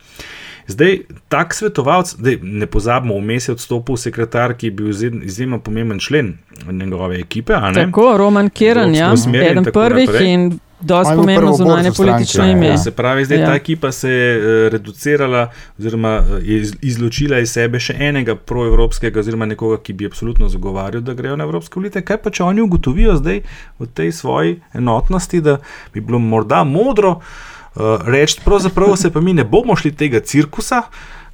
Zdaj, 0.66 0.98
tak 1.28 1.54
svetovalec, 1.54 2.10
zdaj, 2.10 2.38
ne 2.42 2.66
pozabimo, 2.66 3.14
vmes 3.16 3.48
je 3.48 3.52
odstopil 3.52 3.96
sekretar, 3.96 4.54
ki 4.54 4.66
je 4.66 4.70
bil 4.72 4.88
izjemno 5.22 5.58
pomemben 5.58 5.98
člen 5.98 6.38
njegove 6.68 7.18
ekipe. 7.18 7.52
a 7.54 7.70
ne? 7.70 7.84
Tako, 7.84 8.14
Roman 8.16 8.48
Keren, 8.48 8.94
ja, 8.94 9.14
eden 9.42 9.64
prvih 9.64 10.06
naprej. 10.06 10.28
in 10.28 10.52
dosti 10.80 11.14
pomembno 11.16 11.52
zunanje 11.52 11.90
politično 11.92 12.46
ime. 12.46 12.66
Ja, 12.66 12.78
se 12.78 12.90
pravi, 12.90 13.24
zdaj 13.24 13.38
Ja. 13.38 13.46
ta 13.46 13.54
ekipa 13.54 13.92
se 13.92 14.10
je 14.10 14.38
uh, 14.38 14.72
reducirala, 14.72 15.48
oziroma 15.78 16.08
je 16.42 16.58
iz- 16.58 16.74
izločila 16.82 17.38
iz 17.38 17.50
sebe 17.50 17.80
še 17.80 17.94
enega 18.00 18.34
proevropskega, 18.36 19.20
oziroma 19.20 19.46
nekoga, 19.46 19.76
ki 19.78 19.92
bi 19.92 20.06
absolutno 20.06 20.48
zagovarjal, 20.48 21.02
da 21.02 21.14
grejo 21.14 21.36
na 21.36 21.44
evropske 21.44 21.74
volitve. 21.76 22.02
Kaj 22.02 22.16
pa 22.16 22.30
če 22.30 22.42
oni 22.44 22.60
ugotovijo 22.60 23.16
zdaj 23.16 23.40
v 23.78 23.86
tej 23.86 24.12
svoji 24.12 24.60
enotnosti, 24.72 25.40
da 25.40 25.58
bi 25.94 26.00
bilo 26.00 26.18
morda 26.18 26.64
modro 26.64 27.20
uh, 27.74 27.82
reči, 28.06 28.40
pravzaprav 28.44 28.96
se 28.96 29.12
pa 29.12 29.20
mi 29.20 29.32
ne 29.32 29.44
bomo 29.44 29.76
šli 29.76 29.94
tega 29.96 30.20
cirkusa. 30.20 30.82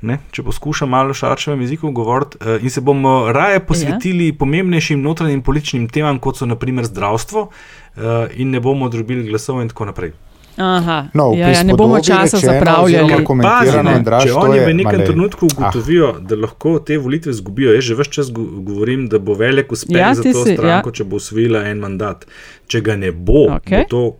Ne, 0.01 0.20
če 0.31 0.44
poskušam 0.46 0.92
malo 0.94 1.11
v 1.11 1.18
šarčevem 1.18 1.64
jeziku 1.64 1.90
govoriti, 1.90 2.38
uh, 2.38 2.62
in 2.62 2.70
se 2.70 2.81
bomo 2.81 3.33
raje 3.35 3.59
posvetili 3.66 4.29
ja. 4.29 4.37
pomembnejšim 4.38 5.03
notranjim 5.03 5.42
političnim 5.42 5.88
temam, 5.90 6.20
kot 6.22 6.38
so 6.38 6.46
naprimer 6.46 6.87
zdravstvo, 6.87 7.48
uh, 7.48 8.31
in 8.38 8.55
ne 8.55 8.61
bomo 8.62 8.88
drobili 8.88 9.27
glasov, 9.27 9.59
in 9.62 9.72
tako 9.72 9.90
naprej. 9.90 10.14
Aha, 10.59 11.07
No, 11.14 11.33
ja, 11.33 11.49
ja, 11.51 11.62
ne 11.62 11.75
bomo 11.75 11.99
časa 11.99 12.37
rečeno 12.37 12.53
zapravljali. 12.53 13.05
oziroma 13.05 13.25
komentirano, 13.25 13.66
Pazi, 13.73 13.83
ne, 13.85 13.94
Andraž, 13.94 14.23
če 14.23 14.29
to 14.31 14.38
oni 14.38 14.57
je- 14.57 14.64
v 14.64 14.75
nekem 14.75 14.85
ma, 14.85 14.99
lej. 14.99 15.07
trenutku 15.07 15.47
ugotovijo, 15.47 16.09
ah. 16.09 16.21
da 16.21 16.37
lahko 16.37 16.79
te 16.81 16.99
volitve 16.99 17.31
izgubijo, 17.31 17.73
jaz 17.73 17.85
že 17.85 17.94
vse 17.94 18.11
čas 18.11 18.27
go- 18.29 18.61
govorim, 18.61 19.07
da 19.07 19.18
bo 19.18 19.35
velik 19.35 19.73
uspeh 19.73 19.97
Ja, 19.97 20.09
ja, 20.09 20.14
za 20.14 20.23
to 20.25 20.33
si, 20.40 20.53
stranko, 20.53 20.66
ja. 20.66 20.77
ja. 20.85 20.92
če 20.92 21.05
bo 21.05 21.16
usvojila 21.16 21.62
en 21.64 21.79
mandat. 21.79 22.27
Če 22.66 22.81
ga 22.81 22.97
ne 22.97 23.12
bo, 23.12 23.47
okay. 23.51 23.81
bo 23.81 23.85
to 23.87 24.14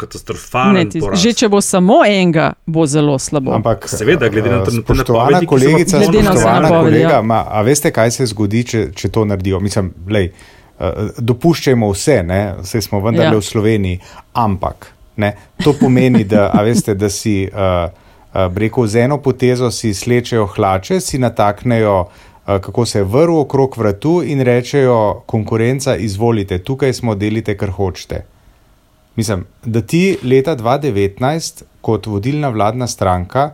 poraz. 1.01 1.21
že 1.21 1.33
če 1.35 1.49
bo 1.49 1.61
samo 1.61 2.01
enega, 2.03 2.53
bo 2.67 2.87
zelo 2.87 3.19
slabo. 3.19 3.53
Ampak, 3.53 3.85
Seveda, 3.87 4.29
glede 4.29 4.49
na 4.49 4.57
eh, 4.57 4.65
trenutne 4.65 4.95
spoštovana 4.95 5.31
napovedi, 5.33 5.47
kolegica, 5.47 5.99
Glede 5.99 6.23
na 6.23 6.33
napovedi, 6.61 6.73
kolega, 6.97 7.11
ja. 7.11 7.23
ma, 7.23 7.45
a 7.47 7.63
veste, 7.63 7.91
kaj 7.91 8.11
se 8.11 8.27
zgodi, 8.27 8.65
če, 8.65 8.93
če 8.93 9.09
to 9.09 9.25
naredijo? 9.25 9.61
Mislim, 9.61 9.93
lej, 10.09 10.31
uh, 10.79 10.87
dopuščajmo 11.19 11.91
vse, 11.91 12.23
ne, 12.23 12.55
vse 12.61 12.81
smo 12.81 13.01
vendarle 13.01 13.29
Ja. 13.29 13.33
ja. 13.33 13.39
v 13.39 13.45
Sloveniji, 13.45 14.01
ampak 14.35 14.93
ne, 15.19 15.35
to 15.65 15.75
pomeni, 15.81 16.25
da, 16.25 16.49
veste, 16.65 16.95
da 16.95 17.11
si 17.11 17.43
uh, 17.51 17.91
uh, 18.33 18.57
rekel 18.57 18.87
z 18.87 19.05
eno 19.05 19.19
potezo, 19.23 19.71
si 19.71 19.95
slečejo 19.95 20.47
hlače, 20.55 21.01
si 21.01 21.19
nataknejo. 21.19 22.01
uh, 22.01 22.25
Kako 22.49 22.87
se 22.89 23.03
vrv 23.05 23.43
okrog 23.43 23.75
vratu 23.77 24.23
in 24.25 24.41
rečejo, 24.41 25.23
konkurenca, 25.29 25.97
izvolite, 26.01 26.57
tukaj 26.65 26.95
smo, 26.97 27.13
delite, 27.15 27.53
kar 27.61 27.71
hočete. 27.77 28.23
Mislim, 29.17 29.45
da 29.65 29.83
ti 29.83 30.17
leta 30.23 30.57
2019, 30.57 31.63
kot 31.81 32.07
vodilna 32.07 32.49
vladna 32.49 32.87
stranka, 32.87 33.51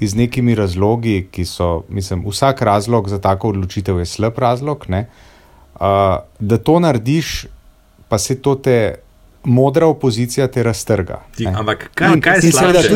iz 0.00 0.14
nekimi 0.14 0.54
razlogi, 0.54 1.28
ki 1.30 1.44
so, 1.44 1.82
mislim, 1.88 2.24
vsak 2.28 2.62
razlog 2.62 3.08
za 3.08 3.18
tako 3.20 3.48
odločitev 3.48 3.98
je 3.98 4.06
slab 4.06 4.38
razlog, 4.38 4.84
ne, 4.88 5.06
uh, 5.74 5.80
da 6.38 6.58
to 6.58 6.78
narediš, 6.80 7.46
pa 8.08 8.18
se 8.18 8.40
to 8.42 8.54
te. 8.54 8.94
Modra 9.44 9.86
opozicija 9.86 10.46
te 10.48 10.62
raztrga. 10.62 11.22
Ti, 11.36 11.46
ampak 11.48 11.90
kaj, 11.94 12.12
In- 12.12 12.20
kaj 12.20 12.36
je 12.36 12.40
slabše? 12.42 12.88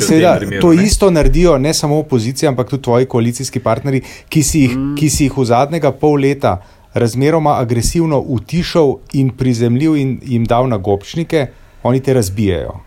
seveda 0.00 0.38
To 0.60 0.72
ne? 0.72 0.84
isto 0.84 1.10
naredijo 1.10 1.58
ne 1.58 1.74
samo 1.74 1.98
opozicija, 1.98 2.48
ampak 2.48 2.68
tudi 2.68 2.82
tvoji 2.82 3.06
koalicijski 3.06 3.60
partnerji, 3.60 4.00
ki 4.28 4.42
si 4.42 4.60
jih, 4.60 4.76
mm. 4.76 4.94
ki 4.96 5.10
si 5.10 5.24
jih 5.24 5.36
v 5.36 5.44
zadnjega 5.44 5.92
pol 5.92 6.14
leta 6.14 6.62
razmeroma 6.94 7.58
agresivno 7.58 8.18
utišal 8.20 8.94
in 9.12 9.30
prizemljil 9.30 9.96
in 9.96 10.20
jim 10.24 10.44
dal 10.44 10.68
na 10.68 10.76
gobčnike, 10.78 11.46
oni 11.82 12.00
te 12.00 12.14
razbijajo. 12.14 12.80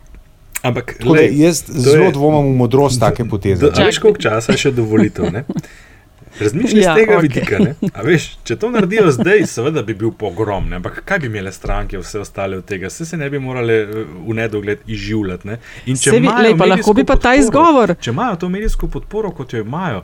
Ampak, 0.63 0.95
Tako 0.99 1.13
da 1.13 1.21
lej, 1.21 1.29
jaz 1.37 1.63
zelo 1.67 2.05
je- 2.05 2.11
dvomim 2.11 2.53
v 2.53 2.57
modrost 2.57 2.99
take 2.99 3.25
poteze. 3.25 3.69
Veš, 3.77 3.97
koliko 3.97 4.21
časa 4.21 4.51
je 4.51 4.57
še 4.59 4.71
do 4.71 4.83
volitev? 4.83 5.31
ne? 5.33 5.43
Razmišljaj 6.39 6.83
Ja, 6.83 6.93
z 6.93 6.97
tega 6.97 7.17
okay. 7.17 7.21
vidika. 7.21 7.57
Veš, 8.03 8.37
če 8.43 8.55
to 8.55 8.69
naredijo 8.71 9.11
zdaj, 9.11 9.43
seveda 9.47 9.83
bi 9.83 9.93
bil 9.93 10.11
pogrom, 10.11 10.69
ne? 10.69 10.75
ampak 10.75 11.01
kaj 11.05 11.19
bi 11.19 11.27
imele 11.27 11.51
stranke, 11.51 11.99
vse 11.99 12.19
ostale 12.19 12.57
od 12.57 12.65
tega, 12.65 12.87
vse 12.87 13.05
se 13.05 13.17
ne 13.17 13.29
bi 13.29 13.39
morale 13.39 13.73
eh, 13.73 14.03
v 14.27 14.33
nedogled 14.33 14.85
izživljati. 14.87 15.47
Ne? 15.47 15.57
In 15.85 15.97
če 15.99 16.15
imajo 16.17 16.43
lej, 16.47 16.57
pa 16.57 16.65
lahko 16.65 16.93
bi 16.93 17.03
pa 17.03 17.15
ta 17.15 17.33
podporo- 17.33 17.39
izgovor. 17.39 17.95
Če 17.99 18.11
imajo 18.11 18.35
to 18.35 18.49
medijsko 18.49 18.87
podporo, 18.87 19.31
kot 19.31 19.53
jo 19.53 19.61
imajo, 19.65 20.03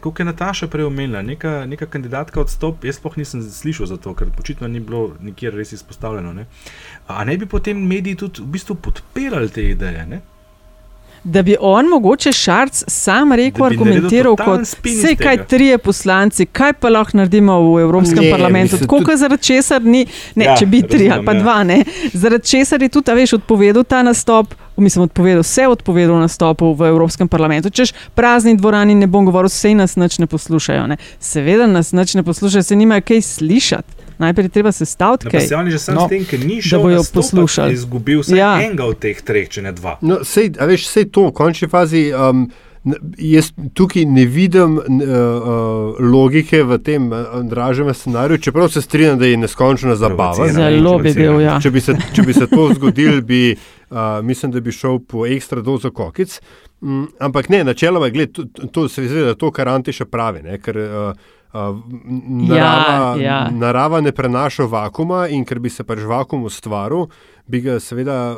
kot 0.00 0.20
je 0.20 0.24
Nataša 0.24 0.66
prej 0.72 0.88
omenila, 0.88 1.22
neka, 1.22 1.66
neka 1.66 1.86
kandidatka 1.86 2.40
odstop, 2.40 2.84
jaz 2.84 2.96
sploh 2.96 3.16
nisem 3.16 3.42
slišal 3.42 3.86
za 3.86 3.96
to, 3.96 4.14
ker 4.14 4.32
očitno 4.38 4.68
ni 4.68 4.80
bilo 4.80 5.12
nikjer 5.20 5.54
res 5.54 5.72
izpostavljeno. 5.72 6.32
Ne? 6.32 6.46
A 7.06 7.24
ne 7.24 7.36
bi 7.36 7.46
potem 7.46 7.78
mediji 7.86 8.16
tudi 8.16 8.42
v 8.42 8.46
bistvu 8.56 8.74
podpirali 8.74 9.48
te 9.50 9.62
ideje? 9.70 10.06
Ne? 10.06 10.20
Da 11.24 11.42
bi 11.42 11.56
on 11.60 11.88
mogoče 11.88 12.32
šarc 12.32 12.84
sam 12.86 13.32
rekel, 13.32 13.64
argumentiral 13.64 14.36
kot 14.36 14.60
vse, 14.60 15.16
kaj 15.16 15.36
tega." 15.36 15.44
trije 15.44 15.78
poslanci, 15.78 16.46
kaj 16.46 16.72
pa 16.72 16.88
lahko 16.88 17.16
naredimo 17.16 17.74
v 17.74 17.80
Evropskem 17.80 18.24
Ne, 18.24 18.30
parlamentu. 18.30 18.78
Tako, 18.78 18.98
tudi- 18.98 19.16
zaradi 19.16 19.42
česar 19.42 19.82
ni, 19.82 20.06
ne, 20.34 20.44
Ja, 20.44 20.56
če 20.56 20.66
bi 20.66 20.82
tri 20.82 20.98
ali 20.98 21.08
razumem, 21.08 21.24
pa 21.24 21.32
ja. 21.32 21.40
dva, 21.40 21.64
ne, 21.64 21.84
zaradi 22.12 22.44
česar 22.44 22.82
je 22.82 22.88
tudi, 22.88 23.10
a 23.10 23.14
veš, 23.14 23.32
odpovedal 23.32 23.84
ta 23.84 24.02
nastop. 24.02 24.54
Mislim, 24.76 25.02
odpovedal, 25.02 25.40
vse 25.40 25.66
odpovedal 25.66 26.18
nastopu 26.18 26.74
v 26.74 26.82
Evropskem 26.82 27.28
parlamentu. 27.28 27.70
Češ 27.70 27.92
prazni 28.14 28.56
dvorani, 28.56 28.94
ne 28.94 29.06
bom 29.06 29.24
govoril, 29.24 29.48
vse 29.48 29.74
nas 29.74 29.96
nič 29.96 30.18
ne 30.18 30.26
poslušajo. 30.26 30.86
Ne. 30.86 30.96
Seveda 31.18 31.66
nas 31.66 31.92
nič 31.92 32.14
ne 32.14 32.22
poslušajo, 32.22 32.62
se 32.62 32.76
nimajo 32.76 33.00
kaj 33.00 33.22
slišati. 33.22 33.95
Najprej 34.18 34.44
je 34.44 34.48
treba 34.50 34.72
sestaviti 34.72 35.26
No, 35.26 35.30
pa 35.30 35.38
kaj. 35.38 35.46
se 35.46 35.56
on 35.56 35.66
je 35.66 35.72
že 35.72 35.78
sam 35.78 35.94
No, 35.94 36.00
no, 36.00 36.06
s 36.06 36.10
tem, 36.10 36.24
ker 36.24 36.40
ni 36.40 36.56
da 36.56 36.62
šel 36.62 36.80
bojo 36.80 36.96
nastopat, 36.96 37.14
poslušali. 37.22 37.70
je 37.70 37.74
izgubil 37.74 38.20
vsaj 38.20 38.38
Ja. 38.38 38.52
enega 38.60 38.84
od 38.84 38.98
teh 38.98 39.22
treh, 39.22 39.48
če 39.48 39.62
ne 39.62 39.72
dva. 39.72 39.98
No, 40.00 40.24
sej, 40.24 40.52
a 40.56 40.64
veš, 40.64 40.86
vse 40.86 41.04
to 41.06 41.26
v 41.26 41.32
končni 41.34 41.68
fazi. 41.68 42.12
Um, 42.12 42.48
Jaz 43.18 43.48
tukaj 43.74 44.04
ne 44.06 44.24
vidim 44.26 44.76
uh, 44.76 44.84
uh, 44.86 45.48
logike 46.00 46.62
v 46.62 46.78
tem 46.78 47.08
uh, 47.08 47.18
dražjem 47.42 47.90
scenariju, 47.90 48.38
čeprav 48.38 48.68
se 48.68 48.78
strinjam, 48.80 49.18
da 49.18 49.26
je 49.26 49.36
neskončno 49.36 49.96
zabava. 49.96 50.46
Zelo 50.48 50.98
bi 50.98 51.12
bil, 51.12 51.40
ja. 51.40 51.58
Če 51.60 51.70
bi 51.70 51.80
se, 51.80 51.96
če 52.14 52.22
bi 52.22 52.32
se 52.32 52.46
to 52.46 52.68
zgodilo, 52.74 53.18
bi, 53.22 53.56
uh, 53.90 53.96
mislim, 54.22 54.52
da 54.52 54.60
bi 54.60 54.70
šel 54.70 55.00
po 55.00 55.26
ekstra 55.26 55.60
dozo 55.60 55.90
kokic. 55.90 56.38
Mm, 56.80 57.04
ampak 57.18 57.48
ne, 57.48 57.64
načeloma, 57.64 58.08
gled, 58.08 58.30
to, 58.30 58.44
to 58.68 58.88
se 58.88 59.02
zdi, 59.02 59.20
da 59.20 59.34
to, 59.34 59.50
kar 59.50 59.68
Ante 59.68 59.90
še 59.92 60.04
pravi. 60.04 60.42
Ne, 60.42 60.58
ker, 60.60 60.78
uh, 60.78 61.10
uh, 61.56 61.78
narava, 62.46 63.16
Ja, 63.16 63.22
ja. 63.22 63.38
narava 63.50 64.00
ne 64.04 64.12
prenaša 64.12 64.68
vakuma 64.70 65.24
in 65.32 65.44
ker 65.48 65.58
bi 65.58 65.72
se 65.72 65.84
pač 65.84 66.04
vakum 66.06 66.44
ustvaril, 66.44 67.08
bi 67.46 67.60
ga 67.60 67.80
seveda 67.80 68.36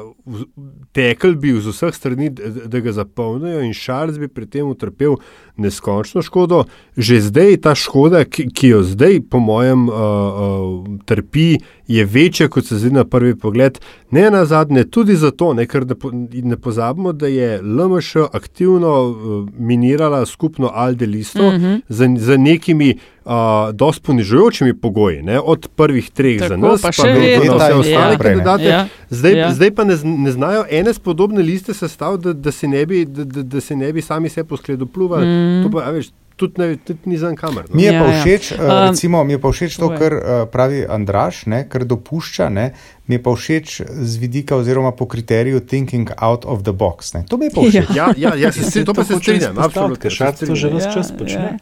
tekel 0.93 1.37
bi 1.37 1.55
z 1.61 1.73
vseh 1.73 1.95
strani, 1.95 2.31
da, 2.67 2.81
ga 2.81 2.93
zapolnijo 2.93 3.61
in 3.65 3.73
Šarc 3.73 4.19
bi 4.19 4.29
pri 4.29 4.47
tem 4.47 4.69
utrpel 4.69 5.17
neskončno 5.57 6.23
škodo. 6.23 6.65
Že 6.97 7.21
zdaj 7.31 7.57
ta 7.65 7.75
škoda, 7.75 8.25
ki, 8.25 8.49
ki 8.53 8.73
jo 8.75 8.83
zdaj, 8.85 9.21
po 9.31 9.41
mojem, 9.41 9.89
uh, 9.89 9.97
uh, 9.97 10.99
trpi, 11.09 11.57
je 11.89 12.05
večja, 12.05 12.49
kot 12.53 12.69
se 12.69 12.77
zdi 12.79 12.93
na 12.95 13.05
prvi 13.05 13.35
pogled. 13.39 13.81
Ne 14.11 14.31
na 14.31 14.45
zadnje, 14.45 14.85
tudi 14.85 15.17
zato, 15.17 15.55
ne, 15.55 15.67
ker 15.67 15.87
ne, 15.89 15.95
po- 15.95 16.13
ne 16.13 16.57
pozabimo, 16.57 17.13
da 17.13 17.27
je 17.33 17.63
LMŠ 17.63 18.29
aktivno 18.33 18.93
uh, 19.09 19.49
minirala 19.59 20.27
skupno 20.27 20.71
Alde 20.75 21.07
listo 21.07 21.51
mm 21.51 21.57
-hmm. 21.57 21.81
z, 21.89 22.09
z 22.19 22.39
nekimi 22.39 22.99
uh, 23.29 23.35
dosti 23.73 24.03
ponižujočimi 24.03 24.75
pogoji, 24.75 25.23
ne, 25.23 25.41
od 25.41 25.69
prvih 25.71 26.11
treh 26.11 26.39
Tako, 26.39 26.49
za 26.49 26.57
nas, 26.59 26.81
pa 26.81 26.89
pa, 26.89 26.93
še 26.93 27.09
vedno. 27.11 27.55
vse 27.55 27.67
Ja, 27.67 27.77
ostale 27.77 28.11
ne. 28.11 28.19
kandidate. 28.19 28.65
Ja, 28.65 28.87
Zdaj, 29.11 29.33
ja. 29.33 29.39
ja. 29.39 29.53
zdaj 29.53 29.71
pa 29.73 29.85
ne, 29.85 29.97
ne 30.05 30.33
znajo 30.33 30.65
ene 30.71 30.95
spodobne 30.95 31.43
liste 31.43 31.75
sestaviti, 31.75 32.25
da, 32.25 32.33
da, 32.35 32.53
si 32.53 32.69
ne 32.69 32.87
bi- 32.87 33.05
da, 33.07 33.25
da, 33.27 33.43
da 33.45 33.61
si 33.61 33.77
ne 33.77 33.93
bi 33.93 34.01
sami 34.03 34.29
se 34.29 34.45
poskledopljuvali. 34.45 35.27
Mm. 35.27 35.63
To 35.63 35.71
pa, 35.71 35.85
a 35.85 35.91
veš, 35.91 36.09
tudi, 36.37 36.55
ne, 36.57 36.77
tudi 36.79 36.99
ni 37.05 37.17
za 37.17 37.35
kamer. 37.35 37.65
No. 37.65 37.75
Mi 37.75 37.83
je, 37.83 37.87
Ja, 37.87 37.93
ja, 37.93 38.01
pa 38.01 38.09
ja. 38.09 38.21
všeč, 38.21 38.53
um, 38.53 38.59
recimo, 38.85 39.25
mi 39.25 39.33
je 39.33 39.39
pa 39.39 39.49
všeč 39.51 39.77
to, 39.77 39.89
kar 39.91 40.13
uh, 40.13 40.21
pravi 40.49 40.87
Andraš, 40.89 41.47
ne, 41.47 41.65
kar 41.65 41.85
dopušča. 41.85 42.49
Ne, 42.49 42.73
mi 43.07 43.15
je 43.15 43.23
pa 43.23 43.31
všeč 43.33 43.67
z 43.85 44.17
vidika 44.17 44.57
oziroma 44.57 44.93
po 44.93 45.07
kriteriju 45.07 45.61
thinking 45.61 46.11
out 46.17 46.45
of 46.45 46.63
the 46.63 46.73
box. 46.73 47.13
Ne. 47.13 47.25
To 47.25 47.37
mi 47.37 47.45
je 47.45 47.51
pa 47.51 47.61
všeč. 47.63 47.87
Ja, 47.93 48.13
ja, 48.17 48.35
ja 48.37 48.53
se, 48.53 48.63
se, 48.71 48.85
to 48.85 48.95
pa 48.95 49.05
se 49.05 49.15
strinjam, 49.15 49.59
absolutno. 49.59 49.97
Ker 49.97 50.09
se 50.09 50.17
šarc 50.17 50.39
to 50.41 50.55
že 50.55 50.69
ves 50.71 50.87
čas 50.87 51.11
počne. 51.11 51.59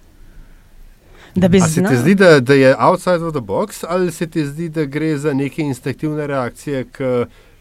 Da 1.36 1.48
bi 1.48 1.58
A 1.58 1.60
se 1.60 1.74
ti 1.74 1.80
znal. 1.80 1.96
zdi, 1.96 2.14
da, 2.14 2.40
da 2.40 2.54
je 2.54 2.76
outside 2.78 3.24
of 3.24 3.32
the 3.32 3.40
box, 3.40 3.84
ali 3.88 4.12
se 4.12 4.26
ti 4.26 4.46
zdi, 4.46 4.68
da 4.68 4.84
gre 4.84 5.16
za 5.18 5.32
neke 5.32 5.62
instinktivne 5.62 6.26
reakcije, 6.26 6.84
ki 6.84 7.04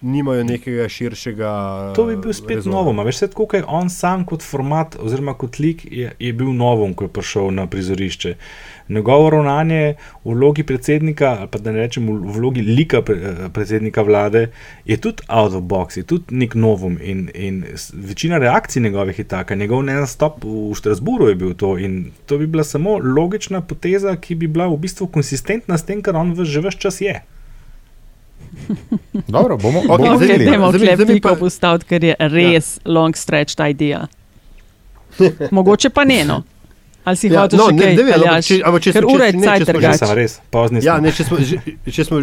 nimajo 0.01 0.43
nekega 0.43 0.89
širšega. 0.89 1.49
To 1.95 2.05
bi 2.05 2.15
bil 2.15 2.33
spet 2.33 2.55
rezona? 2.55 2.75
novo. 2.75 3.03
Veš, 3.03 3.19
tako, 3.19 3.45
kot 3.45 3.53
je 3.53 3.63
on 3.67 3.89
sam 3.89 4.25
kot 4.25 4.43
format, 4.43 4.95
oziroma 4.99 5.33
kot 5.33 5.59
lik, 5.59 5.85
je, 5.91 6.11
je 6.19 6.33
bil 6.33 6.53
novum, 6.53 6.93
ko 6.93 7.03
je 7.03 7.07
prišel 7.09 7.51
na 7.51 7.67
prizorišče. 7.67 8.35
Njegovo 8.87 9.29
ravnanje 9.29 9.93
v 10.23 10.31
vlogi 10.31 10.63
predsednika, 10.63 11.37
ali 11.39 11.47
pa 11.47 11.57
da 11.57 11.71
ne 11.71 11.79
rečem 11.79 12.05
v 12.05 12.33
vlogi 12.33 12.61
lika 12.61 12.97
eh, 12.99 13.23
predsednika 13.49 14.01
vlade, 14.01 14.47
je 14.85 14.97
tudi 14.97 15.23
out 15.27 15.53
of 15.53 15.63
box, 15.63 15.97
je 15.97 16.03
tudi 16.03 16.23
nek 16.31 16.53
novum. 16.55 16.97
In, 17.03 17.29
in 17.35 17.63
večina 17.95 18.37
reakcij 18.37 18.81
njegovih 18.81 19.19
je 19.19 19.25
taka. 19.25 19.55
Njegov 19.55 19.83
nastop 19.83 20.43
v 20.43 20.75
Štrasburu 20.75 21.27
je 21.27 21.35
bil 21.35 21.53
to. 21.55 21.77
In 21.77 21.95
to 22.25 22.37
bi 22.37 22.47
bila 22.47 22.63
samo 22.63 22.97
logična 22.99 23.61
poteza, 23.63 24.15
ki 24.15 24.35
bi 24.35 24.47
bila 24.47 24.67
v 24.67 24.77
bistvu 24.77 25.07
konsistentna 25.07 25.77
s 25.77 25.83
tem, 25.83 26.01
kar 26.01 26.15
on 26.15 26.33
v- 26.33 26.45
že 26.45 26.61
vse 26.61 26.77
čas 26.77 27.01
je. 27.01 27.21
Dobro, 29.27 29.57
bomo, 29.57 29.81
bomo 29.81 30.15
Okay. 30.15 30.45
Dajmo 30.45 30.71
Zdaj 30.71 30.95
klepiko 30.97 31.29
pa- 31.29 31.35
postaviti, 31.37 31.85
ker 31.85 32.03
je 32.03 32.15
res 32.21 32.77
ja. 32.77 32.91
long 32.91 33.15
stretched 33.15 33.59
idea. 33.61 34.07
Mogoče 35.51 35.89
pa 35.89 36.03
ne 36.03 36.25
no. 36.25 36.43
Ali 37.05 37.15
si 37.15 37.27
Ja, 37.27 37.41
hotel 37.41 37.59
no, 37.59 37.67
še 37.67 37.73
ne, 37.73 37.81
kaj? 37.81 37.95
ne 37.95 38.03
vem, 38.03 38.13
ampak 38.15 38.41
če- 38.41 38.61
ampak 38.63 38.81
če 38.81 38.91
če- 38.91 39.05
ura 39.05 39.25
je 39.25 39.33
ne, 39.33 39.39
če 39.39 39.47
cajt 39.47 39.67
smo 39.67 39.81
že 39.81 39.93
sem 39.95 40.13
res, 40.15 40.33
pozni 40.49 40.77
smo. 40.77 40.87
Ja, 40.87 40.95
ne, 40.99 41.11
če 41.11 41.23
smo, 41.23 41.37
že, 41.39 41.57
če 41.87 42.03
smo 42.03 42.17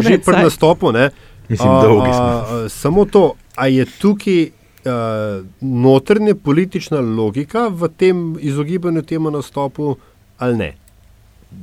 že 0.00 0.18
pri 0.20 0.36
nastopu, 0.38 0.92
ne, 0.92 1.06
Mislim, 1.48 1.70
a, 1.70 1.80
dolgi 1.80 2.10
a, 2.10 2.12
smo. 2.12 2.28
a, 2.28 2.68
samo 2.70 3.04
to, 3.06 3.22
a 3.54 3.66
je 3.68 3.86
tukaj 3.94 4.40
uh, 4.44 5.40
notranja 5.62 6.34
politična 6.36 7.00
logika 7.00 7.68
v 7.70 7.88
tem 7.90 8.16
izogibanju 8.38 9.02
temu 9.02 9.30
nastopu 9.30 9.96
ali 10.38 10.56
ne? 10.56 10.70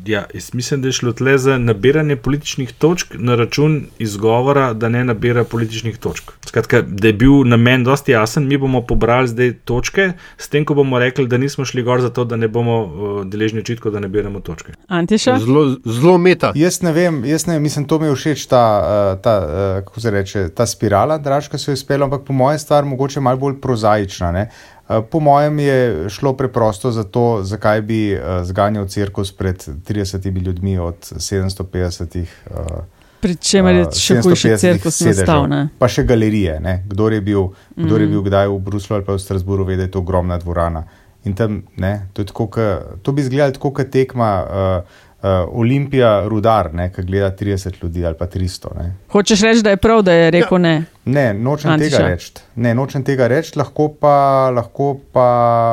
Ja, 0.06 0.26
jaz 0.34 0.54
mislim, 0.54 0.82
da 0.82 0.88
je 0.88 0.92
šlo 0.92 1.12
tle 1.14 1.38
za 1.38 1.58
nabiranje 1.58 2.16
političnih 2.16 2.72
točk 2.74 3.14
na 3.14 3.36
račun 3.36 3.86
izgovora, 4.00 4.74
da 4.74 4.90
ne 4.90 5.04
nabira 5.04 5.44
političnih 5.44 5.98
točk. 5.98 6.32
Skratka, 6.48 6.82
da 6.82 7.08
je 7.08 7.14
bil 7.14 7.44
namen 7.46 7.84
dosti 7.84 8.12
jasen, 8.12 8.48
mi 8.48 8.58
bomo 8.58 8.82
pobrali 8.82 9.28
zdaj 9.28 9.54
točke, 9.54 10.12
s 10.38 10.50
tem, 10.50 10.66
ko 10.66 10.74
bomo 10.74 11.00
rekli, 11.00 11.28
da 11.28 11.38
nismo 11.38 11.66
šli 11.66 11.84
gor 11.84 12.02
zato, 12.02 12.26
da 12.26 12.36
ne 12.36 12.48
bomo 12.48 12.80
uh, 12.82 13.26
deležni 13.26 13.60
očitkov, 13.60 13.92
da 13.92 14.00
nabiramo 14.00 14.40
točke. 14.40 14.74
Antiša? 14.88 15.38
Zelo, 15.40 15.76
zelo 15.86 16.18
meta. 16.18 16.52
Jaz 16.56 16.82
ne 16.82 16.94
vem, 16.94 17.22
jaz 17.26 17.46
ne 17.48 17.54
vem, 17.54 17.64
mislim, 17.64 17.86
to 17.86 18.00
mi 18.00 18.08
je 18.08 18.16
všeč 18.16 18.46
ta, 18.46 18.64
eh, 18.82 19.22
ta, 19.22 19.36
eh, 19.38 19.82
kako 19.86 20.02
se 20.02 20.12
reče, 20.12 20.48
ta 20.50 20.66
spirala, 20.66 21.18
dražka 21.18 21.58
se 21.58 21.72
je 21.72 21.74
uspela, 21.74 22.06
ampak 22.06 22.26
po 22.26 22.34
mojem 22.34 22.60
stvar 22.60 22.86
mogoče 22.86 23.20
malo 23.20 23.38
bolj 23.38 23.62
prozaična. 23.62 24.32
Ne? 24.32 24.50
Eh, 24.88 25.02
Po 25.02 25.20
mojem 25.20 25.60
je 25.60 25.78
šlo 26.10 26.34
preprosto 26.34 26.92
za 26.92 27.04
to, 27.04 27.40
zakaj 27.44 27.82
bi 27.82 28.12
eh, 28.12 28.20
zganjal 28.44 28.88
cirkus 28.88 29.32
pred 29.32 29.58
30 29.58 30.22
ljudmi 30.38 30.78
od 30.80 30.96
750. 31.02 32.26
Uh, 32.46 32.84
Pri 33.20 33.36
čemer 33.36 33.76
je 33.76 33.86
še 33.92 34.20
hujši 34.22 34.58
cirkus 34.58 35.00
nastal. 35.02 35.48
ne. 35.48 35.70
Pa 35.80 35.88
še 35.88 36.04
galerije. 36.04 36.60
Ne? 36.60 36.84
Kdor, 36.88 37.14
je 37.14 37.22
bil, 37.22 37.48
kdor 37.72 37.98
Mhm. 37.98 38.02
je 38.02 38.08
bil 38.08 38.22
kdaj 38.22 38.48
v 38.48 38.60
Bruslu 38.60 38.96
ali 38.96 39.06
pa 39.06 39.14
v 39.14 39.20
Strasburu, 39.20 39.66
ve, 39.66 39.76
da 39.76 39.82
je 39.82 39.92
to 39.92 40.00
ogromna 40.00 40.38
dvorana. 40.38 40.84
In 41.24 41.34
tam, 41.34 41.64
ne, 41.76 42.06
to, 42.14 42.22
tako, 42.24 42.46
ke, 42.48 42.66
to 43.02 43.12
bi 43.12 43.22
izgledalo 43.22 43.52
tako, 43.52 43.72
kot 43.72 43.90
tekma 43.90 44.30
uh, 44.40 44.86
Olimpija, 45.52 46.28
rudar, 46.28 46.70
ki 46.96 47.02
gleda 47.02 47.32
30 47.36 47.84
ljudi 47.84 48.06
ali 48.06 48.16
pa 48.18 48.28
300. 48.28 48.76
Ne, 48.78 48.96
Hočeš 49.10 49.42
reči, 49.42 49.64
da 49.64 49.70
je 49.70 49.78
prav, 49.78 50.02
da 50.02 50.14
je 50.14 50.32
rekel 50.32 50.62
ne? 50.62 50.86
ne 51.06 51.34
nočem 51.34 51.72
Antiša. 51.72 51.98
tega 51.98 52.10
reči. 52.10 52.32
Ne, 52.56 52.76
nočem 52.76 53.04
tega 53.04 53.28
reči, 53.28 53.56
lahko 53.58 53.88
pa, 54.00 54.50
lahko 54.54 55.00
pa 55.14 55.30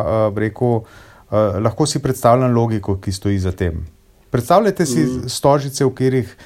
uh, 0.06 0.38
rekel, 0.38 0.80
uh, 0.80 1.58
lahko 1.60 1.86
si 1.86 2.00
predstavljam 2.02 2.54
logiko, 2.54 2.96
ki 3.00 3.12
stoji 3.12 3.38
za 3.38 3.52
tem. 3.52 3.84
Predstavljajte 4.30 4.86
si 4.86 5.04
mm. 5.04 5.28
stožice, 5.28 5.84
v 5.84 5.90
katerih 5.90 6.36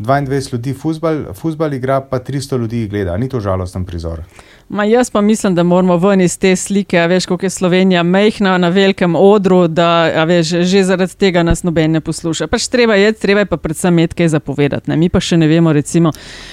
22 0.00 0.52
ljudi 0.52 0.72
futbal, 0.74 1.24
futbal 1.34 1.74
igra, 1.74 2.00
pa 2.00 2.18
300 2.18 2.58
ljudi 2.58 2.88
gleda. 2.88 3.16
Ni 3.16 3.28
to 3.28 3.40
žalosten 3.40 3.84
prizor. 3.84 4.24
Ma 4.68 4.84
jaz 4.84 5.10
pa 5.10 5.20
mislim, 5.20 5.54
da 5.54 5.62
moramo 5.62 5.96
ven 5.96 6.20
iz 6.20 6.38
te 6.38 6.56
slike, 6.56 6.98
a 6.98 7.06
veš, 7.06 7.26
kako 7.26 7.46
je 7.46 7.50
Slovenija 7.50 8.02
mehna 8.02 8.58
na 8.58 8.68
velikem 8.68 9.16
odru, 9.16 9.68
da 9.68 10.12
a 10.14 10.24
veš, 10.24 10.48
že 10.48 10.82
zaradi 10.84 11.16
tega 11.16 11.42
nas 11.42 11.62
noben 11.62 11.90
ne 11.90 12.00
posluša. 12.00 12.46
Pač 12.46 12.68
treba 12.68 12.94
je, 12.94 13.12
treba 13.12 13.40
je 13.40 13.46
pa 13.46 13.56
predvsem 13.56 13.98
imeti 13.98 14.14
kaj 14.14 14.28
zapovedati. 14.28 14.90
Ne? 14.90 14.96
Mi 14.96 15.08
pa 15.08 15.20
še 15.20 15.36
ne 15.36 15.48
vemo, 15.48 15.72
recimo, 15.72 16.12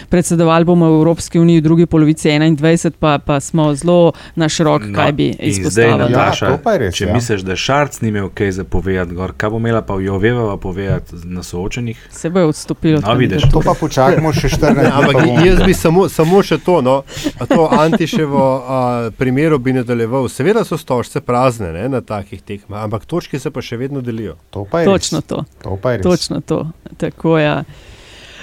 predsedovali 0.10 0.66
bomo 0.66 0.90
v 0.90 0.98
Evropski 0.98 1.40
uniji 1.40 1.62
v 1.62 1.64
drugi 1.64 1.86
polovici 1.86 2.30
21, 2.30 2.98
pa, 3.00 3.20
pa 3.20 3.40
smo 3.40 3.70
zelo 3.76 4.14
na 4.36 4.50
širok, 4.50 4.90
kaj 4.96 5.12
bi 5.12 5.28
No, 5.28 5.34
in 5.40 5.54
zdaj, 5.54 5.68
izpostavili. 5.68 6.12
Nataša, 6.12 6.46
Ja, 6.46 6.58
to 6.58 6.64
pa 6.64 6.74
je 6.74 6.80
res, 6.80 6.96
če 6.96 7.06
ja. 7.06 7.14
misliš, 7.14 7.46
da 7.46 7.56
Šarc 7.56 8.02
ni 8.02 8.10
imel 8.10 8.30
kaj 8.34 8.52
za 8.52 8.64
povedati, 8.64 9.14
gor, 9.14 9.34
kaj 9.38 9.54
bo 9.54 9.62
imela 9.62 9.82
pa 9.86 10.00
Joveva 10.02 10.58
povedati 10.58 11.22
na 11.24 11.44
soočenjih? 11.44 12.08
Se 12.12 12.30
bo 12.30 12.48
odstopilo. 12.50 13.02
No, 13.02 13.16
vidiš, 13.38 13.50
To 13.50 13.62
pa 13.62 13.74
počakajmo 13.74 14.32
še 14.32 14.48
14 14.56 14.74
Ne, 14.74 14.82
dni. 14.82 14.92
ampak 14.92 15.14
pa 15.14 15.22
bomo 15.24 15.42
jaz 15.42 15.60
bi 15.62 15.74
samo, 15.74 16.06
samo 16.08 16.42
še 16.42 16.58
to, 16.60 16.82
no, 16.82 16.96
a 17.34 17.46
to 17.46 17.70
Antiševo 17.70 18.44
a, 18.60 18.80
primeru 19.12 19.58
bi 19.58 19.74
nadaljeval. 19.74 20.26
Seveda 20.28 20.64
so 20.64 20.76
stožce 20.76 21.22
prazne 21.22 21.72
ne, 21.72 21.86
na 21.88 22.02
takih 22.02 22.42
tekmah, 22.42 22.84
ampak 22.84 23.06
točke 23.06 23.38
se 23.38 23.50
pa 23.50 23.62
še 23.62 23.78
vedno 23.78 24.02
delijo. 24.02 24.36
To 24.50 24.64
pa 24.64 24.80
je 24.80 24.88
res. 24.88 24.94
Točno 25.00 25.22
to. 25.22 25.46
To 25.60 25.78
pa 25.78 25.92
je 25.92 25.98
res. 25.98 26.06
Točno 26.06 26.42
to. 26.42 26.60
Tako, 26.98 27.38
ja. 27.38 27.62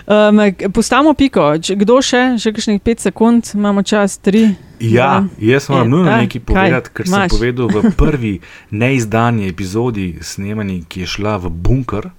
um, 0.07 0.39
postavimo 0.71 1.15
piko. 1.15 1.59
Če, 1.59 1.77
kdo 1.77 1.99
še? 2.01 2.37
Še 2.37 2.53
kakšnih 2.53 2.81
pet 2.81 3.01
sekund, 3.01 3.51
imamo 3.55 3.83
čas, 3.83 4.19
tri. 4.19 4.55
Ja, 4.81 5.25
jaz 5.39 5.69
moram 5.69 5.87
Je, 5.87 5.91
nujno 5.91 6.11
nekaj 6.13 6.29
kaj? 6.33 6.45
povedati, 6.45 6.91
ker 6.93 7.07
sem 7.07 7.15
Imaš? 7.15 7.31
povedal 7.33 7.67
v 7.71 7.79
prvi 8.01 8.35
neizdani 8.71 9.47
epizodi 9.47 10.19
snemanja, 10.21 10.83
ki 10.85 11.01
je 11.01 11.09
šla 11.09 11.39
v 11.39 11.49
bunker 11.51 12.11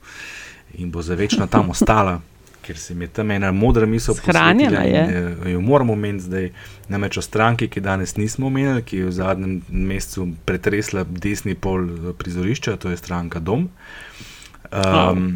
in 0.74 0.90
bo 0.90 1.00
za 1.00 1.14
večno 1.14 1.46
tam 1.46 1.70
ostala. 1.70 2.20
Ker 2.66 2.78
se 2.78 2.95
mi 2.95 3.05
je 3.05 3.09
tam 3.20 3.32
ena 3.32 3.51
modra 3.51 3.86
misel 3.86 4.16
Shranjena 4.16 4.80
posvetila 4.80 5.03
in, 5.03 5.45
eh, 5.47 5.51
Jo 5.51 5.61
moramo 5.61 5.93
omeniti 5.93 6.26
zdaj. 6.26 6.49
Namreč 6.89 7.18
o 7.18 7.22
stranki, 7.22 7.68
ki 7.68 7.82
danes 7.82 8.16
nismo 8.18 8.47
omenili, 8.47 8.84
ki 8.84 8.97
je 8.97 9.05
v 9.05 9.11
zadnjem 9.11 9.61
mesecu 9.70 10.28
pretresla 10.45 11.03
desni 11.03 11.55
pol 11.55 11.89
eh, 11.89 12.13
prizorišča, 12.18 12.78
to 12.78 12.89
je 12.89 12.97
stranka 12.97 13.39
Dom. 13.39 13.70
Um, 14.72 15.36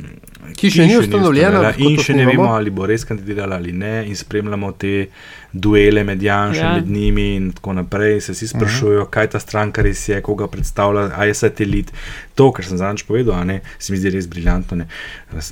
Ki 0.49 0.69
še 0.69 0.85
ni 0.87 0.95
ustanovljena, 0.97 1.73
In 1.77 1.95
to 1.95 2.03
še 2.03 2.13
ne 2.13 2.25
vemo, 2.25 2.47
ali 2.49 2.71
bo 2.71 2.85
res 2.85 3.03
kandidirala 3.03 3.55
ali 3.55 3.71
ne, 3.71 4.05
in 4.07 4.15
spremljamo 4.15 4.71
te 4.73 5.07
duele 5.53 6.03
med 6.03 6.21
Janšem, 6.21 6.63
Ja. 6.63 6.71
med 6.73 6.87
njimi 6.87 7.35
in 7.35 7.51
tako 7.51 7.73
naprej. 7.73 8.21
Se 8.21 8.31
vsi 8.31 8.47
sprašujejo, 8.47 9.05
kaj 9.07 9.27
ta 9.27 9.39
stranka 9.39 9.81
res 9.81 10.09
je, 10.09 10.21
koga 10.21 10.47
predstavlja, 10.47 11.11
a 11.13 11.25
je 11.25 11.33
satelit. 11.35 11.91
To, 12.35 12.51
kar 12.51 12.65
sem 12.65 12.77
zadnjič 12.77 13.03
povedal, 13.03 13.35
a 13.35 13.43
ne, 13.43 13.59
se 13.77 13.93
mi 13.93 13.99
zdi 13.99 14.09
res 14.09 14.27
briljantno, 14.27 14.77
ne, 14.77 14.87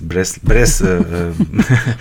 brez, 0.02 0.38
brez 0.42 0.80
uh, 0.82 1.36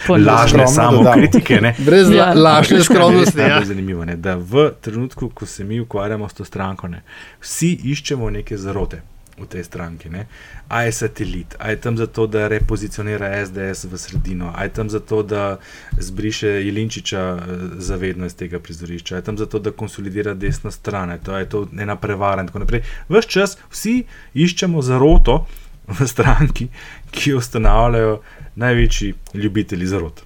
lažne 0.08 0.64
Skromno 0.64 0.66
samo 0.68 0.96
dodal. 0.98 1.14
kritike. 1.14 1.60
Ne. 1.60 1.74
Brez 1.80 2.10
Ja. 2.10 2.32
lažne 2.34 2.80
skromnosti. 2.86 3.40
Ja. 3.40 3.60
zanimivo 3.64 4.04
je, 4.04 4.16
da 4.16 4.36
v 4.36 4.70
trenutku, 4.80 5.28
ko 5.30 5.46
se 5.46 5.64
mi 5.64 5.80
ukvarjamo 5.80 6.28
s 6.28 6.34
to 6.34 6.44
stranko, 6.44 6.88
ne, 6.88 7.02
vsi 7.40 7.74
iščemo 7.84 8.30
neke 8.30 8.56
zarote 8.56 9.02
v 9.38 9.46
tej 9.46 9.64
stranki. 9.64 10.08
Ne. 10.08 10.26
A 10.68 10.82
je 10.82 10.92
satelit, 10.92 11.56
a 11.58 11.70
je 11.70 11.76
tam 11.76 11.96
zato, 11.96 12.26
da 12.26 12.48
repozicionira 12.48 13.46
SDS 13.46 13.84
v 13.84 13.98
sredino, 13.98 14.52
a 14.54 14.64
je 14.64 14.72
tam 14.72 14.90
zato, 14.90 15.22
da 15.22 15.58
zbriše 15.98 16.48
Jelinčiča 16.48 17.20
eh, 17.20 17.40
zavedno 17.78 18.26
iz 18.26 18.34
tega 18.34 18.60
prizorišča, 18.60 19.14
a 19.14 19.18
je 19.18 19.24
tam 19.24 19.38
zato, 19.38 19.58
da 19.58 19.70
konsolidira 19.70 20.34
desno 20.34 20.70
stran, 20.70 21.10
a 21.10 21.18
to 21.18 21.36
je 21.36 21.48
to 21.48 21.66
ena 21.78 21.96
prevara 21.96 22.42
in 22.42 22.48
tako 22.48 22.64
naprej. 22.64 22.82
Ves 23.08 23.26
čas 23.26 23.58
vsi 23.70 24.04
iščemo 24.34 24.82
zaroto 24.82 25.46
v 25.86 26.08
stranki, 26.08 26.68
ki 27.10 27.30
jo 27.30 27.38
ustanavljajo 27.38 28.20
največji 28.56 29.14
ljubitelji 29.34 29.86
zarot. 29.86 30.22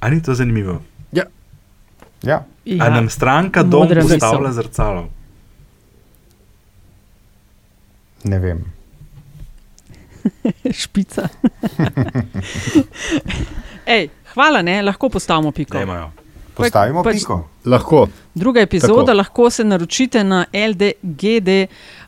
A 0.00 0.10
ni 0.10 0.22
to 0.22 0.34
zanimivo? 0.34 0.82
Ja, 1.12 1.24
Ja. 2.22 2.44
A 2.80 2.90
nam 2.90 3.08
stranka 3.08 3.62
dom 3.62 3.88
postavlja 3.88 4.52
zrcalo? 4.52 5.08
Ne 8.24 8.38
vem. 8.38 8.64
Špica. 10.72 11.28
Ej, 13.86 14.08
hvala, 14.34 14.62
ne? 14.62 14.82
lahko 14.82 15.08
postavimo 15.08 15.52
piko. 15.52 15.78
Imajo. 15.78 16.10
Postavimo 16.54 17.02
pač- 17.04 17.18
piko. 17.20 17.48
Lahko. 17.64 18.08
Druga 18.34 18.60
epizoda, 18.60 18.94
Tako. 19.04 19.12
lahko 19.12 19.50
se 19.50 19.64
naročite 19.64 20.24
na 20.24 20.44
LDGD, 20.52 21.48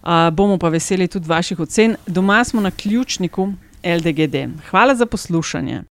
uh, 0.02 0.08
bomo 0.32 0.58
pa 0.58 0.68
veseli 0.68 1.08
tudi 1.08 1.28
vaših 1.28 1.61
ocen. 1.61 1.96
Doma 2.06 2.44
smo 2.44 2.61
na 2.61 2.70
ključniku 2.70 3.52
LDGD. 3.84 4.34
Hvala 4.70 4.94
za 4.94 5.06
poslušanje. 5.06 5.82